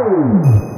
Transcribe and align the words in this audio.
Whoa! 0.00 0.69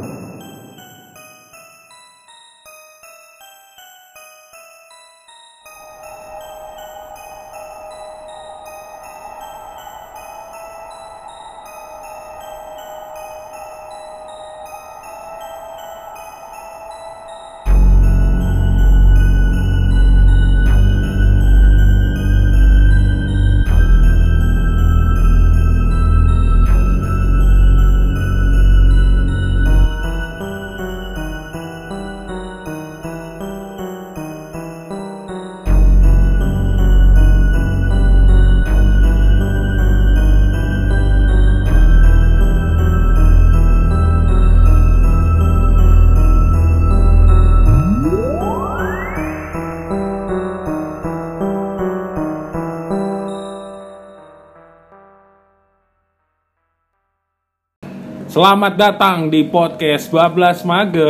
Selamat 58.32 58.80
datang 58.80 59.28
di 59.28 59.44
podcast 59.44 60.08
Bablas 60.08 60.64
Mager. 60.64 61.04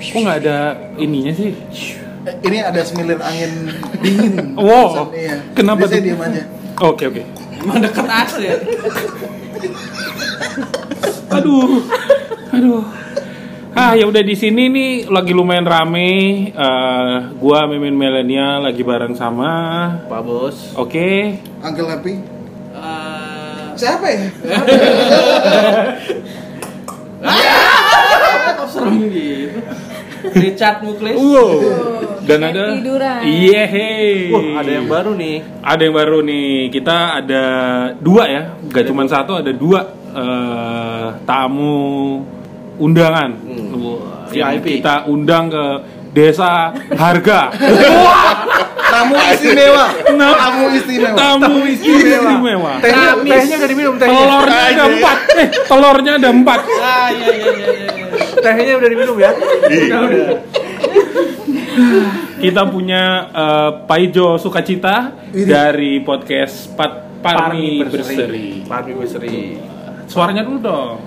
Kok 0.00 0.18
nggak 0.24 0.38
ada 0.40 0.88
ininya 0.96 1.36
sih? 1.36 1.52
Eh, 2.24 2.32
Ini 2.48 2.64
ada 2.64 2.80
semilir 2.80 3.20
angin 3.20 3.68
dingin. 4.00 4.34
Wow. 4.56 5.12
Iya. 5.12 5.36
Kenapa 5.52 5.84
tuh? 5.84 6.00
diam 6.00 6.16
aja. 6.24 6.48
Oke 6.80 7.12
oke. 7.12 7.22
Emang 7.60 7.84
deket 7.84 8.08
asli 8.08 8.48
ya? 8.48 8.56
Aduh, 11.36 11.84
aduh. 12.48 12.80
Ah 13.76 13.92
ya 13.92 14.08
udah 14.08 14.24
di 14.24 14.32
sini 14.32 14.72
nih 14.72 15.12
lagi 15.12 15.36
lumayan 15.36 15.68
rame. 15.68 16.08
Eh, 16.56 17.14
gua 17.36 17.68
Mimin 17.68 18.00
Milenial 18.00 18.64
lagi 18.64 18.80
bareng 18.80 19.12
sama. 19.12 19.52
Pak 20.08 20.20
Bos. 20.24 20.72
Oke. 20.72 21.36
Uncle 21.60 21.84
Happy. 21.84 22.37
Siapa 23.78 24.06
ya? 24.10 24.26
kok 28.58 28.68
serem 28.74 29.06
gitu? 29.06 29.58
Richard 30.34 30.82
Muklis. 30.82 31.14
Wow. 31.14 31.50
Dan 32.26 32.42
ada. 32.42 32.74
Tiduran. 32.74 33.22
Iya. 33.22 33.64
hey. 33.70 34.34
Wah, 34.34 34.60
ada 34.60 34.70
yang 34.70 34.86
baru 34.90 35.14
nih. 35.14 35.36
Ada 35.62 35.82
yang 35.86 35.94
baru 35.94 36.18
nih. 36.26 36.50
Kita 36.74 37.22
ada 37.22 37.44
dua 38.02 38.24
ya, 38.26 38.42
gak 38.66 38.84
cuma 38.90 39.06
satu, 39.06 39.38
ada 39.38 39.54
dua 39.54 39.80
eh, 40.10 41.06
tamu 41.22 41.78
undangan. 42.82 43.30
Wah, 43.78 44.26
yang 44.34 44.58
VIP. 44.60 44.82
kita 44.82 45.06
undang 45.06 45.48
ke 45.48 45.64
desa 46.12 46.74
Harga. 46.98 47.54
Tamu 48.98 49.14
istimewa. 49.14 49.86
Tamu 50.10 50.64
istimewa. 50.74 51.14
tamu 51.14 51.54
istimewa. 51.70 52.72
Tehnya, 52.82 53.10
tehnya 53.22 53.54
udah 53.62 53.68
diminum 53.70 53.94
tehnya. 53.94 54.18
Telurnya 54.18 54.62
ada 54.66 54.84
empat. 54.90 55.18
Eh, 55.38 55.48
telurnya 55.70 56.12
ada 56.18 56.28
empat. 56.34 56.60
Ah, 56.82 57.08
iya 57.14 57.30
iya 57.30 57.50
iya 57.54 57.68
iya. 57.94 58.06
Tehnya 58.42 58.72
udah 58.82 58.88
diminum 58.90 59.16
ya? 59.22 59.30
Udah. 59.38 60.00
Kita 62.38 62.62
punya 62.66 63.02
eh, 63.30 63.70
Paijo 63.86 64.34
Sukacita 64.38 65.14
Ini. 65.30 65.46
dari 65.46 66.02
podcast 66.02 66.74
Pat 66.74 67.22
Parmi 67.22 67.82
Berseri. 67.86 68.66
Parmi 68.66 68.92
Berseri. 68.98 69.38
Suaranya 70.10 70.42
dulu 70.42 70.58
dong. 70.58 70.98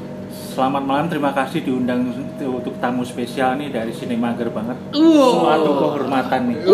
Selamat 0.51 0.83
malam, 0.83 1.07
terima 1.07 1.31
kasih 1.31 1.63
diundang 1.63 2.11
untuk 2.35 2.75
tamu 2.83 3.07
spesial 3.07 3.55
nih 3.55 3.71
dari 3.71 3.95
sini 3.95 4.19
mager 4.19 4.51
banget. 4.51 4.75
Uh. 4.91 5.47
Suatu 5.47 5.71
kehormatan 5.79 6.51
nih. 6.51 6.67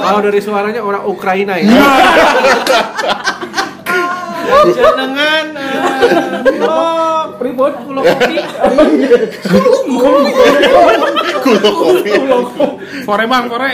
Kalau 0.00 0.20
dari 0.24 0.40
suaranya 0.40 0.80
orang 0.80 1.04
Ukraina 1.04 1.60
ya. 1.60 1.68
Jenengan, 4.72 5.46
oh, 6.64 7.36
pribon 7.36 7.76
kulo 7.84 8.00
kopi. 8.08 8.40
Kore 13.04 13.24
bang, 13.28 13.44
kore. 13.52 13.72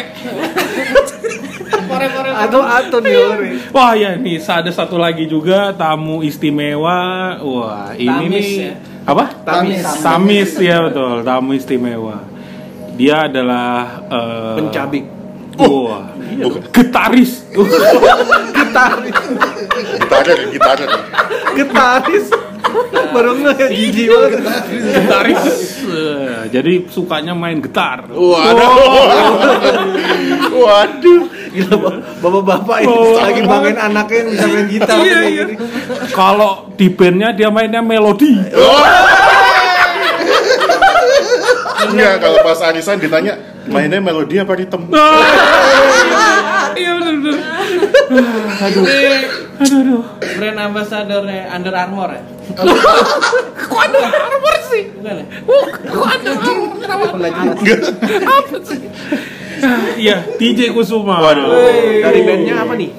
Atau 2.38 2.60
Anton 2.62 3.02
ya 3.04 3.20
Ori. 3.34 3.50
Wah 3.70 3.92
ya 3.94 4.16
nih 4.16 4.38
ada 4.40 4.70
satu 4.70 4.96
lagi 4.96 5.26
juga 5.26 5.72
tamu 5.72 6.22
istimewa. 6.22 7.36
Wah 7.40 7.92
ini 7.94 8.08
Tamis, 8.08 8.46
nih 8.46 8.56
ya? 8.58 8.72
apa? 9.04 9.24
Tamis. 9.44 9.82
Tamis 10.00 10.50
ya 10.58 10.76
betul, 10.84 11.22
tamu 11.22 11.50
istimewa. 11.54 12.24
Dia 12.98 13.30
adalah 13.30 14.02
eh, 14.10 14.54
Pencabik. 14.58 15.04
Wah, 15.58 16.14
gitaris. 16.76 17.42
Gitaris. 17.50 19.16
Gitarnya 19.98 20.34
nih, 20.38 20.46
gitarnya 20.54 20.86
nih. 20.86 21.02
Gitaris. 21.58 22.26
Baru 23.08 23.32
nge 23.40 23.54
jijik 23.72 24.06
banget. 24.12 24.40
gitaris. 24.92 25.42
Eh, 25.88 26.42
Jadi 26.52 26.86
sukanya 26.92 27.32
main 27.34 27.58
gitar. 27.58 28.06
Waduh. 28.06 28.70
Waduh. 30.52 31.22
Gila, 31.48 31.74
Bap- 31.76 32.00
bapak-bapak 32.20 32.76
ini 32.80 32.90
Oh. 32.90 33.16
lagi 33.16 33.40
banggain 33.42 33.78
anaknya 33.78 34.16
yang 34.16 34.28
bisa 34.30 34.46
main 34.46 34.66
gitar. 34.66 34.96
Iya, 34.98 35.18
iya. 35.24 35.44
Kalau 36.10 36.50
di 36.74 36.86
bandnya 36.88 37.32
dia 37.32 37.48
mainnya 37.48 37.80
melodi. 37.80 38.36
Enggak, 41.78 42.14
kalau 42.20 42.38
pas 42.42 42.60
Anisan 42.64 42.98
ditanya 42.98 43.32
mainnya 43.66 43.98
melodi 43.98 44.36
apa 44.36 44.52
ritme? 44.52 44.86
Iya 46.70 46.94
benar 46.94 47.14
benar. 47.18 47.42
Aduh. 48.68 48.84
Aduh 49.58 49.78
aduh. 49.82 50.02
Brand 50.38 50.58
ambassadornya 50.60 51.50
Under 51.50 51.74
Armour 51.74 52.12
ya? 52.12 52.22
Kok 53.58 53.80
ada 53.82 53.98
armor 54.06 54.56
sih? 54.70 54.82
Bukan 54.94 55.14
ya? 55.16 55.26
Kok 55.82 56.06
ada 56.06 56.30
armor? 56.38 56.78
Kenapa? 56.78 57.04
Apa 58.22 58.56
sih? 58.62 58.78
Iya, 59.98 60.16
TJ 60.38 60.72
Kusuma. 60.72 61.18
Waduh. 61.22 61.50
Dari 62.02 62.20
bandnya 62.22 62.62
apa 62.62 62.72
nih? 62.78 62.90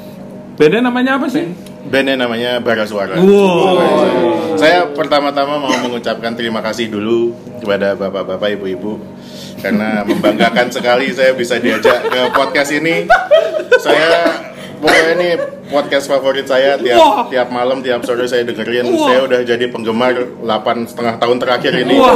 Bandnya 0.59 0.81
namanya 0.83 1.11
apa 1.15 1.27
sih? 1.31 1.45
Bandnya 1.87 2.15
namanya 2.19 2.59
Bara 2.59 2.83
Suara. 2.83 3.15
Wow. 3.17 4.59
Saya 4.59 4.91
pertama-tama 4.91 5.57
mau 5.57 5.71
mengucapkan 5.87 6.35
terima 6.35 6.59
kasih 6.59 6.91
dulu 6.91 7.31
kepada 7.63 7.95
bapak-bapak, 7.95 8.59
ibu-ibu 8.59 8.99
karena 9.59 10.07
membanggakan 10.07 10.71
sekali 10.71 11.11
saya 11.11 11.35
bisa 11.35 11.59
diajak 11.59 12.07
ke 12.07 12.21
podcast 12.35 12.71
ini. 12.75 13.07
Saya 13.79 14.35
pokoknya 14.79 15.11
ini 15.13 15.29
podcast 15.69 16.07
favorit 16.07 16.43
saya 16.43 16.79
tiap 16.79 16.97
Wah. 16.97 17.27
tiap 17.27 17.47
malam, 17.51 17.79
tiap 17.79 18.01
sore 18.01 18.25
saya 18.25 18.41
dengerin. 18.41 18.89
Wah. 18.89 19.05
Saya 19.05 19.19
udah 19.27 19.39
jadi 19.43 19.65
penggemar 19.67 20.15
8 20.41 20.89
setengah 20.89 21.15
tahun 21.19 21.37
terakhir 21.37 21.73
ini. 21.77 21.95
Wah, 21.95 22.15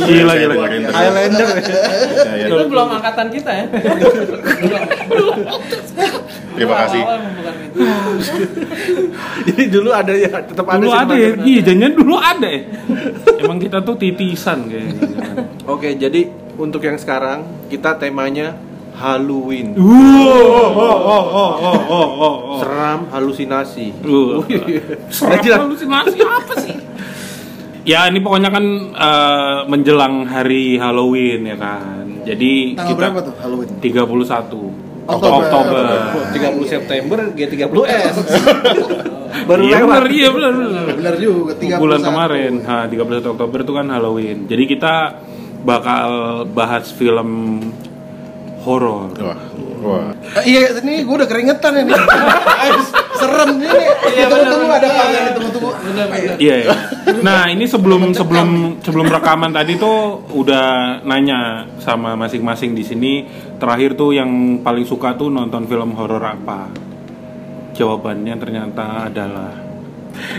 gila 0.00 0.32
Saya 0.32 0.42
gila. 0.42 0.54
terus. 0.66 0.90
Highlander 0.90 1.48
ya? 1.48 1.62
Saya- 2.16 2.46
Itu 2.48 2.64
belum 2.66 2.88
angkatan 2.90 3.26
kita 3.30 3.50
ya? 3.52 3.66
Terima 6.56 6.74
kasih. 6.82 7.02
Jadi 9.46 9.62
dulu 9.68 9.90
ada 9.92 10.12
ya, 10.16 10.28
tetap 10.42 10.66
ada 10.66 10.80
Dulu 10.80 10.88
sih 10.88 10.98
ada 10.98 11.14
ya, 11.14 11.28
iya 11.44 11.60
jangan 11.62 11.92
dulu 11.92 12.16
ada 12.16 12.48
ya. 12.48 12.62
Emang 13.38 13.58
kita 13.60 13.78
tuh 13.84 13.94
titisan 13.94 14.66
kayaknya. 14.66 14.96
Oke, 15.68 15.94
jadi 15.94 16.26
untuk 16.56 16.80
yang 16.80 16.96
sekarang 16.96 17.44
kita 17.68 18.00
temanya 18.00 18.56
Halloween. 18.96 19.76
Wow, 19.76 19.84
oh, 19.84 20.70
oh, 20.72 20.98
oh, 21.04 21.24
oh, 21.36 21.52
oh, 21.60 21.80
oh, 21.92 22.08
oh. 22.16 22.58
Seram 22.64 23.00
halusinasi. 23.12 23.92
Uh. 24.00 24.40
Jelas. 25.12 25.60
halusinasi 25.68 26.18
apa 26.24 26.54
sih? 26.64 26.76
Ya 27.86 28.08
ini 28.08 28.18
pokoknya 28.18 28.50
kan 28.50 28.64
eh, 28.90 29.58
menjelang 29.68 30.24
hari 30.26 30.80
Halloween 30.80 31.44
ya 31.44 31.56
kan. 31.60 32.04
Jadi 32.26 32.74
Tanggal 32.74 32.88
kita 32.88 32.98
berapa 32.98 33.18
tuh 33.22 33.34
Halloween? 33.38 33.68
31 33.78 35.06
Oktober. 35.06 35.38
Oktober. 35.38 35.84
30 36.34 36.66
September 36.66 37.18
G30S. 37.30 38.16
Baru 39.48 39.62
iya 39.62 39.78
lewat. 39.78 39.86
bener, 39.86 40.04
iya 40.10 40.28
bener, 40.32 40.52
bener. 40.56 40.84
Benar 40.98 41.14
juga 41.20 41.52
31. 41.54 41.78
Bulan 41.78 42.00
kemarin, 42.02 42.52
ha, 42.66 42.76
31 42.90 43.32
Oktober 43.36 43.58
itu 43.62 43.72
kan 43.76 43.86
Halloween. 43.92 44.38
Jadi 44.50 44.64
kita 44.66 44.94
bakal 45.62 46.08
bahas 46.50 46.90
film 46.90 47.60
horor. 48.66 49.14
Wah, 49.14 49.38
wah. 49.86 50.10
Iya, 50.42 50.82
ini 50.82 51.06
gue 51.06 51.14
udah 51.14 51.28
keringetan 51.30 51.86
ini. 51.86 51.94
Serem 53.22 53.62
ini. 53.62 53.70
Tunggu-tunggu 54.26 54.66
ada 54.74 54.88
apa 54.90 55.02
nih? 55.06 55.32
Tunggu-tunggu. 55.38 55.70
Iya. 56.42 56.54
iya. 56.66 56.74
Nah 57.22 57.46
ini 57.46 57.64
sebelum 57.64 58.10
sebelum 58.10 58.82
sebelum 58.82 59.06
rekaman 59.06 59.54
tadi 59.54 59.78
tuh 59.78 60.26
udah 60.34 61.00
nanya 61.06 61.64
sama 61.78 62.18
masing-masing 62.18 62.74
di 62.74 62.82
sini 62.82 63.12
terakhir 63.56 63.94
tuh 63.94 64.12
yang 64.12 64.60
paling 64.60 64.84
suka 64.84 65.14
tuh 65.14 65.30
nonton 65.30 65.64
film 65.70 65.94
horor 65.94 66.20
apa? 66.26 66.68
Jawabannya 67.72 68.34
ternyata 68.36 69.06
adalah 69.06 69.52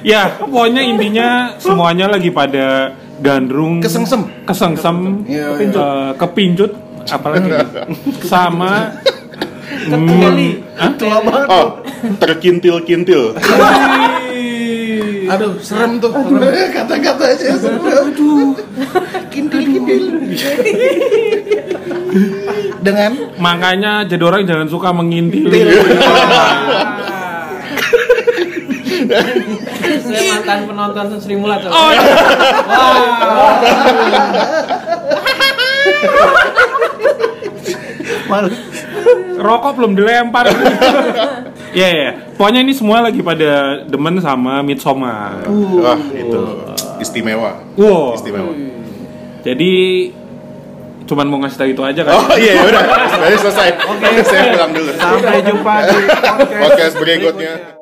ya 0.02 0.38
pokoknya 0.42 0.82
intinya 0.82 1.54
semuanya 1.62 2.10
lagi 2.10 2.34
pada 2.34 2.98
gandrung 3.22 3.82
Kesengsem. 3.82 4.46
kesengsem 4.46 5.26
Iya, 5.26 5.54
eh, 5.58 6.12
kepincut 6.18 6.87
apalagi 7.10 7.50
sama. 8.32 8.92
Hah? 10.78 10.92
Tua 10.96 11.18
banget. 11.24 11.48
Oh, 11.52 11.68
terkintil-kintil. 12.20 13.36
Aduh, 15.28 15.60
serem 15.60 16.00
tuh. 16.00 16.12
Kata-kata 16.72 17.24
aja 17.36 17.56
serem. 17.60 17.84
Aduh. 18.08 18.56
Kintil-kintil. 19.28 20.04
Dengan 22.86 23.12
makanya 23.36 24.08
jadi 24.08 24.24
orang 24.24 24.48
jangan 24.48 24.68
suka 24.72 24.96
mengintil 24.96 25.52
Saya 30.08 30.22
mantan 30.32 30.60
penonton 30.72 31.20
Sri 31.20 31.36
Mulat. 31.36 31.68
Oh, 31.68 31.92
iya. 38.28 39.42
rokok 39.42 39.72
belum 39.80 39.92
dilempar. 39.96 40.46
Ya 41.76 41.94
ya, 41.94 42.10
pokoknya 42.34 42.64
ini 42.66 42.74
semua 42.74 43.06
lagi 43.06 43.22
pada 43.22 43.84
demen 43.86 44.18
sama 44.24 44.64
Midsommar. 44.66 45.46
Wah, 45.78 46.00
itu 46.10 46.42
istimewa. 46.98 47.62
Wow. 47.78 48.18
Istimewa. 48.18 48.50
Jadi 49.46 49.72
cuman 51.06 51.28
mau 51.30 51.38
ngasih 51.44 51.58
tahu 51.60 51.70
itu 51.72 51.84
aja 51.86 52.02
kan. 52.02 52.14
Oh 52.18 52.34
iya, 52.40 52.66
udah. 52.66 52.82
Berarti 53.22 53.38
selesai. 53.46 53.68
Oke, 53.94 54.08
saya 54.26 54.58
pulang 54.58 54.72
dulu. 54.74 54.92
Sampai 54.96 55.40
jumpa 55.44 55.74
di 55.86 55.98
podcast, 56.24 56.56
Podcast 56.56 56.94
berikutnya. 56.98 57.77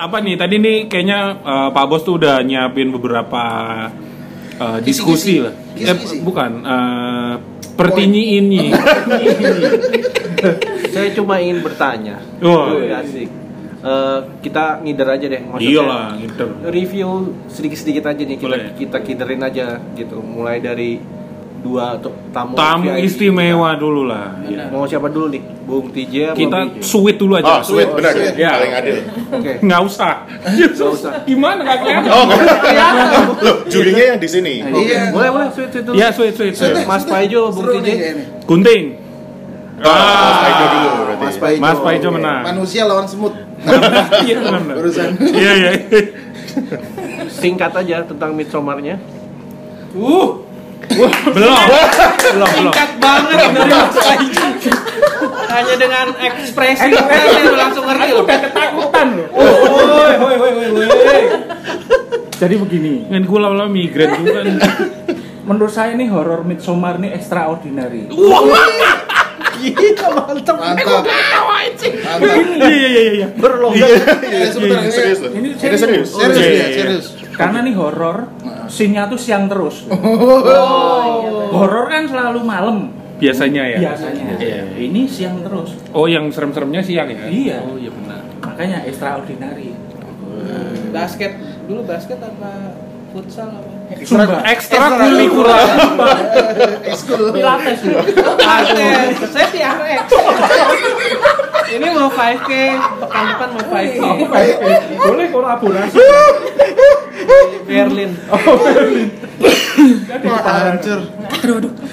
Apa 0.00 0.16
nih 0.18 0.34
tadi 0.34 0.56
nih 0.56 0.88
kayaknya 0.88 1.36
eh, 1.38 1.68
Pak 1.70 1.84
Bos 1.84 2.02
tuh 2.02 2.16
udah 2.16 2.40
nyiapin 2.40 2.88
beberapa 2.88 3.42
eh, 4.56 4.78
diskusi 4.80 5.36
Kisi-kisi. 5.36 5.44
lah. 5.44 5.54
Eh, 5.76 5.84
Kisi-kisi. 5.92 6.16
bukan 6.24 6.50
eh 6.64 7.32
pertinyiin 7.76 8.44
nih. 8.48 8.68
Saya 10.92 11.08
cuma 11.12 11.38
ingin 11.38 11.60
bertanya. 11.60 12.16
Wah. 12.40 12.72
Wih, 12.72 12.90
asik. 12.90 13.28
Eh, 13.80 14.18
kita 14.40 14.80
ngider 14.80 15.08
aja 15.08 15.26
deh 15.26 15.40
maksudnya. 15.40 15.72
Iyalah 15.72 16.06
gitu. 16.16 16.44
Review 16.64 17.10
sedikit-sedikit 17.48 18.04
aja 18.08 18.20
nih 18.20 18.36
kita 18.36 18.48
Boleh. 18.48 18.72
kita 18.76 18.98
kiderin 19.00 19.40
aja 19.40 19.80
gitu. 19.94 20.20
Mulai 20.20 20.60
dari 20.60 21.00
dua 21.60 22.00
tamu 22.32 22.56
Tamu 22.56 22.88
VIP 22.88 23.04
istimewa 23.04 23.76
dulu 23.76 24.08
lah. 24.08 24.32
kita. 24.44 24.72
Mau 24.72 24.84
siapa 24.88 25.12
dulu 25.12 25.28
nih? 25.28 25.42
Bung 25.68 25.86
TJ 25.92 26.34
Kita 26.34 26.58
sweet 26.82 27.16
dulu 27.20 27.38
aja. 27.38 27.60
Oh, 27.60 27.62
sweet, 27.62 27.88
benar. 27.94 28.12
Ya. 28.34 28.58
Paling 28.58 28.72
adil. 28.74 28.96
Oke. 29.30 29.52
Nggak 29.62 29.80
usah. 29.86 30.12
usah. 30.74 31.12
Gimana 31.28 31.60
nggak 31.62 31.78
kelihatan? 31.84 32.10
Oh, 32.10 32.24
loh, 33.44 33.56
jurinya 33.70 34.04
yang 34.16 34.18
di 34.18 34.28
sini. 34.28 34.64
Iya. 34.64 35.14
Boleh 35.14 35.30
boleh 35.30 35.48
sweet 35.54 35.70
sweet 35.70 35.84
dulu. 35.86 35.94
Ya 35.94 36.08
sweet 36.10 36.34
sweet. 36.34 36.54
Sweet, 36.56 36.72
sweet. 36.74 36.88
Mas 36.88 37.04
Paijo, 37.06 37.52
Bung 37.54 37.68
TJ. 37.70 37.88
Gunting. 38.48 38.84
Oh, 39.80 39.88
Mas 39.88 40.38
Paijo 40.42 40.64
dulu 40.68 40.88
berarti. 40.90 41.24
Mas 41.24 41.36
Paijo. 41.38 41.60
Mas 41.62 41.78
Paijo 41.80 42.08
menang. 42.10 42.42
Manusia 42.42 42.82
lawan 42.88 43.06
semut. 43.06 43.34
Iya 44.24 44.40
benar. 44.40 44.60
benar. 44.64 44.76
Urusan. 44.80 45.08
Iya 45.20 45.52
iya. 45.54 45.70
Singkat 47.28 47.72
aja 47.76 47.96
tentang 48.08 48.32
Midsommarnya. 48.32 48.96
Uh, 49.90 50.49
Belum. 50.88 51.12
Belum 51.30 51.54
belum. 52.30 52.48
singkat 52.50 52.90
banget 52.96 53.36
dari 53.36 53.60
Mas. 53.66 53.94
Hanya 55.50 55.74
dengan 55.76 56.06
ekspresi 56.16 56.88
saya 56.88 57.40
udah 57.42 57.58
langsung 57.58 57.84
ngerti 57.84 58.08
loh. 58.12 58.24
Ketakutan 58.24 59.06
loh. 59.14 59.28
Woi, 59.30 60.14
woi, 60.16 60.36
woi, 60.38 60.50
woi, 60.50 60.86
woi. 60.86 61.22
Jadi 62.32 62.54
begini, 62.56 63.04
Kan 63.06 63.22
gue 63.22 63.38
lama-lama 63.38 63.68
migrain 63.68 64.16
juga 64.16 64.40
kan. 64.40 64.46
menurut 65.40 65.68
saya 65.68 65.92
nih 65.92 66.08
horor 66.08 66.40
Midsommar 66.40 66.96
nih 66.96 67.12
extraordinary. 67.12 68.08
Mantap. 68.08 68.98
Mantap. 70.56 71.04
Iya 72.60 72.64
iya 72.64 72.88
iya 72.88 73.12
iya. 73.12 73.26
Eh, 73.28 74.48
sebentar, 74.48 74.80
Ini 74.80 74.80
ini 74.80 74.90
serius. 74.90 75.18
Ini 75.20 75.48
Ini 75.52 75.76
serius. 75.76 76.08
Serius 76.10 76.38
Iya, 76.38 76.48
iya. 76.48 76.66
serius. 76.72 77.06
Karena 77.30 77.60
nih 77.60 77.72
horor, 77.72 78.28
scene-nya 78.70 79.10
tuh 79.10 79.18
siang 79.18 79.50
terus. 79.50 79.84
Horor 81.54 81.86
kan 81.90 82.06
selalu 82.06 82.40
malam 82.46 82.94
Biasanya 83.20 83.62
ya. 83.76 83.78
biasanya. 83.84 84.24
Iya. 84.40 84.62
Ini 84.80 85.04
siang 85.04 85.44
terus. 85.44 85.76
Oh 85.92 86.08
yang 86.08 86.32
serem-seremnya 86.32 86.80
siang 86.80 87.12
ya? 87.12 87.28
Iya. 87.28 87.58
Oh 87.68 87.76
iya 87.76 87.92
benar. 87.92 88.22
Makanya 88.40 88.88
extraordinary. 88.88 89.76
Basket 90.90 91.36
dulu 91.68 91.84
basket 91.84 92.16
apa 92.16 92.74
futsal 93.12 93.52
apa? 93.52 93.79
Zumba. 94.06 94.38
Ekstra 94.46 94.86
kurikuler. 94.94 95.66
Eskul. 96.86 97.34
Pilates. 97.34 97.78
Pilates. 97.82 99.16
Saya 99.34 99.46
TRX. 99.50 100.06
Ini 101.70 101.86
mau 101.94 102.10
5K, 102.10 102.50
pekan 102.98 103.24
depan 103.30 103.48
mau 103.54 103.62
5K. 103.70 104.34
Boleh 104.98 105.26
kolaborasi. 105.30 105.98
Berlin. 107.66 108.10
Wah, 110.26 110.40
hancur. 110.42 111.00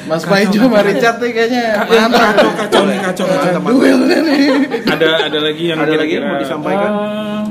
Mas 0.09 0.23
Paijo 0.25 0.57
sama 0.65 0.81
Richard 0.81 1.17
nih 1.21 1.31
kayaknya 1.33 1.63
mantap. 1.85 2.49
Kacau 2.57 2.83
nih 2.89 2.97
kacau 3.05 3.25
kacau. 3.29 3.61
Duel 3.61 3.99
nih. 4.09 4.45
Ada 4.85 5.29
ada 5.29 5.39
lagi 5.41 5.63
yang 5.69 5.79
Ada 5.81 5.93
lagi 5.93 6.17
kira-kira 6.17 6.25
mau 6.25 6.41
disampaikan? 6.41 6.91
Eh, 6.91 7.43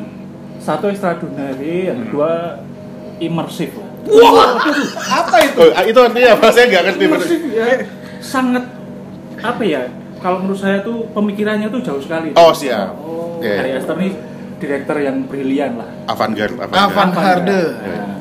satu 0.58 0.90
extraordinary, 0.90 1.86
yang 1.86 1.98
kedua 2.08 2.58
imersif. 3.22 3.70
Apa 5.06 5.36
itu? 5.42 5.60
Oh, 5.66 5.84
itu 5.84 5.98
artinya 5.98 6.28
apa? 6.34 6.46
Saya 6.50 6.64
nggak 6.70 6.82
ngerti. 6.88 7.04
Ya 7.52 7.64
sangat 8.22 8.64
apa 9.38 9.62
ya? 9.62 9.82
Kalau 10.16 10.42
menurut 10.42 10.58
saya 10.58 10.80
tuh 10.80 11.06
pemikirannya 11.12 11.68
tuh 11.68 11.80
jauh 11.84 12.00
sekali. 12.00 12.32
Oh, 12.34 12.50
siap. 12.50 12.96
Oke. 12.96 13.46
Ari 13.46 13.76
Aster 13.76 13.94
nih 13.94 14.12
direktur 14.56 14.96
yang 14.98 15.28
brilian 15.28 15.76
lah. 15.76 15.88
Avant-garde, 16.08 16.56
avant-garde. 16.56 16.96
Avant-garde. 16.96 17.60
Nah, 17.76 18.16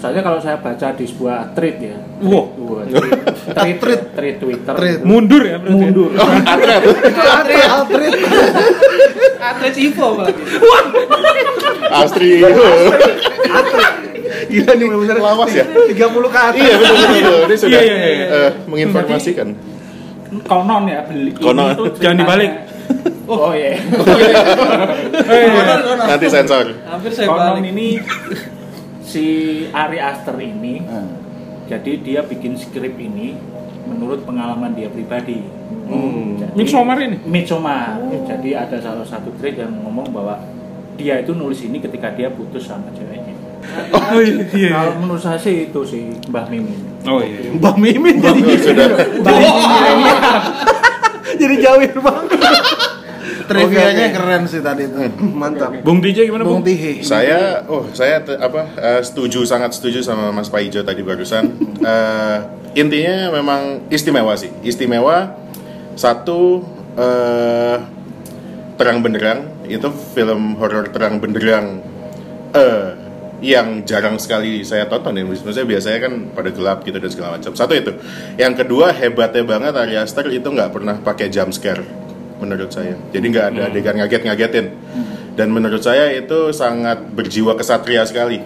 soalnya 0.00 0.22
kalau 0.24 0.40
saya 0.40 0.56
baca 0.58 0.88
di 0.96 1.04
sebuah 1.04 1.52
thread 1.52 1.76
ya. 1.76 1.96
Wow. 2.24 2.48
Wah, 2.56 2.82
thread, 3.60 3.76
Thread. 3.78 4.00
thread 4.16 4.36
Twitter. 4.40 4.74
Thread. 4.74 4.98
Mundur 5.04 5.42
ya 5.44 5.60
berarti. 5.60 5.76
Mundur. 5.76 6.10
Atlet. 6.16 6.82
Atlet. 7.12 7.68
Atlet. 7.68 8.12
Atlet 9.36 9.74
Ivo 9.76 10.06
apalagi. 10.16 10.42
Astri. 11.92 12.30
Gila 14.46 14.72
nih 14.72 14.84
bener-bener 14.86 15.18
Lawas 15.18 15.50
ya? 15.50 15.64
30 15.64 15.94
ke 16.26 16.38
atas. 16.38 16.54
Iya 16.56 16.74
betul 16.74 16.94
betul. 16.94 17.10
betul. 17.12 17.38
Ini 17.42 17.56
sudah 17.56 17.78
Iya, 17.78 17.94
iya, 17.94 18.08
iya. 18.08 18.26
eh, 18.28 18.50
menginformasikan. 18.64 19.48
Konon 20.42 20.84
ya 20.86 21.00
beli. 21.02 21.30
Konon. 21.32 21.68
Jangan 21.96 22.16
dibalik. 22.18 22.50
ceritanya- 22.50 22.74
Oh, 23.26 23.50
iya. 23.50 23.74
Konon, 23.82 25.80
konon. 25.88 26.06
Nanti 26.06 26.26
sensor. 26.28 26.66
Hampir 26.84 27.10
saya 27.10 27.26
Konon 27.26 27.58
balik. 27.58 27.70
ini 27.70 27.88
si 29.02 29.24
Ari 29.68 29.98
Aster 29.98 30.36
ini 30.36 30.82
jadi 31.66 31.92
dia 31.98 32.20
bikin 32.22 32.54
skrip 32.54 32.94
ini 32.96 33.34
menurut 33.84 34.22
pengalaman 34.22 34.70
dia 34.72 34.86
pribadi. 34.86 35.42
Hmm. 35.86 36.38
Jadi- 36.38 36.54
Midsommar 36.54 36.98
ini? 37.00 37.18
Midsommar. 37.20 37.98
Jadi 38.24 38.50
ada 38.52 38.76
salah 38.76 39.02
satu 39.02 39.34
thread 39.36 39.56
yang 39.56 39.74
ngomong 39.80 40.10
bahwa 40.10 40.38
dia 40.94 41.18
itu 41.18 41.32
nulis 41.32 41.58
ini 41.60 41.78
ketika 41.78 42.10
dia 42.10 42.26
putus 42.28 42.64
sama 42.64 42.90
ceweknya. 42.92 43.25
Oh 43.92 44.20
iya. 44.22 44.44
iya. 44.54 44.70
Kalau 44.72 44.92
menurut 45.02 45.22
saya 45.22 45.38
sih 45.38 45.68
itu 45.68 45.80
sih 45.82 46.08
Mbah 46.30 46.46
Mimin. 46.48 46.78
Oh 47.04 47.20
iya. 47.20 47.50
Mbak 47.52 47.76
Mimin 47.76 48.16
jadi 48.22 48.40
sudah 48.62 48.86
Mbah 49.22 49.34
Mimin 49.36 50.16
jadi 51.36 51.54
jauhin 51.60 51.94
banget. 52.00 52.38
Trivianya 53.46 54.10
keren 54.10 54.42
sih 54.50 54.58
tadi 54.58 54.90
itu. 54.90 54.98
Mantap. 55.22 55.70
Bung 55.86 56.02
DJ 56.02 56.26
gimana 56.26 56.42
Bung 56.42 56.62
Bung? 56.62 56.66
Tihe. 56.66 56.98
Saya, 57.06 57.62
oh 57.70 57.86
saya 57.94 58.18
te- 58.18 58.38
apa 58.38 58.74
eh, 58.74 59.02
setuju 59.06 59.46
sangat 59.46 59.70
setuju 59.70 60.02
sama 60.02 60.34
Mas 60.34 60.50
Paijo 60.50 60.82
tadi 60.82 61.02
barusan. 61.02 61.46
Eh, 61.86 62.38
intinya 62.74 63.30
memang 63.30 63.86
istimewa 63.94 64.34
sih, 64.34 64.50
istimewa. 64.66 65.38
Satu 65.94 66.66
eh, 66.98 67.76
terang 68.74 68.98
benderang 69.00 69.46
itu 69.70 69.86
film 70.12 70.58
horor 70.58 70.90
terang 70.90 71.22
benderang 71.22 71.78
eh 72.50 73.05
yang 73.44 73.84
jarang 73.84 74.16
sekali 74.16 74.64
saya 74.64 74.88
tonton 74.88 75.16
ya. 75.16 75.24
Maksudnya 75.28 75.68
biasanya 75.68 75.98
kan 76.08 76.12
pada 76.32 76.50
gelap 76.52 76.82
gitu 76.88 76.96
dan 76.96 77.10
segala 77.12 77.28
macam. 77.36 77.52
Satu 77.52 77.72
itu. 77.76 77.92
Yang 78.40 78.64
kedua 78.64 78.92
hebatnya 78.96 79.44
banget 79.44 79.72
Ari 79.76 79.94
Aster 80.00 80.26
itu 80.32 80.48
nggak 80.48 80.70
pernah 80.72 80.96
pakai 80.96 81.28
jump 81.28 81.52
scare 81.52 81.84
menurut 82.40 82.72
saya. 82.72 82.96
Jadi 83.12 83.26
nggak 83.32 83.46
ada 83.52 83.60
adegan 83.68 83.96
ngaget-ngagetin. 84.00 84.66
Dan 85.36 85.52
menurut 85.52 85.84
saya 85.84 86.16
itu 86.16 86.48
sangat 86.56 87.04
berjiwa 87.12 87.52
kesatria 87.60 88.08
sekali. 88.08 88.40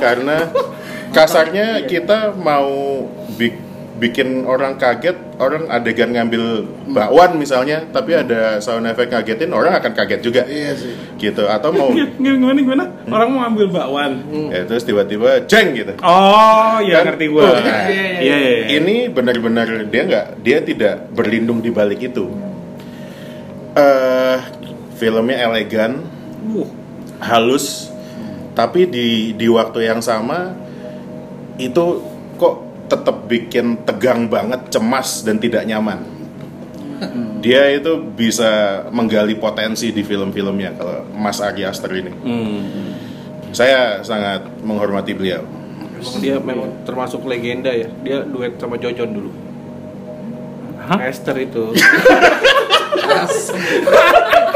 Karena 0.00 0.48
kasarnya 1.12 1.84
kita 1.84 2.32
mau 2.32 3.04
bik- 3.36 3.67
bikin 3.98 4.46
orang 4.46 4.78
kaget, 4.78 5.18
orang 5.36 5.66
adegan 5.66 6.14
ngambil 6.14 6.62
bakwan 6.88 7.34
misalnya, 7.34 7.82
tapi 7.90 8.14
ada 8.14 8.62
sound 8.62 8.86
effect 8.86 9.10
ngagetin, 9.10 9.50
orang 9.50 9.74
akan 9.74 9.90
kaget 9.90 10.20
juga. 10.22 10.42
Iya 10.46 10.72
sih. 10.78 10.94
Gitu. 11.18 11.42
Atau 11.44 11.74
mau 11.74 11.90
Gimana 11.90 12.56
gimana? 12.56 12.84
Orang 13.10 13.28
mau 13.34 13.42
ambil 13.42 13.66
bakwan. 13.68 14.22
ya, 14.54 14.62
terus 14.64 14.86
tiba-tiba 14.86 15.42
jeng 15.44 15.74
gitu. 15.74 15.98
Oh, 15.98 16.78
iya 16.78 17.02
Kan- 17.02 17.10
ngerti 17.10 17.26
gua. 17.26 17.42
Oh, 17.42 17.58
nah, 17.58 17.90
Iya, 17.90 18.22
iya. 18.22 18.36
iya. 18.38 18.64
Ini 18.78 19.10
benar-benar 19.10 19.66
dia 19.90 20.02
nggak, 20.06 20.26
dia 20.40 20.58
tidak 20.62 20.94
berlindung 21.10 21.58
di 21.58 21.74
balik 21.74 22.00
itu. 22.00 22.30
eh 23.74 24.38
filmnya 24.96 25.38
elegan, 25.44 26.02
Uh, 26.38 26.66
halus, 27.18 27.90
tapi 28.54 28.86
di 28.86 29.34
di 29.34 29.46
waktu 29.50 29.90
yang 29.90 29.98
sama 29.98 30.54
itu 31.58 32.02
kok 32.34 32.67
tetap 32.88 33.28
bikin 33.28 33.84
tegang 33.84 34.26
banget, 34.26 34.72
cemas 34.72 35.22
dan 35.22 35.36
tidak 35.38 35.68
nyaman. 35.68 36.00
Dia 37.38 37.70
itu 37.70 38.02
bisa 38.02 38.82
menggali 38.90 39.38
potensi 39.38 39.94
di 39.94 40.02
film-filmnya 40.02 40.74
kalau 40.74 41.06
Mas 41.14 41.38
Ari 41.38 41.62
Aster 41.62 41.94
ini. 41.94 42.10
hmm. 42.10 42.90
Saya 43.54 44.02
sangat 44.02 44.44
menghormati 44.60 45.14
beliau. 45.14 45.46
Dia 46.18 46.42
memang 46.42 46.82
termasuk 46.82 47.22
legenda 47.24 47.70
ya. 47.70 47.88
Dia 48.02 48.26
duet 48.26 48.58
sama 48.58 48.76
Jojon 48.76 49.10
dulu. 49.14 49.30
Hah? 50.84 50.98
Esther 51.06 51.36
itu. 51.38 51.72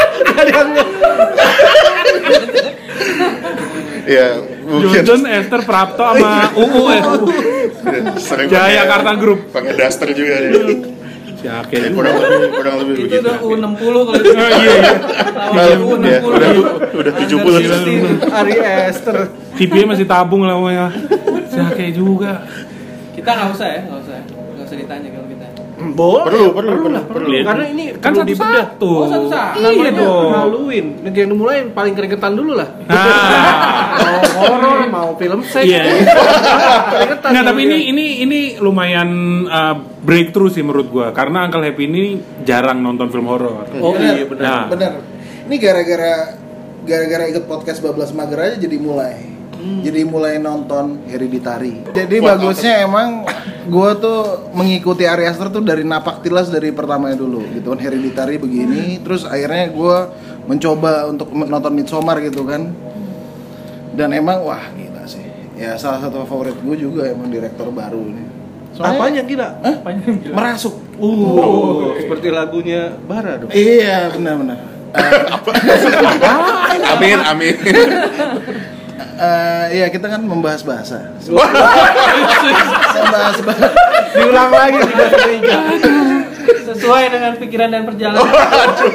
Ya, 4.02 4.34
mungkin 4.66 4.98
Jojon, 5.06 5.22
Esther, 5.30 5.62
Prapto 5.62 6.02
sama 6.02 6.50
UU 6.58 6.82
ya. 6.90 7.02
sering 8.18 8.48
Jaya 8.50 8.82
Karta 8.84 9.14
Group. 9.14 9.54
pakai 9.54 9.72
daster 9.78 10.10
juga 10.10 10.42
dia. 10.42 10.52
Yakin. 11.42 11.78
Ya, 11.82 11.90
kurang 11.90 12.14
lebih 12.18 12.50
kurang 12.54 12.74
lebih 12.82 12.94
Itu 12.94 13.02
begitu. 13.02 13.22
udah 13.26 13.36
U60 13.42 13.82
kalau 13.82 14.14
itu. 14.14 14.30
Oh, 14.30 14.50
iya, 14.62 14.74
iya. 14.78 14.94
U60. 15.82 16.06
ya, 16.06 16.18
udah 16.22 16.50
udah 16.94 17.12
70 17.18 18.30
Ari 18.30 18.54
Esther. 18.90 19.16
TV 19.58 19.74
masih 19.82 20.06
tabung 20.06 20.46
lah 20.46 20.54
pokoknya. 20.54 20.86
Yakin 21.50 21.90
juga. 21.94 22.46
Kita 23.14 23.30
nggak 23.34 23.48
usah 23.54 23.68
ya, 23.70 23.80
nggak 23.86 24.00
usah. 24.06 24.18
Nggak 24.22 24.66
usah 24.66 24.76
ditanya 24.78 25.08
kalau. 25.14 25.26
Boleh. 25.92 26.24
Perlu, 26.26 26.46
perlu, 26.56 26.72
perlu, 26.82 27.00
perlu. 27.08 27.28
Iya. 27.30 27.42
Karena 27.46 27.64
ini 27.68 27.84
kan 28.00 28.12
perlu 28.16 28.34
satu-satu. 28.34 28.90
Oh, 28.90 29.06
satu-satu. 29.08 29.56
Iya 29.60 29.68
Namanya 29.70 29.92
dong. 30.00 30.30
Halloween. 30.32 30.86
Nanti 31.04 31.18
yang 31.20 31.30
dimulai 31.36 31.54
yang 31.62 31.70
paling 31.76 31.94
keringetan 31.94 32.32
dulu 32.32 32.52
lah. 32.56 32.68
Nah. 32.88 33.80
Mau 34.02 34.18
horor, 34.48 34.88
mau 34.88 35.08
film 35.20 35.40
seks. 35.44 35.68
Iya. 35.68 35.84
Keringetan 36.92 37.28
Nggak, 37.30 37.44
tapi 37.44 37.60
ini 37.68 37.76
ya. 37.76 37.90
ini 37.92 38.06
ini 38.24 38.40
lumayan 38.58 39.08
uh, 39.46 39.74
breakthrough 40.02 40.50
sih 40.50 40.64
menurut 40.64 40.88
gua 40.88 41.12
karena 41.12 41.44
Uncle 41.46 41.62
Happy 41.62 41.86
ini 41.86 42.18
jarang 42.42 42.80
nonton 42.80 43.12
film 43.12 43.28
horor. 43.28 43.68
Oh 43.78 43.94
iya 44.00 44.24
benar. 44.26 44.42
Nah, 44.42 44.62
Bener. 44.72 44.92
Ini 45.46 45.56
gara-gara 45.60 46.14
gara-gara 46.82 47.24
ikut 47.30 47.44
podcast 47.46 47.78
Bablas 47.84 48.10
Mager 48.16 48.40
aja 48.40 48.56
jadi 48.58 48.76
mulai. 48.80 49.32
Jadi 49.62 50.02
mulai 50.02 50.42
nonton 50.42 51.06
Hereditary. 51.06 51.86
Jadi 51.94 52.18
bagusnya 52.18 52.82
emang 52.82 53.22
gue 53.62 53.88
tuh 53.98 54.18
mengikuti 54.52 55.04
Ari 55.04 55.24
Aster 55.24 55.46
tuh 55.46 55.62
dari 55.62 55.82
napak 55.82 56.20
tilas 56.20 56.48
dari 56.48 56.70
pertamanya 56.70 57.14
dulu 57.14 57.38
gitu 57.52 57.70
kan 57.70 57.78
Hereditary 57.78 58.36
begini, 58.36 58.98
terus 58.98 59.22
akhirnya 59.22 59.70
gue 59.70 59.96
mencoba 60.44 61.06
untuk 61.06 61.30
nonton 61.30 61.72
Midsommar 61.72 62.18
gitu 62.20 62.42
kan. 62.42 62.68
Dan 63.92 64.08
emang 64.10 64.40
wah 64.42 64.72
gila 64.72 65.04
sih. 65.04 65.22
Ya 65.54 65.76
salah 65.76 66.00
satu 66.00 66.24
favorit 66.24 66.56
gue 66.56 66.76
juga 66.76 67.06
emang 67.06 67.28
direktor 67.28 67.68
baru 67.70 68.00
ini. 68.02 68.24
Soalnya- 68.72 68.98
Apanya 68.98 69.22
gila? 69.22 69.48
Hah? 69.60 69.74
Apanya 69.84 70.00
yang 70.08 70.18
gila? 70.18 70.32
Merasuk. 70.34 70.74
Oh, 70.96 71.92
seperti 71.94 72.28
lagunya 72.32 72.96
Bara 73.04 73.36
dong. 73.36 73.52
Iya 73.52 74.10
benar-benar. 74.16 74.58
Amin, 76.96 77.16
amin. 77.20 77.54
Eh, 79.22 79.64
iya 79.72 79.86
kita 79.86 80.10
kan 80.10 80.18
membahas 80.18 80.66
bahasa. 80.66 81.14
membahas 82.98 83.38
bahasa. 83.38 83.70
Diulang 84.12 84.50
lagi 84.50 84.78
di 84.82 84.92
bahasa 84.92 85.18
Indonesia. 85.30 85.94
Sesuai 86.42 87.04
dengan 87.06 87.32
pikiran 87.38 87.70
dan 87.70 87.86
perjalanan. 87.86 88.26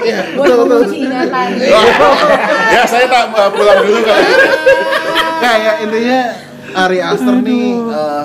Iya, 0.03 0.19
buat 0.35 0.47
betul 0.51 0.67
betul. 0.67 0.91
ingatan 0.99 1.47
ya, 2.67 2.83
saya 2.83 3.07
tak 3.07 3.31
uh, 3.31 3.49
pulang 3.55 3.79
dulu 3.79 3.99
kalau 4.03 4.19
gitu. 4.19 4.45
Nah, 5.37 5.55
ya 5.55 5.73
intinya 5.79 6.19
Ari 6.75 6.99
Aster 6.99 7.35
nih 7.39 7.67
eh, 7.87 8.23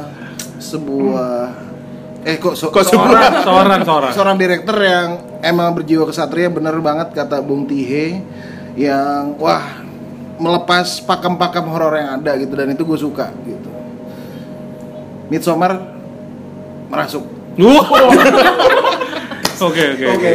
sebuah 0.58 1.36
eh 2.22 2.36
kok, 2.38 2.54
so- 2.54 2.70
Kok 2.70 2.82
seorang 2.82 3.42
seorang 3.42 3.80
seorang. 3.82 4.10
seorang 4.10 4.36
direktur 4.38 4.74
yang 4.78 5.38
emang 5.38 5.74
berjiwa 5.74 6.06
kesatria 6.06 6.50
bener 6.50 6.74
banget 6.78 7.14
kata 7.14 7.38
Bung 7.42 7.66
Tihe 7.66 8.18
yang 8.74 9.38
wah 9.38 9.62
melepas 10.40 11.00
pakem-pakem 11.04 11.64
horor 11.68 11.96
yang 11.96 12.20
ada 12.20 12.36
gitu 12.40 12.52
dan 12.52 12.68
itu 12.72 12.82
gue 12.84 12.98
suka 12.98 13.32
gitu. 13.44 13.70
Midsommar 15.32 15.96
merasuk. 16.88 17.24
Oke 19.62 19.94
oke 19.94 20.04
oke. 20.18 20.32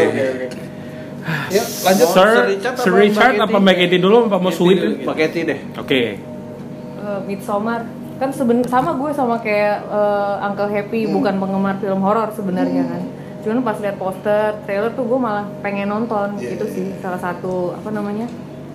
Lanjut. 1.84 2.08
Sir, 2.16 2.28
Sir 2.32 2.46
Richard 2.48 2.76
Sir 2.80 2.92
apa 2.96 3.04
Richard 3.04 3.34
Mbak 3.36 3.44
apa 3.44 3.52
Katie? 3.52 3.60
Mbak 3.60 3.76
Katie 3.76 4.00
dulu 4.00 4.18
apa 4.32 4.38
mau 4.40 4.54
sweet? 4.56 4.80
Pakai 5.04 5.28
T 5.28 5.36
deh. 5.44 5.60
Oke. 5.76 6.02
Eh, 6.16 7.20
Midsommar 7.28 7.84
kan 8.18 8.30
seben 8.34 8.64
sama 8.66 8.96
gue 8.98 9.12
sama 9.12 9.36
kayak 9.44 9.84
eh, 9.84 10.46
Uncle 10.48 10.72
Happy 10.72 11.12
bukan 11.12 11.38
penggemar 11.38 11.76
film 11.78 12.02
horor 12.02 12.34
sebenarnya 12.34 12.84
kan 12.88 13.02
cuman 13.46 13.64
pas 13.64 13.78
lihat 13.80 13.96
poster 14.02 14.58
trailer 14.66 14.92
tuh 14.92 15.06
gue 15.06 15.20
malah 15.22 15.46
pengen 15.62 15.88
nonton 15.88 16.36
itu 16.42 16.66
sih 16.68 16.86
salah 17.00 17.22
satu 17.22 17.78
apa 17.78 17.94
namanya 17.94 18.26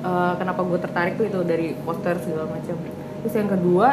eh, 0.02 0.32
kenapa 0.36 0.60
gue 0.60 0.78
tertarik 0.78 1.14
tuh 1.14 1.24
itu 1.24 1.38
dari 1.42 1.72
poster 1.78 2.18
segala 2.18 2.50
macam 2.50 2.74
terus 3.22 3.32
yang 3.32 3.48
kedua 3.48 3.88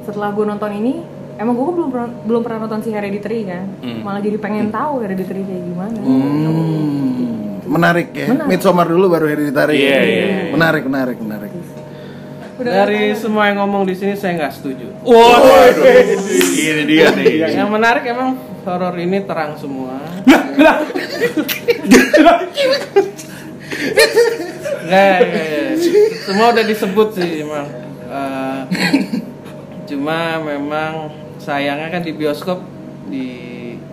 setelah 0.00 0.30
gue 0.30 0.44
nonton 0.44 0.70
ini 0.72 0.94
emang 1.36 1.56
gue 1.56 1.72
belum 1.72 1.88
pernah, 1.88 2.10
belum 2.24 2.40
pernah 2.44 2.58
nonton 2.64 2.80
si 2.80 2.88
Hereditary 2.92 3.44
kan 3.44 3.64
malah 4.00 4.20
jadi 4.20 4.36
pengen 4.36 4.68
tahu 4.68 5.00
Hereditary 5.00 5.42
kayak 5.42 5.62
gimana 5.64 5.98
Hmm, 6.00 7.64
menarik 7.70 8.10
ya. 8.10 8.26
Menarik. 8.28 8.50
Midsommar 8.50 8.86
dulu 8.90 9.06
baru 9.08 9.26
Hereditary. 9.30 9.78
Iya, 9.78 9.98
iya, 10.02 10.02
iya. 10.02 10.26
Menarik, 10.50 10.84
menarik, 10.90 11.18
menarik. 11.22 11.54
Dari 12.58 13.14
semua 13.14 13.46
yang 13.48 13.62
ngomong 13.62 13.86
di 13.86 13.94
sini 13.94 14.18
saya 14.18 14.36
nggak 14.36 14.52
setuju. 14.52 14.90
Waduh. 15.00 15.86
Ini 16.58 16.82
dia 16.84 17.08
nih. 17.14 17.46
Yang 17.56 17.70
menarik 17.70 18.04
emang 18.04 18.36
horor 18.66 18.94
ini 18.98 19.22
terang 19.22 19.54
semua. 19.56 19.96
Nggak, 24.80 25.16
nggak, 25.20 25.20
nggak. 25.22 25.72
semua 26.20 26.46
udah 26.50 26.64
disebut 26.64 27.08
sih 27.14 27.30
emang. 27.42 27.66
Eh, 28.10 28.60
cuma 29.86 30.18
memang 30.38 30.92
sayangnya 31.36 31.88
kan 31.88 32.02
di 32.02 32.12
bioskop 32.12 32.58
di 33.06 33.26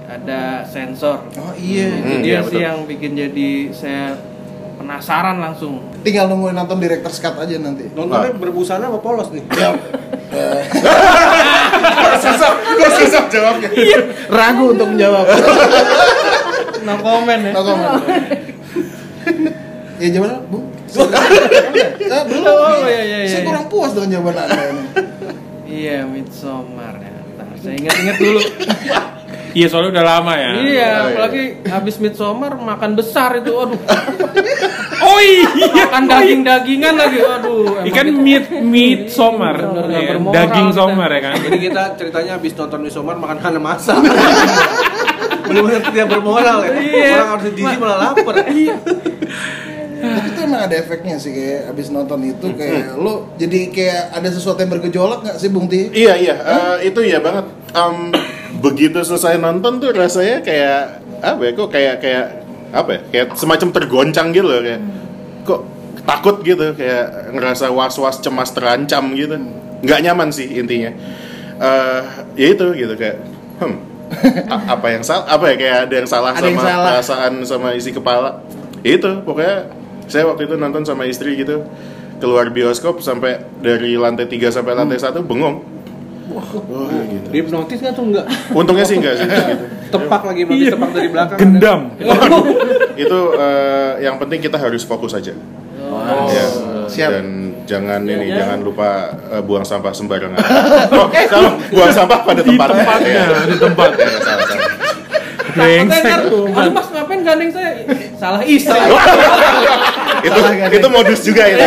ada 0.07 0.63
sensor. 0.63 1.27
Oh 1.35 1.53
iya. 1.53 1.91
Itu 1.91 2.01
Hmm, 2.01 2.21
dia 2.21 2.31
iya, 2.33 2.39
sih 2.41 2.57
betul. 2.57 2.61
yang 2.63 2.77
bikin 2.85 3.11
jadi 3.13 3.49
saya 3.71 4.05
penasaran 4.77 5.37
langsung. 5.37 5.81
Tinggal 6.01 6.29
nungguin 6.29 6.55
nonton 6.55 6.77
director's 6.77 7.19
cut 7.19 7.35
aja 7.35 7.57
nanti. 7.57 7.89
Nontonnya 7.91 8.31
berbusana 8.33 8.87
apa 8.87 8.97
polos 8.97 9.29
nih? 9.29 9.43
Ya. 9.53 9.73
susah, 12.17 12.51
kok 12.55 12.91
susah 12.95 13.23
jawabnya. 13.27 13.69
Ragu 14.29 14.65
untuk 14.71 14.87
menjawab. 14.91 15.25
No 16.83 16.93
comment 17.01 17.41
ya. 17.41 17.51
No 17.51 17.61
comment. 17.61 18.01
Ya 19.97 20.07
gimana, 20.13 20.35
Bu? 20.47 20.59
Belum. 22.29 22.45
Oh, 22.47 22.87
iya, 22.87 23.01
iya, 23.03 23.17
iya, 23.23 23.27
Saya 23.27 23.41
iya. 23.43 23.47
kurang 23.47 23.65
puas 23.67 23.91
dengan 23.91 24.09
jawaban 24.17 24.35
Anda 24.47 24.63
ini. 24.71 24.85
Iya, 25.67 25.97
Midsommar 26.07 26.95
ya. 27.01 27.15
Ntar, 27.35 27.47
saya 27.59 27.75
ingat-ingat 27.75 28.15
dulu. 28.17 28.39
Iya 29.57 29.67
soalnya 29.73 29.89
udah 29.97 30.05
lama 30.05 30.33
ya. 30.37 30.51
Iya, 30.61 30.89
apalagi 31.11 31.43
habis 31.65 31.95
Midsommar 31.97 32.53
makan 32.55 32.91
besar 32.93 33.41
itu, 33.41 33.51
aduh. 33.51 33.79
Oh 34.97 35.19
iya. 35.23 35.47
Makan 35.71 36.03
daging-dagingan 36.09 36.93
lagi, 36.97 37.21
aduh. 37.21 37.85
Ikan 37.85 38.11
meat 38.17 38.49
meat 38.49 39.01
somar, 39.13 39.55
Iya, 39.87 40.19
daging 40.19 40.73
somar 40.73 41.09
ya 41.09 41.21
kan. 41.31 41.33
Jadi 41.47 41.57
kita 41.69 41.83
ceritanya 41.95 42.31
habis 42.35 42.51
nonton 42.57 42.79
Midsommar 42.81 43.15
makan 43.15 43.37
kana 43.39 43.59
masak. 43.61 43.97
Benar-benar 45.47 45.81
tidak 45.89 46.07
bermoral 46.11 46.57
ya. 46.65 46.71
Iya. 46.75 47.13
Orang 47.23 47.29
harus 47.39 47.45
gizi 47.55 47.75
malah 47.79 47.97
lapar. 48.11 48.35
Tapi 49.97 50.27
itu 50.29 50.39
emang 50.39 50.61
ada 50.63 50.75
efeknya 50.75 51.15
sih 51.15 51.31
kayak 51.31 51.61
abis 51.67 51.89
nonton 51.89 52.19
itu 52.21 52.47
kayak 52.53 52.95
lo 52.95 53.33
jadi 53.33 53.59
kayak 53.67 54.01
ada 54.13 54.29
sesuatu 54.29 54.59
yang 54.59 54.71
bergejolak 54.71 55.19
nggak 55.21 55.37
sih 55.37 55.49
Bung 55.49 55.65
Ti? 55.65 55.89
Iya 55.89 56.13
iya, 56.15 56.35
eh, 56.37 56.75
itu 56.85 56.99
iya 57.01 57.17
banget. 57.17 57.45
Em, 57.69 58.13
begitu 58.57 58.97
selesai 58.99 59.37
nonton 59.37 59.77
tuh 59.77 59.89
rasanya 59.91 60.41
kayak 60.41 60.79
apa 61.19 61.41
ya? 61.41 61.51
Kok 61.51 61.69
kayak 61.69 61.95
kayak 61.97 62.25
apa 62.69 62.89
ya? 62.89 62.99
Kayak 63.09 63.27
semacam 63.35 63.67
tergoncang 63.71 64.27
gitu 64.31 64.45
loh 64.45 64.61
kayak 64.61 64.81
kok 65.43 65.61
takut 66.03 66.35
gitu 66.41 66.71
kayak 66.73 67.05
ngerasa 67.31 67.67
was-was 67.69 68.17
cemas 68.17 68.51
terancam 68.51 69.11
gitu. 69.11 69.33
Nggak 69.81 69.99
nyaman 70.03 70.29
sih 70.29 70.47
intinya. 70.51 70.93
Eh, 71.57 72.01
ya 72.35 72.47
itu 72.53 72.65
gitu 72.75 72.93
kayak 72.93 73.17
hmm, 73.57 73.75
a- 74.53 74.65
apa 74.73 74.87
yang 74.93 75.01
salah? 75.01 75.25
Apa 75.27 75.51
ya 75.51 75.55
kayak 75.57 75.77
ada 75.85 75.95
yang 75.97 76.07
salah 76.07 76.31
Ada 76.31 76.45
yang 76.45 76.55
sama 76.55 76.69
salah. 76.69 76.85
perasaan 76.93 77.33
sama 77.41 77.67
isi 77.73 77.89
kepala. 77.89 78.45
Itu 78.79 79.25
pokoknya 79.25 79.73
saya 80.07 80.23
waktu 80.25 80.47
itu 80.47 80.55
nonton 80.55 80.83
sama 80.83 81.05
istri 81.05 81.35
gitu 81.35 81.63
keluar 82.17 82.49
bioskop 82.49 82.99
sampai 82.99 83.37
dari 83.61 83.93
lantai 83.93 84.25
3 84.25 84.49
sampai 84.49 84.73
lantai 84.73 84.97
1 84.97 85.21
bengong. 85.21 85.61
Wah, 86.27 86.43
gitu. 87.07 87.27
Hipnotis 87.31 87.79
nggak 87.79 87.93
tuh 87.93 88.03
enggak? 88.03 88.25
Untungnya 88.51 88.83
sih 88.83 88.99
enggak 88.99 89.15
sih 89.15 89.25
gitu. 89.25 89.53
Tepak 89.93 90.21
lagi 90.25 90.41
berarti 90.43 90.59
Iya. 90.59 90.71
tepak 90.75 90.89
dari 90.91 91.07
belakang. 91.07 91.37
Gendam. 91.39 91.79
Itu 93.07 93.19
eh, 93.33 93.91
yang 94.03 94.19
penting 94.19 94.43
kita 94.43 94.59
harus 94.59 94.83
fokus 94.83 95.15
aja. 95.15 95.31
Ya. 96.27 96.45
Siap. 96.91 97.09
Dan 97.13 97.27
jangan 97.63 98.03
ini 98.03 98.27
jangan 98.27 98.59
lupa 98.59 99.07
eh, 99.31 99.39
buang 99.39 99.63
sampah 99.63 99.95
sembarangan. 99.95 100.35
oh, 100.99 101.07
salah, 101.07 101.53
buang 101.71 101.93
sampah 101.93 102.19
pada 102.21 102.41
Di 102.43 102.51
tempatnya. 102.51 102.83
tempatnya, 102.83 103.13
Ya. 103.13 103.27
di 103.47 103.57
tempatnya. 103.57 104.07
Ya, 104.09 104.19
salah, 104.19 104.45
salah. 104.49 104.69
Brengsek 105.57 106.03
aduh 106.05 106.45
mas 106.69 106.87
ngapain 106.93 107.19
gandeng 107.21 107.51
saya? 107.51 107.71
Salah 108.15 108.41
istri. 108.45 108.77
itu 110.23 110.39
itu 110.71 110.87
modus 110.87 111.19
juga 111.21 111.43
itu. 111.49 111.65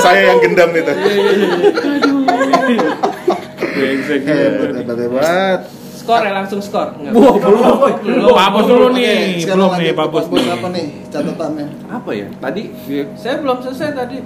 Saya 0.00 0.32
yang 0.32 0.38
gendam 0.40 0.70
itu. 0.72 0.92
Brengsek 3.58 4.20
Eh, 4.24 4.82
hebat. 4.82 5.60
Skor 5.94 6.24
ya 6.24 6.32
langsung 6.32 6.60
skor. 6.64 6.96
Enggak. 6.96 7.12
Belum. 8.00 8.32
Papos 8.32 8.64
dulu 8.64 8.86
nih, 8.96 9.36
Oke, 9.36 9.44
sekarang 9.44 9.60
belum 9.68 9.72
nih 9.76 9.92
Papos 9.92 10.24
nih. 10.26 10.46
apa 10.48 10.66
nih 10.72 10.84
catatannya? 11.12 11.66
Apa 11.92 12.10
ya? 12.16 12.26
Tadi 12.40 12.62
Saya 13.12 13.36
belum 13.38 13.58
selesai 13.60 13.92
tadi. 13.92 14.16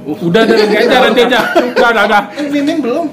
Udah 0.00 0.42
udah 0.42 0.42
nanti 0.42 0.76
aja 0.80 0.96
nanti 0.98 1.20
aja. 1.22 1.40
Udah 1.70 1.88
udah 1.92 2.04
udah. 2.08 2.22
Eh, 2.34 2.46
Mimin 2.50 2.78
belum. 2.82 3.06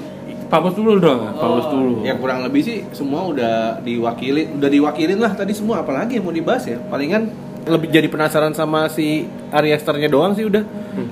Papos 0.48 0.72
dulu 0.72 0.96
dong, 0.96 1.28
papos 1.36 1.68
dulu. 1.68 2.08
yang 2.08 2.16
kurang 2.16 2.40
lebih 2.40 2.64
sih 2.64 2.80
semua 2.96 3.28
udah 3.28 3.84
diwakili, 3.84 4.48
udah 4.56 4.70
diwakilin 4.72 5.20
lah 5.20 5.36
tadi 5.36 5.52
semua 5.52 5.84
apalagi 5.84 6.16
yang 6.16 6.24
mau 6.24 6.32
dibahas 6.32 6.64
ya. 6.64 6.80
Palingan 6.88 7.28
lebih 7.68 7.92
jadi 7.92 8.08
penasaran 8.08 8.56
sama 8.56 8.88
si 8.88 9.28
Asternya 9.52 10.08
doang 10.08 10.32
sih 10.32 10.48
udah. 10.48 10.64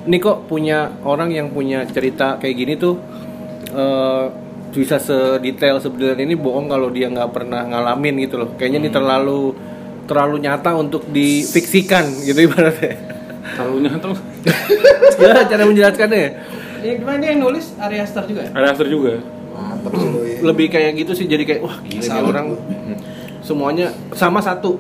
Ini 0.09 0.16
kok 0.19 0.49
punya 0.49 0.88
orang 1.05 1.31
yang 1.31 1.52
punya 1.52 1.85
cerita 1.85 2.40
kayak 2.40 2.57
gini 2.57 2.75
tuh 2.81 2.97
eh, 3.76 4.25
bisa 4.73 4.97
sedetail 4.97 5.84
sebenarnya 5.84 6.25
ini 6.25 6.37
bohong 6.37 6.73
kalau 6.73 6.89
dia 6.89 7.13
nggak 7.13 7.30
pernah 7.37 7.60
ngalamin 7.69 8.25
gitu 8.25 8.41
loh. 8.41 8.49
Kayaknya 8.56 8.89
ini 8.89 8.91
terlalu 8.91 9.52
terlalu 10.08 10.37
nyata 10.49 10.73
untuk 10.80 11.04
difiksikan 11.13 12.08
gitu 12.25 12.41
ibaratnya. 12.49 12.97
Kalau 13.52 13.76
nyata 13.84 14.17
ya 15.23 15.45
cara 15.45 15.63
menjelaskannya 15.69 16.19
ya. 16.19 16.30
Ini 16.87 17.02
gimana 17.02 17.17
ini 17.19 17.26
yang 17.34 17.41
nulis 17.43 17.75
Ari 17.80 17.99
Aster 17.99 18.25
juga 18.30 18.47
ya? 18.47 18.50
ada 18.54 18.67
Aster 18.71 18.87
juga. 18.87 19.19
Mantap 19.86 19.92
sih 19.94 20.08
doi. 20.10 20.32
lebih 20.42 20.66
kayak 20.68 20.90
gitu 20.96 21.12
sih 21.14 21.25
jadi 21.25 21.42
kayak 21.42 21.60
wah 21.62 21.78
gila 21.80 22.02
nih 22.10 22.22
orang 22.25 22.46
semuanya 23.40 23.86
sama 24.12 24.42
satu 24.42 24.75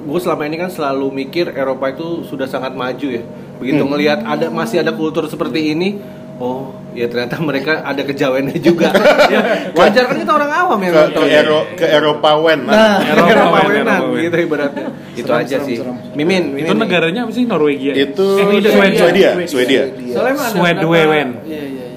gue 0.00 0.20
selama 0.22 0.46
ini 0.46 0.56
kan 0.56 0.70
selalu 0.70 1.10
mikir 1.12 1.50
Eropa 1.50 1.90
itu 1.90 2.22
sudah 2.22 2.46
sangat 2.46 2.72
maju 2.72 3.08
ya 3.10 3.22
begitu 3.58 3.82
ngelihat 3.82 4.22
ada 4.22 4.46
masih 4.48 4.80
ada 4.80 4.94
kultur 4.94 5.26
seperti 5.26 5.74
ini 5.74 5.98
oh 6.38 6.70
ya 6.92 7.08
ternyata 7.08 7.40
mereka 7.40 7.82
ada 7.82 8.00
kejawennya 8.00 8.56
juga 8.56 8.92
ya, 9.34 9.72
wajar 9.72 10.04
kan 10.06 10.16
kita 10.16 10.32
orang 10.32 10.52
awam 10.52 10.78
yang 10.78 10.94
Ke, 10.94 11.04
ke, 11.12 11.24
Ero, 11.28 11.60
ke 11.74 11.84
Eropawen. 11.84 12.60
Nah, 12.64 13.00
Eropa, 13.04 13.32
Eropa 13.32 13.32
Eropa, 13.32 13.58
wenan, 13.68 14.00
Eropa. 14.00 14.16
gitu 14.20 14.36
ibaratnya 14.44 14.86
itu 15.12 15.26
Serem, 15.28 15.40
aja 15.44 15.56
serem, 15.60 15.66
sih 15.68 15.76
serem. 15.80 15.96
Mimin, 16.16 16.44
Mimin 16.56 16.68
Itu 16.68 16.74
negaranya 16.76 17.20
apa 17.24 17.32
sih 17.32 17.44
Norwegia? 17.44 17.92
Itu 17.92 18.26
Eh, 18.36 18.44
Swedia. 18.48 18.70
Swedia. 18.72 19.00
Swedia. 19.04 19.30
Swedia. 19.48 19.82
Soalnya 20.12 20.32
emang 20.36 20.52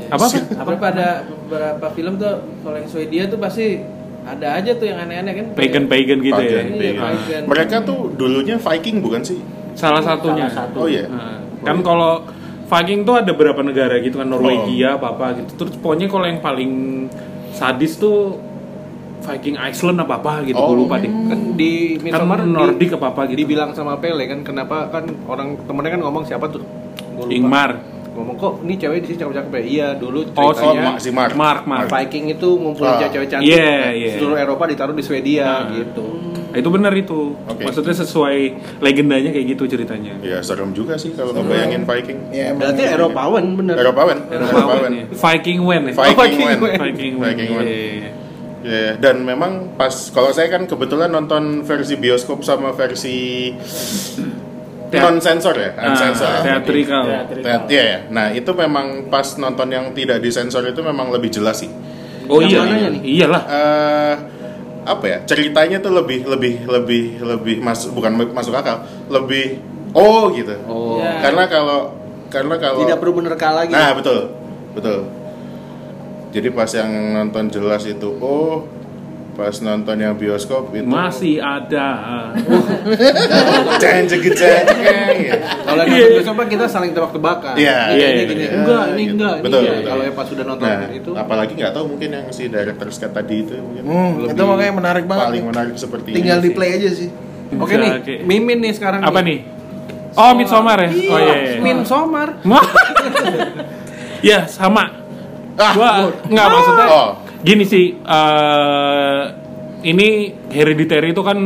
Iya 0.10 0.18
iya 0.18 0.42
iya. 0.42 0.56
Apa? 0.58 0.64
Apa 0.66 0.72
pada 0.82 1.08
beberapa 1.28 1.86
film 1.94 2.14
tuh 2.18 2.34
kalau 2.62 2.78
yang 2.78 2.90
Swedia 2.90 3.24
tuh 3.26 3.38
pasti 3.38 3.80
ada 4.20 4.48
aja 4.58 4.72
tuh 4.74 4.86
yang 4.86 5.00
aneh-aneh 5.00 5.34
kan. 5.34 5.46
Pagan 5.54 5.86
pagan 5.86 6.20
gitu 6.20 6.38
ya. 6.38 6.62
Pagan, 6.62 6.66
Iya, 6.70 6.92
pagan. 6.92 6.98
pagan. 7.00 7.42
Mereka 7.48 7.76
tuh 7.84 8.00
dulunya 8.14 8.56
Viking 8.58 8.98
bukan 9.00 9.22
sih? 9.22 9.40
Salah 9.74 10.02
satunya. 10.02 10.50
Salah 10.50 10.68
satu. 10.70 10.78
Oh 10.84 10.88
iya. 10.90 11.06
Nah, 11.08 11.40
kan 11.62 11.78
kalau 11.82 12.26
Viking 12.70 13.02
tuh 13.02 13.18
ada 13.18 13.32
berapa 13.34 13.62
negara 13.62 13.98
gitu 13.98 14.22
kan 14.22 14.30
Norwegia 14.30 14.98
apa 14.98 15.14
apa 15.14 15.26
gitu. 15.42 15.52
Terus 15.58 15.74
pokoknya 15.78 16.06
kalau 16.06 16.26
yang 16.30 16.38
paling 16.40 16.72
sadis 17.50 17.98
tuh 17.98 18.38
Viking 19.20 19.58
Iceland 19.58 20.00
apa 20.00 20.22
apa 20.22 20.46
gitu. 20.46 20.58
Oh. 20.58 20.74
Gue 20.74 20.86
lupa 20.86 21.02
deh. 21.02 21.10
kan 21.10 21.40
di 21.54 21.98
Midsommar 21.98 22.40
Kan 22.40 22.50
Nordik 22.50 22.94
apa 22.96 23.12
apa 23.12 23.22
gitu. 23.28 23.38
dibilang 23.42 23.74
sama 23.74 23.98
Pele 23.98 24.26
kan 24.26 24.42
kenapa 24.42 24.88
kan 24.90 25.06
orang 25.26 25.58
temennya 25.66 25.92
kan 25.98 26.02
ngomong 26.02 26.24
siapa 26.24 26.46
tuh 26.48 26.62
Gua 27.18 27.26
lupa. 27.26 27.34
Ingmar. 27.34 27.72
Ngomong 28.20 28.36
kok 28.36 28.54
ini 28.62 28.76
cewek 28.76 28.98
di 29.00 29.08
sini 29.08 29.18
cakep-cakep 29.18 29.52
ya 29.52 29.62
iya 29.64 29.88
dulu 29.96 30.20
Oh, 30.34 30.52
ceritanya 30.52 30.92
Oh, 30.92 31.00
si 31.00 31.10
Mark. 31.10 31.34
Mark, 31.34 31.64
Mark. 31.64 31.88
Viking 31.88 32.30
itu 32.30 32.50
ngumpulin 32.52 32.92
Ah. 32.94 33.08
cewek 33.08 33.28
cantik 33.28 33.48
Iya, 33.48 33.92
iya. 33.92 34.12
seluruh 34.16 34.36
Eropa 34.36 34.64
ditaruh 34.66 34.92
di 34.92 35.02
Swedia 35.02 35.48
Ah. 35.48 35.60
gitu 35.72 36.08
Nah, 36.50 36.58
itu 36.58 36.66
benar 36.68 36.90
itu. 36.92 37.38
Oke. 37.46 37.62
Maksudnya 37.62 37.94
sesuai 37.94 38.38
legendanya 38.82 39.30
kayak 39.30 39.54
gitu 39.54 39.70
ceritanya. 39.70 40.18
Ya 40.20 40.42
serem 40.42 40.74
juga 40.74 40.98
sih 40.98 41.14
kalau 41.14 41.30
ngebayangin 41.30 41.86
Viking. 41.86 42.34
Ya, 42.34 42.58
berarti 42.58 42.90
Eropawan 42.90 43.46
bener 43.54 43.78
Eropawen. 43.78 44.18
Eropawen 44.28 44.92
ya. 44.92 45.06
Viking 45.14 45.62
Wen 45.62 45.84
ya. 45.86 45.94
Viking 45.94 46.18
Viking 46.18 46.42
Wen. 46.42 46.58
Viking 46.82 47.14
Wen. 47.22 47.30
Viking 47.30 47.50
Wen. 47.54 47.66
Iya. 47.70 48.10
Ya, 48.60 48.92
dan 48.98 49.22
memang 49.22 49.78
pas 49.78 49.94
kalau 50.10 50.34
saya 50.34 50.50
kan 50.50 50.66
kebetulan 50.66 51.08
nonton 51.08 51.62
versi 51.62 51.96
bioskop 51.96 52.42
sama 52.42 52.74
versi 52.74 53.54
non 54.92 55.18
sensor 55.18 55.54
ya, 55.54 55.70
Ah, 55.74 55.88
unsensor. 55.88 56.42
teatrikal. 56.42 57.06
Teat- 57.30 57.68
Iya 57.68 57.84
ya. 57.86 58.00
Nah, 58.10 58.28
itu 58.30 58.50
memang 58.52 59.06
pas 59.06 59.26
nonton 59.36 59.68
yang 59.68 59.94
tidak 59.94 60.18
disensor 60.18 60.66
itu 60.66 60.80
memang 60.80 61.10
lebih 61.10 61.30
jelas 61.30 61.60
sih. 61.60 61.70
Oh 62.26 62.40
Yang 62.40 62.50
iya, 62.50 62.62
iya. 62.66 62.88
nih? 62.90 63.02
iyalah. 63.04 63.44
eh 63.46 64.16
apa 64.82 65.06
ya? 65.06 65.18
Ceritanya 65.24 65.78
tuh 65.78 65.94
lebih 65.94 66.26
lebih 66.26 66.66
lebih 66.66 67.04
lebih 67.20 67.56
masuk 67.60 67.94
bukan 67.94 68.34
masuk 68.34 68.50
akal, 68.52 68.82
lebih 69.08 69.62
oh 69.92 70.30
gitu. 70.32 70.58
oh 70.66 70.98
Ya. 70.98 71.22
Karena 71.22 71.46
kalau 71.46 71.80
karena 72.28 72.56
kalau 72.56 72.82
tidak 72.82 72.98
perlu 72.98 73.14
menerka 73.16 73.50
lagi 73.52 73.70
Nah, 73.70 73.94
betul. 73.94 74.34
Betul. 74.72 75.06
Jadi 76.30 76.48
pas 76.50 76.70
yang 76.70 76.90
nonton 77.12 77.50
jelas 77.50 77.82
itu 77.84 78.10
oh 78.16 78.66
pas 79.40 79.56
nonton 79.58 79.96
yang 79.96 80.12
bioskop 80.14 80.68
itu 80.70 80.84
Masih 80.84 81.40
ada. 81.40 81.88
jeng 83.80 84.04
jeng 84.06 84.20
jeng 84.20 84.66
gitu. 85.16 85.36
kalau 85.64 85.82
nonton 85.82 86.08
bioskop 86.12 86.36
kan 86.36 86.48
kita 86.50 86.66
saling 86.68 86.92
tebak-tebakan 86.92 87.56
Iya, 87.56 87.80
Ini 87.88 87.96
iya, 87.96 88.08
ini 88.12 88.20
iya, 88.20 88.36
iya. 88.36 88.50
enggak 88.54 88.84
ini 88.92 89.04
enggak 89.10 89.34
Betul, 89.40 89.62
kalau 89.82 90.04
yang 90.04 90.14
pas 90.14 90.28
sudah 90.28 90.44
nonton 90.46 90.68
Nah, 90.68 90.92
itu 90.92 91.12
apalagi 91.16 91.54
nggak 91.56 91.72
tahu 91.72 91.86
mungkin 91.88 92.10
yang 92.12 92.26
si 92.30 92.44
director's 92.46 92.98
cut 92.98 93.12
tadi 93.12 93.36
itu 93.40 93.56
mungkin 93.58 93.82
Hmm, 93.82 94.12
lebih 94.20 94.36
itu 94.36 94.44
makanya 94.44 94.74
menarik 94.76 95.04
banget. 95.06 95.26
Paling 95.26 95.46
menarik 95.48 95.74
seperti 95.74 96.10
Tinggal 96.12 96.38
ini 96.38 96.44
di 96.44 96.52
play 96.52 96.70
aja 96.76 96.90
sih. 96.92 97.10
oke 97.50 97.74
nih. 97.74 97.92
Mimin 98.22 98.60
nih 98.60 98.74
sekarang 98.76 99.00
Apa 99.02 99.24
nih? 99.24 99.40
Oh, 100.12 100.36
Midsommar 100.36 100.78
ya? 100.80 100.90
Iya, 100.92 101.08
Oh 101.08 101.18
iya. 101.18 101.36
iya. 101.40 101.54
Midsommar 101.60 102.28
ya, 104.22 104.40
sama. 104.46 104.84
Ah, 105.56 105.72
Gua 105.72 105.90
nggak 106.24 106.48
maksudnya. 106.50 106.88
Oh. 106.90 107.10
Gini 107.40 107.64
sih, 107.64 107.96
eh 107.96 109.22
ini 109.82 110.08
Hereditary 110.50 111.12
itu 111.12 111.22
kan 111.22 111.40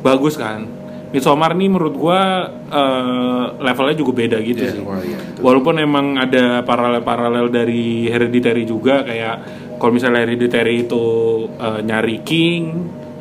bagus 0.00 0.34
kan. 0.34 0.64
Midsommar 1.06 1.52
nih 1.52 1.68
menurut 1.68 1.94
gua 1.94 2.20
eh, 2.66 3.44
levelnya 3.58 3.94
juga 3.94 4.12
beda 4.16 4.36
gitu 4.40 4.58
Iya, 4.58 4.72
sih. 4.72 4.80
wah, 4.82 4.98
iya, 4.98 5.16
betul. 5.16 5.40
Walaupun 5.42 5.74
emang 5.78 6.06
ada 6.16 6.60
paralel-paralel 6.62 7.46
dari 7.48 8.04
Hereditary 8.06 8.64
juga 8.64 9.00
kayak 9.02 9.36
kalau 9.76 9.92
misalnya 9.92 10.24
Hereditary 10.24 10.82
itu 10.82 11.04
eh, 11.52 11.80
nyari 11.80 12.16
king, 12.20 12.62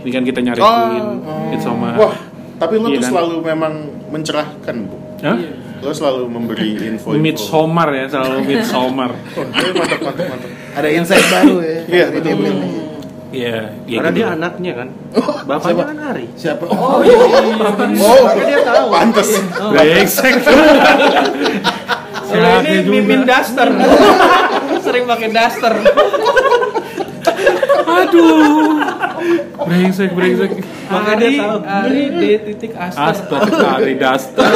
ini 0.02 0.10
kan 0.10 0.24
kita 0.24 0.40
nyari 0.42 0.60
Oh, 0.60 0.72
queen, 0.72 1.06
Midsommar. 1.52 1.94
Wah, 1.96 2.16
tapi 2.58 2.74
lo 2.76 2.88
Iya 2.88 2.96
tuh 2.96 3.02
kan? 3.02 3.12
selalu 3.12 3.36
memang 3.44 3.74
mencerahkan, 4.10 4.76
Bu. 4.88 4.98
Hah? 5.22 5.38
Lo 5.78 5.92
selalu 5.92 6.24
memberi 6.26 6.70
info. 6.82 7.14
Midsommar 7.14 7.92
ya, 7.92 8.06
selalu 8.10 8.38
Midsommar. 8.46 9.12
mantap, 9.36 10.00
mantap, 10.02 10.26
mantap. 10.26 10.52
Ada 10.76 10.90
insight 10.92 11.26
baru 11.26 11.56
ya 11.60 11.80
Iya, 11.94 12.06
dari 12.10 12.20
betul. 12.22 12.38
Nih. 12.38 12.72
Iya, 13.32 13.58
iya 13.84 13.98
Karena 14.00 14.10
gitu. 14.10 14.18
dia 14.18 14.28
anaknya 14.32 14.72
kan. 14.74 14.88
Bapaknya 15.44 15.84
kan 15.86 15.98
Ari. 16.10 16.26
Siapa? 16.36 16.64
Oh, 16.66 17.04
Oh, 17.04 17.04
Makanya 17.04 18.46
dia 18.46 18.60
tahu. 18.64 18.86
pantes. 18.90 19.30
Brengsek. 19.66 20.36
Kalau 22.26 22.52
ini 22.62 22.78
mimin 22.86 23.22
daster. 23.24 23.70
Sering 24.86 25.04
pakai 25.06 25.30
daster. 25.30 25.74
Aduh. 27.86 28.80
Brengsek, 29.58 30.10
brengsek. 30.12 30.52
Makanya 30.86 31.16
dia 31.18 31.28
Ari, 31.28 31.36
tahu. 31.38 31.58
Ari 31.62 32.04
D 32.10 32.22
titik 32.46 32.72
Aster. 32.74 33.04
Astaga, 33.10 33.68
Ari 33.76 33.94
Duster. 33.96 34.48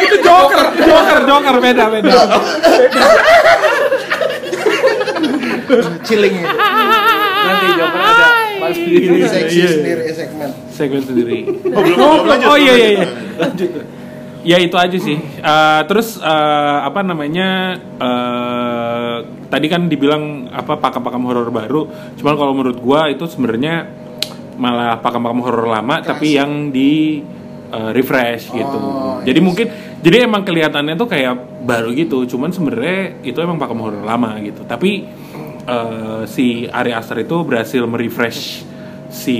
Itu 0.00 0.18
Joker, 0.82 1.18
Joker, 1.24 1.56
beda, 1.58 1.84
beda. 1.88 2.12
Chilling 6.02 6.34
ya. 6.36 6.48
Nanti 7.40 7.66
Joker 7.74 8.00
ada 8.00 8.26
pas 8.60 8.76
Ini 8.76 9.24
seksi 9.24 9.56
Iya. 9.56 9.68
sendiri 9.72 10.02
ya 10.04 10.14
segmen. 10.14 10.50
Segmen 10.70 11.02
sendiri. 11.02 11.38
Oh, 11.70 11.80
belum, 11.80 11.96
belum 11.96 12.26
lanjut, 12.26 12.46
oh 12.46 12.56
belum 12.56 12.64
iya 12.66 12.74
iya 12.74 12.90
lanjut. 13.38 13.70
iya. 13.70 13.84
Ya 14.40 14.56
itu 14.56 14.72
aja 14.72 14.96
sih. 14.96 15.20
Eh, 15.20 15.80
terus 15.84 16.16
eh, 16.16 16.78
apa 16.80 17.00
namanya? 17.00 17.76
eh, 17.76 19.16
tadi 19.46 19.66
kan 19.68 19.84
dibilang 19.84 20.48
apa 20.48 20.76
pakam-pakam 20.76 21.22
horor 21.24 21.48
baru. 21.50 21.82
Cuman 22.16 22.34
kalau 22.34 22.52
menurut 22.52 22.80
gua 22.80 23.08
itu 23.08 23.28
sebenarnya 23.28 23.84
malah 24.56 25.00
pakam-pakam 25.00 25.40
horor 25.40 25.68
lama 25.68 26.00
tapi 26.00 26.36
yang 26.36 26.68
di 26.68 27.20
eh, 27.68 27.90
refresh 27.92 28.48
gitu. 28.50 28.78
Oh, 28.80 29.20
jadi 29.20 29.40
mungkin 29.40 29.68
jadi 30.00 30.24
emang 30.24 30.42
kelihatannya 30.44 30.96
tuh 30.96 31.08
kayak 31.08 31.64
baru 31.64 31.92
gitu. 31.92 32.24
Cuman 32.24 32.50
sebenarnya 32.50 33.20
itu 33.20 33.36
emang 33.40 33.60
pakam 33.60 33.80
horor 33.84 34.00
lama 34.00 34.36
gitu. 34.40 34.64
Tapi 34.64 35.04
eh, 35.64 36.22
si 36.24 36.64
Ari 36.64 36.92
Aster 36.96 37.20
itu 37.20 37.44
berhasil 37.44 37.84
merefresh 37.84 38.64
si 39.10 39.38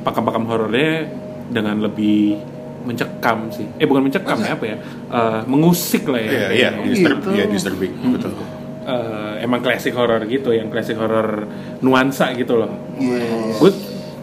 pakam-pakam 0.00 0.46
horornya 0.48 1.10
dengan 1.50 1.82
lebih 1.82 2.38
mencekam 2.86 3.52
sih. 3.52 3.66
Eh 3.76 3.84
bukan 3.84 4.08
mencekam 4.08 4.38
ya 4.40 4.56
apa 4.56 4.64
ya? 4.64 4.76
Eh, 5.12 5.40
mengusik 5.44 6.08
lah 6.08 6.20
ya. 6.24 6.30
Iya, 6.30 6.46
iya, 6.54 6.68
disturb, 6.86 7.18
Gitu. 7.20 7.28
iya, 7.36 7.44
disturbing, 7.44 7.92
betul. 8.16 8.32
Eh, 8.88 9.44
emang 9.44 9.60
klasik 9.60 9.92
horor 9.92 10.24
gitu, 10.24 10.56
yang 10.56 10.72
klasik 10.72 10.96
horor 10.96 11.44
nuansa 11.84 12.32
gitu 12.32 12.56
loh. 12.56 12.72
Iya. 12.96 13.60
Gue 13.60 13.70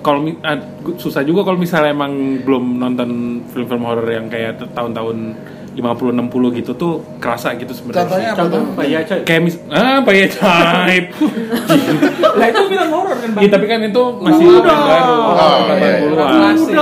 kalau 0.01 0.21
gua 0.21 0.53
susah 1.01 1.21
juga 1.25 1.45
kalau 1.45 1.57
misalnya 1.57 1.93
emang 1.93 2.41
belum 2.45 2.77
nonton 2.77 3.09
film-film 3.53 3.83
horor 3.85 4.05
yang 4.05 4.29
kayak 4.29 4.61
tahun-tahun 4.73 5.17
50 5.75 6.15
60 6.15 6.57
gitu 6.63 6.71
tuh 6.73 7.03
kerasa 7.19 7.51
gitu 7.59 7.75
sebenarnya. 7.75 7.99
Contohnya 8.07 8.29
apa 8.31 8.39
Contoh 8.39 8.59
tuh? 8.63 8.71
bayi 8.79 8.93
aja. 8.95 9.13
Kayak 9.21 9.41
mis 9.43 9.55
ah 9.67 9.99
Bayi 9.99 10.19
Ajaib. 10.25 11.05
Lah 12.39 12.45
itu 12.47 12.61
film 12.65 12.89
horor 12.91 13.15
kan, 13.19 13.29
Bang? 13.35 13.41
Iya, 13.43 13.49
tapi 13.51 13.65
kan 13.67 13.79
itu 13.83 14.03
masih 14.23 14.43
Udah. 14.47 14.63
yang 14.63 14.83
baru. 14.87 15.15
Oh, 15.15 15.35
iya, 15.35 15.75
iya. 15.75 15.91
80-an. 16.07 16.31
Klasik. 16.31 16.75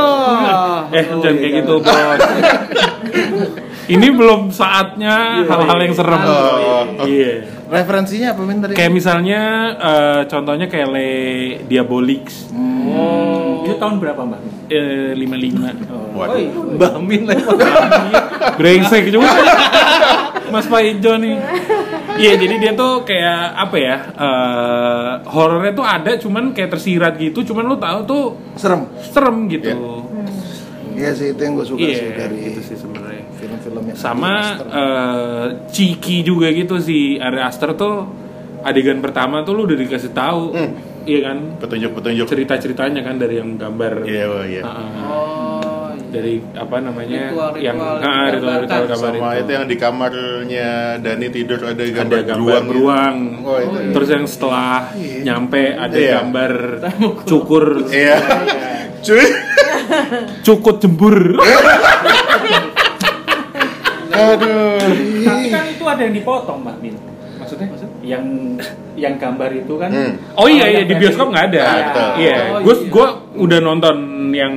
Eh, 0.94 1.06
jangan 1.10 1.38
kayak 1.38 1.54
gitu, 1.58 1.74
Bos. 1.82 2.20
Ini 3.84 4.08
belum 4.16 4.42
saatnya 4.48 5.44
hal-hal 5.44 5.78
yang 5.82 5.94
serem. 5.94 6.22
Oh. 6.24 6.84
Iya. 7.04 7.34
Referensinya 7.68 8.28
apa 8.32 8.42
Min 8.46 8.62
tadi? 8.62 8.74
Kayak 8.78 8.94
misalnya 8.94 9.42
eh, 9.76 10.22
contohnya 10.30 10.70
kayak 10.70 10.88
Le 10.88 11.10
Diabolix 11.66 12.48
Oh, 12.54 12.62
itu 12.94 13.43
tahun 13.84 13.96
berapa, 14.00 14.22
Mbak? 14.24 14.40
eh, 14.70 15.12
55. 15.14 15.76
Waduh. 16.14 16.48
Mbak 16.74 16.94
Min 17.00 17.22
lagi. 17.26 17.44
Brengsek 18.60 19.04
juga. 19.10 19.30
Mas 20.46 20.66
Pak 20.66 20.82
Ijo 20.82 21.14
nih. 21.16 21.36
Iya, 22.14 22.38
jadi 22.38 22.56
dia 22.58 22.72
tuh 22.74 23.02
kayak 23.02 23.40
apa 23.60 23.76
ya? 23.76 23.96
eh, 24.14 25.10
horornya 25.28 25.74
tuh 25.74 25.84
ada 25.84 26.12
cuman 26.16 26.52
kayak 26.52 26.72
tersirat 26.72 27.14
gitu, 27.18 27.42
cuman 27.44 27.64
lu 27.66 27.76
tahu 27.76 28.00
tuh 28.04 28.24
Serem. 28.54 28.86
serem 29.04 29.48
gitu. 29.48 29.74
Iya 30.94 31.10
sih 31.12 31.34
itu 31.34 31.42
yang 31.42 31.58
gue 31.58 31.66
suka 31.66 31.82
Iya, 31.82 31.98
sih 31.98 32.10
dari 32.14 32.38
gitu 32.46 32.60
sih 32.64 32.78
sebenarnya. 32.78 33.26
film-filmnya. 33.34 33.94
sama 33.94 34.34
eh, 34.62 35.46
Ciki 35.68 36.22
juga 36.22 36.48
gitu 36.48 36.78
si 36.78 37.18
Ari 37.18 37.42
Aster 37.42 37.74
tuh 37.74 38.06
adegan 38.62 39.02
pertama 39.02 39.42
tuh 39.42 39.52
lu 39.54 39.66
udah 39.66 39.76
dikasih 39.76 40.14
tahu 40.14 40.54
iya 41.04 41.20
kan 41.24 41.38
Petunjuk-petunjuk. 41.58 42.26
cerita 42.26 42.54
ceritanya 42.56 43.02
kan 43.02 43.16
dari 43.16 43.36
yang 43.36 43.56
gambar 43.56 43.94
Iya, 44.04 44.26
wah, 44.26 44.44
iya. 44.44 44.62
Ah, 44.62 44.72
ah. 44.72 44.84
Oh, 45.06 45.88
iya. 45.92 46.10
dari 46.10 46.34
apa 46.54 46.76
namanya 46.80 47.22
Ritual-ritual 47.28 47.60
yang 47.60 47.78
yang 47.78 48.06
ah, 48.06 48.28
ritual-ritual 48.30 48.64
digambarkan. 48.80 48.88
gambar 48.90 49.12
Sama 49.14 49.30
itu 49.30 49.40
itu 49.40 49.52
yang 49.52 49.66
di 49.66 49.76
kamarnya 49.76 50.70
Dani 50.98 51.28
tidur 51.30 51.60
ada 51.62 51.84
gambar, 51.84 52.04
ada 52.06 52.20
gambar 52.24 52.38
beruang. 52.38 52.66
beruang, 52.66 53.16
gitu. 53.20 53.46
Oh, 53.46 53.58
itu. 53.60 53.78
terus 53.92 54.10
yang 54.10 54.26
setelah 54.26 54.76
nyampe 55.22 55.62
ada 55.74 55.96
Iya. 55.96 56.14
gambar 56.18 56.52
cukur 57.24 57.66
Iya. 57.90 58.18
Cuy. 59.02 59.26
cukut 60.42 60.76
jembur 60.80 61.16
Aduh. 64.14 64.78
Tapi 65.24 65.46
kan 65.50 65.64
itu 65.68 65.84
ada 65.84 66.02
yang 66.02 66.14
dipotong, 66.14 66.62
Mbak 66.62 66.76
Min. 66.80 66.96
maksudnya 67.36 67.68
Yang 68.00 68.26
yang 69.04 69.16
gambar 69.20 69.50
itu 69.52 69.74
kan. 69.76 69.92
Hmm. 69.92 70.14
Oh 70.40 70.48
iya 70.48 70.66
iya 70.72 70.80
yang 70.82 70.90
di 70.90 70.96
bioskop 70.96 71.28
nggak 71.28 71.46
ada. 71.52 71.62
Ah, 71.62 71.76
betul. 71.84 72.10
Iya, 72.24 72.38
Oh, 72.40 72.60
gue 72.64 72.76
iya. 72.80 72.88
gue 72.88 73.08
udah 73.44 73.60
nonton 73.60 73.96
yang 74.32 74.54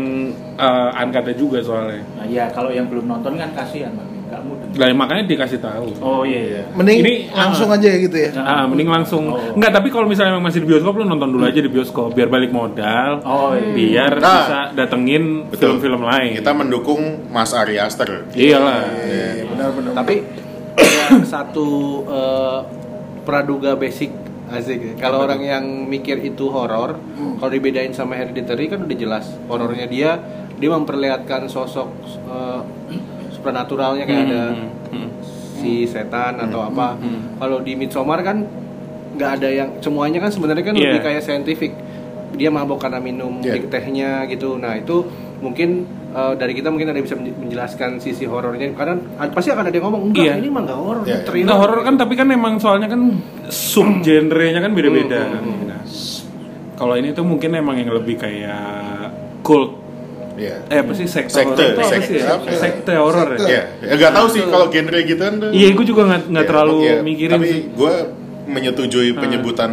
uh, 0.54 0.90
uncut 1.02 1.26
juga 1.34 1.58
soalnya. 1.60 2.06
Nah, 2.14 2.26
ya 2.30 2.46
kalau 2.54 2.70
yang 2.70 2.86
belum 2.86 3.10
nonton 3.10 3.34
kan 3.34 3.50
kasihan. 3.52 3.90
Nggak 4.26 4.42
mudeng. 4.42 4.70
Lah 4.74 4.86
makanya 4.90 5.22
dikasih 5.22 5.62
tahu. 5.62 5.86
Oh 6.02 6.26
iya 6.26 6.40
iya. 6.42 6.62
Mending 6.74 6.98
Ini, 6.98 7.14
langsung 7.30 7.70
ah. 7.70 7.78
aja 7.78 7.90
gitu 7.94 8.16
ya. 8.18 8.30
Ah, 8.34 8.66
mending 8.66 8.90
langsung. 8.90 9.30
Oh. 9.30 9.54
Enggak, 9.54 9.70
tapi 9.70 9.88
kalau 9.94 10.10
misalnya 10.10 10.42
masih 10.42 10.66
di 10.66 10.68
bioskop 10.70 10.98
lu 10.98 11.06
nonton 11.06 11.30
dulu 11.30 11.46
aja 11.46 11.62
di 11.62 11.70
bioskop 11.70 12.10
biar 12.10 12.26
balik 12.26 12.50
modal. 12.50 13.22
Oh, 13.22 13.54
iya. 13.54 13.70
Biar 13.70 14.12
Nah. 14.18 14.26
bisa 14.34 14.58
datengin 14.74 15.46
film-film 15.54 16.02
lain. 16.02 16.42
Kita 16.42 16.50
mendukung 16.58 17.30
Mas 17.30 17.54
Ari 17.54 17.78
Aster. 17.78 18.26
Iyalah. 18.34 18.82
Iya, 19.06 19.46
benar-benar. 19.46 19.92
Tapi 19.94 20.14
ada 21.06 21.22
satu 21.38 21.68
eh, 22.10 22.58
praduga 23.22 23.78
basic 23.78 24.10
asik 24.48 24.78
ya. 24.80 24.92
Kalau 24.96 25.22
orang 25.22 25.40
yang 25.40 25.64
mikir 25.84 26.18
itu 26.20 26.46
horor, 26.46 26.96
kalau 27.36 27.50
dibedain 27.50 27.90
sama 27.90 28.14
Hereditary 28.14 28.66
kan 28.66 28.80
udah 28.80 28.96
jelas. 28.96 29.26
Horornya 29.46 29.86
dia 29.86 30.10
dia 30.54 30.70
memperlihatkan 30.70 31.46
sosok 31.46 31.88
eh, 32.24 32.60
supernaturalnya 33.30 34.04
kayak 34.04 34.22
ada 34.24 34.42
Hmm, 34.52 34.70
hmm. 34.92 35.08
si 35.56 35.84
setan 35.84 36.38
atau 36.40 36.62
apa. 36.64 36.94
Kalau 37.36 37.58
di 37.58 37.74
Midsommar 37.74 38.22
kan 38.22 38.46
nggak 39.12 39.30
ada 39.34 39.48
yang 39.48 39.68
semuanya 39.80 40.20
kan 40.20 40.30
sebenarnya 40.30 40.62
kan 40.62 40.74
Iya. 40.74 40.82
lebih 40.86 41.00
kayak 41.02 41.22
saintifik. 41.22 41.72
Dia 42.32 42.48
mabok 42.48 42.78
karena 42.78 42.98
minum 42.98 43.40
dik 43.40 43.66
tehnya 43.66 44.24
gitu. 44.26 44.56
Nah 44.56 44.76
itu 44.76 45.08
mungkin 45.38 45.84
eh, 46.10 46.32
dari 46.34 46.52
kita 46.52 46.68
mungkin 46.68 46.88
ada 46.88 46.96
yang 46.96 47.04
bisa 47.04 47.14
menj- 47.14 47.36
menjelaskan 47.36 47.90
sisi 47.98 48.24
horornya. 48.24 48.72
Karena 48.72 48.96
pasti 49.28 49.50
akan 49.50 49.64
ada 49.64 49.74
yang 49.74 49.84
ngomong 49.84 50.02
enggak 50.06 50.24
Iya. 50.26 50.34
ini 50.36 50.48
mah 50.48 50.62
nggak 50.62 50.78
horor, 50.78 51.02
Iya, 51.02 51.10
iya. 51.10 51.18
thriller." 51.22 51.46
Nggak 51.46 51.60
horor 51.60 51.80
kan 51.82 51.94
tapi 51.96 52.14
kan 52.14 52.26
emang 52.28 52.54
soalnya 52.56 52.88
kan 52.88 53.00
sub 53.46 53.88
genrenya 54.00 54.60
kan 54.60 54.72
beda-beda. 54.72 55.20
Hmm, 55.34 55.66
Nah, 55.66 55.80
kalau 56.74 56.94
ini 56.94 57.10
tuh 57.10 57.22
mungkin 57.22 57.52
emang 57.52 57.76
yang 57.76 57.88
lebih 57.90 58.16
kayak 58.16 59.12
cult 59.40 59.84
Iya. 60.36 60.68
eh 60.68 60.78
apa 60.78 60.92
sih 60.92 61.04
sekte, 61.06 61.32
Sekte, 61.32 61.64
apa 61.70 61.80
sekte 61.82 62.06
sih 62.06 62.16
ya? 62.20 62.36
apa 62.36 62.44
ya? 62.46 62.58
sekte 62.58 62.92
horor 62.94 63.28
ya 63.34 63.40
Iya, 63.40 63.62
ya, 63.80 63.92
nggak 63.96 64.12
tahu 64.12 64.26
sih 64.28 64.42
kalau 64.44 64.66
genre 64.68 65.00
gitu 65.00 65.16
kan. 65.18 65.34
iya 65.48 65.68
gue 65.70 65.86
juga 65.86 66.02
nggak 66.04 66.22
nggak 66.28 66.44
Ya, 66.44 66.48
terlalu 66.52 66.76
iya. 66.78 66.94
mikirin 67.00 67.32
Tapi 67.34 67.48
sih 67.48 67.60
gue 67.72 67.92
menyetujui 68.46 69.10
penyebutan 69.12 69.70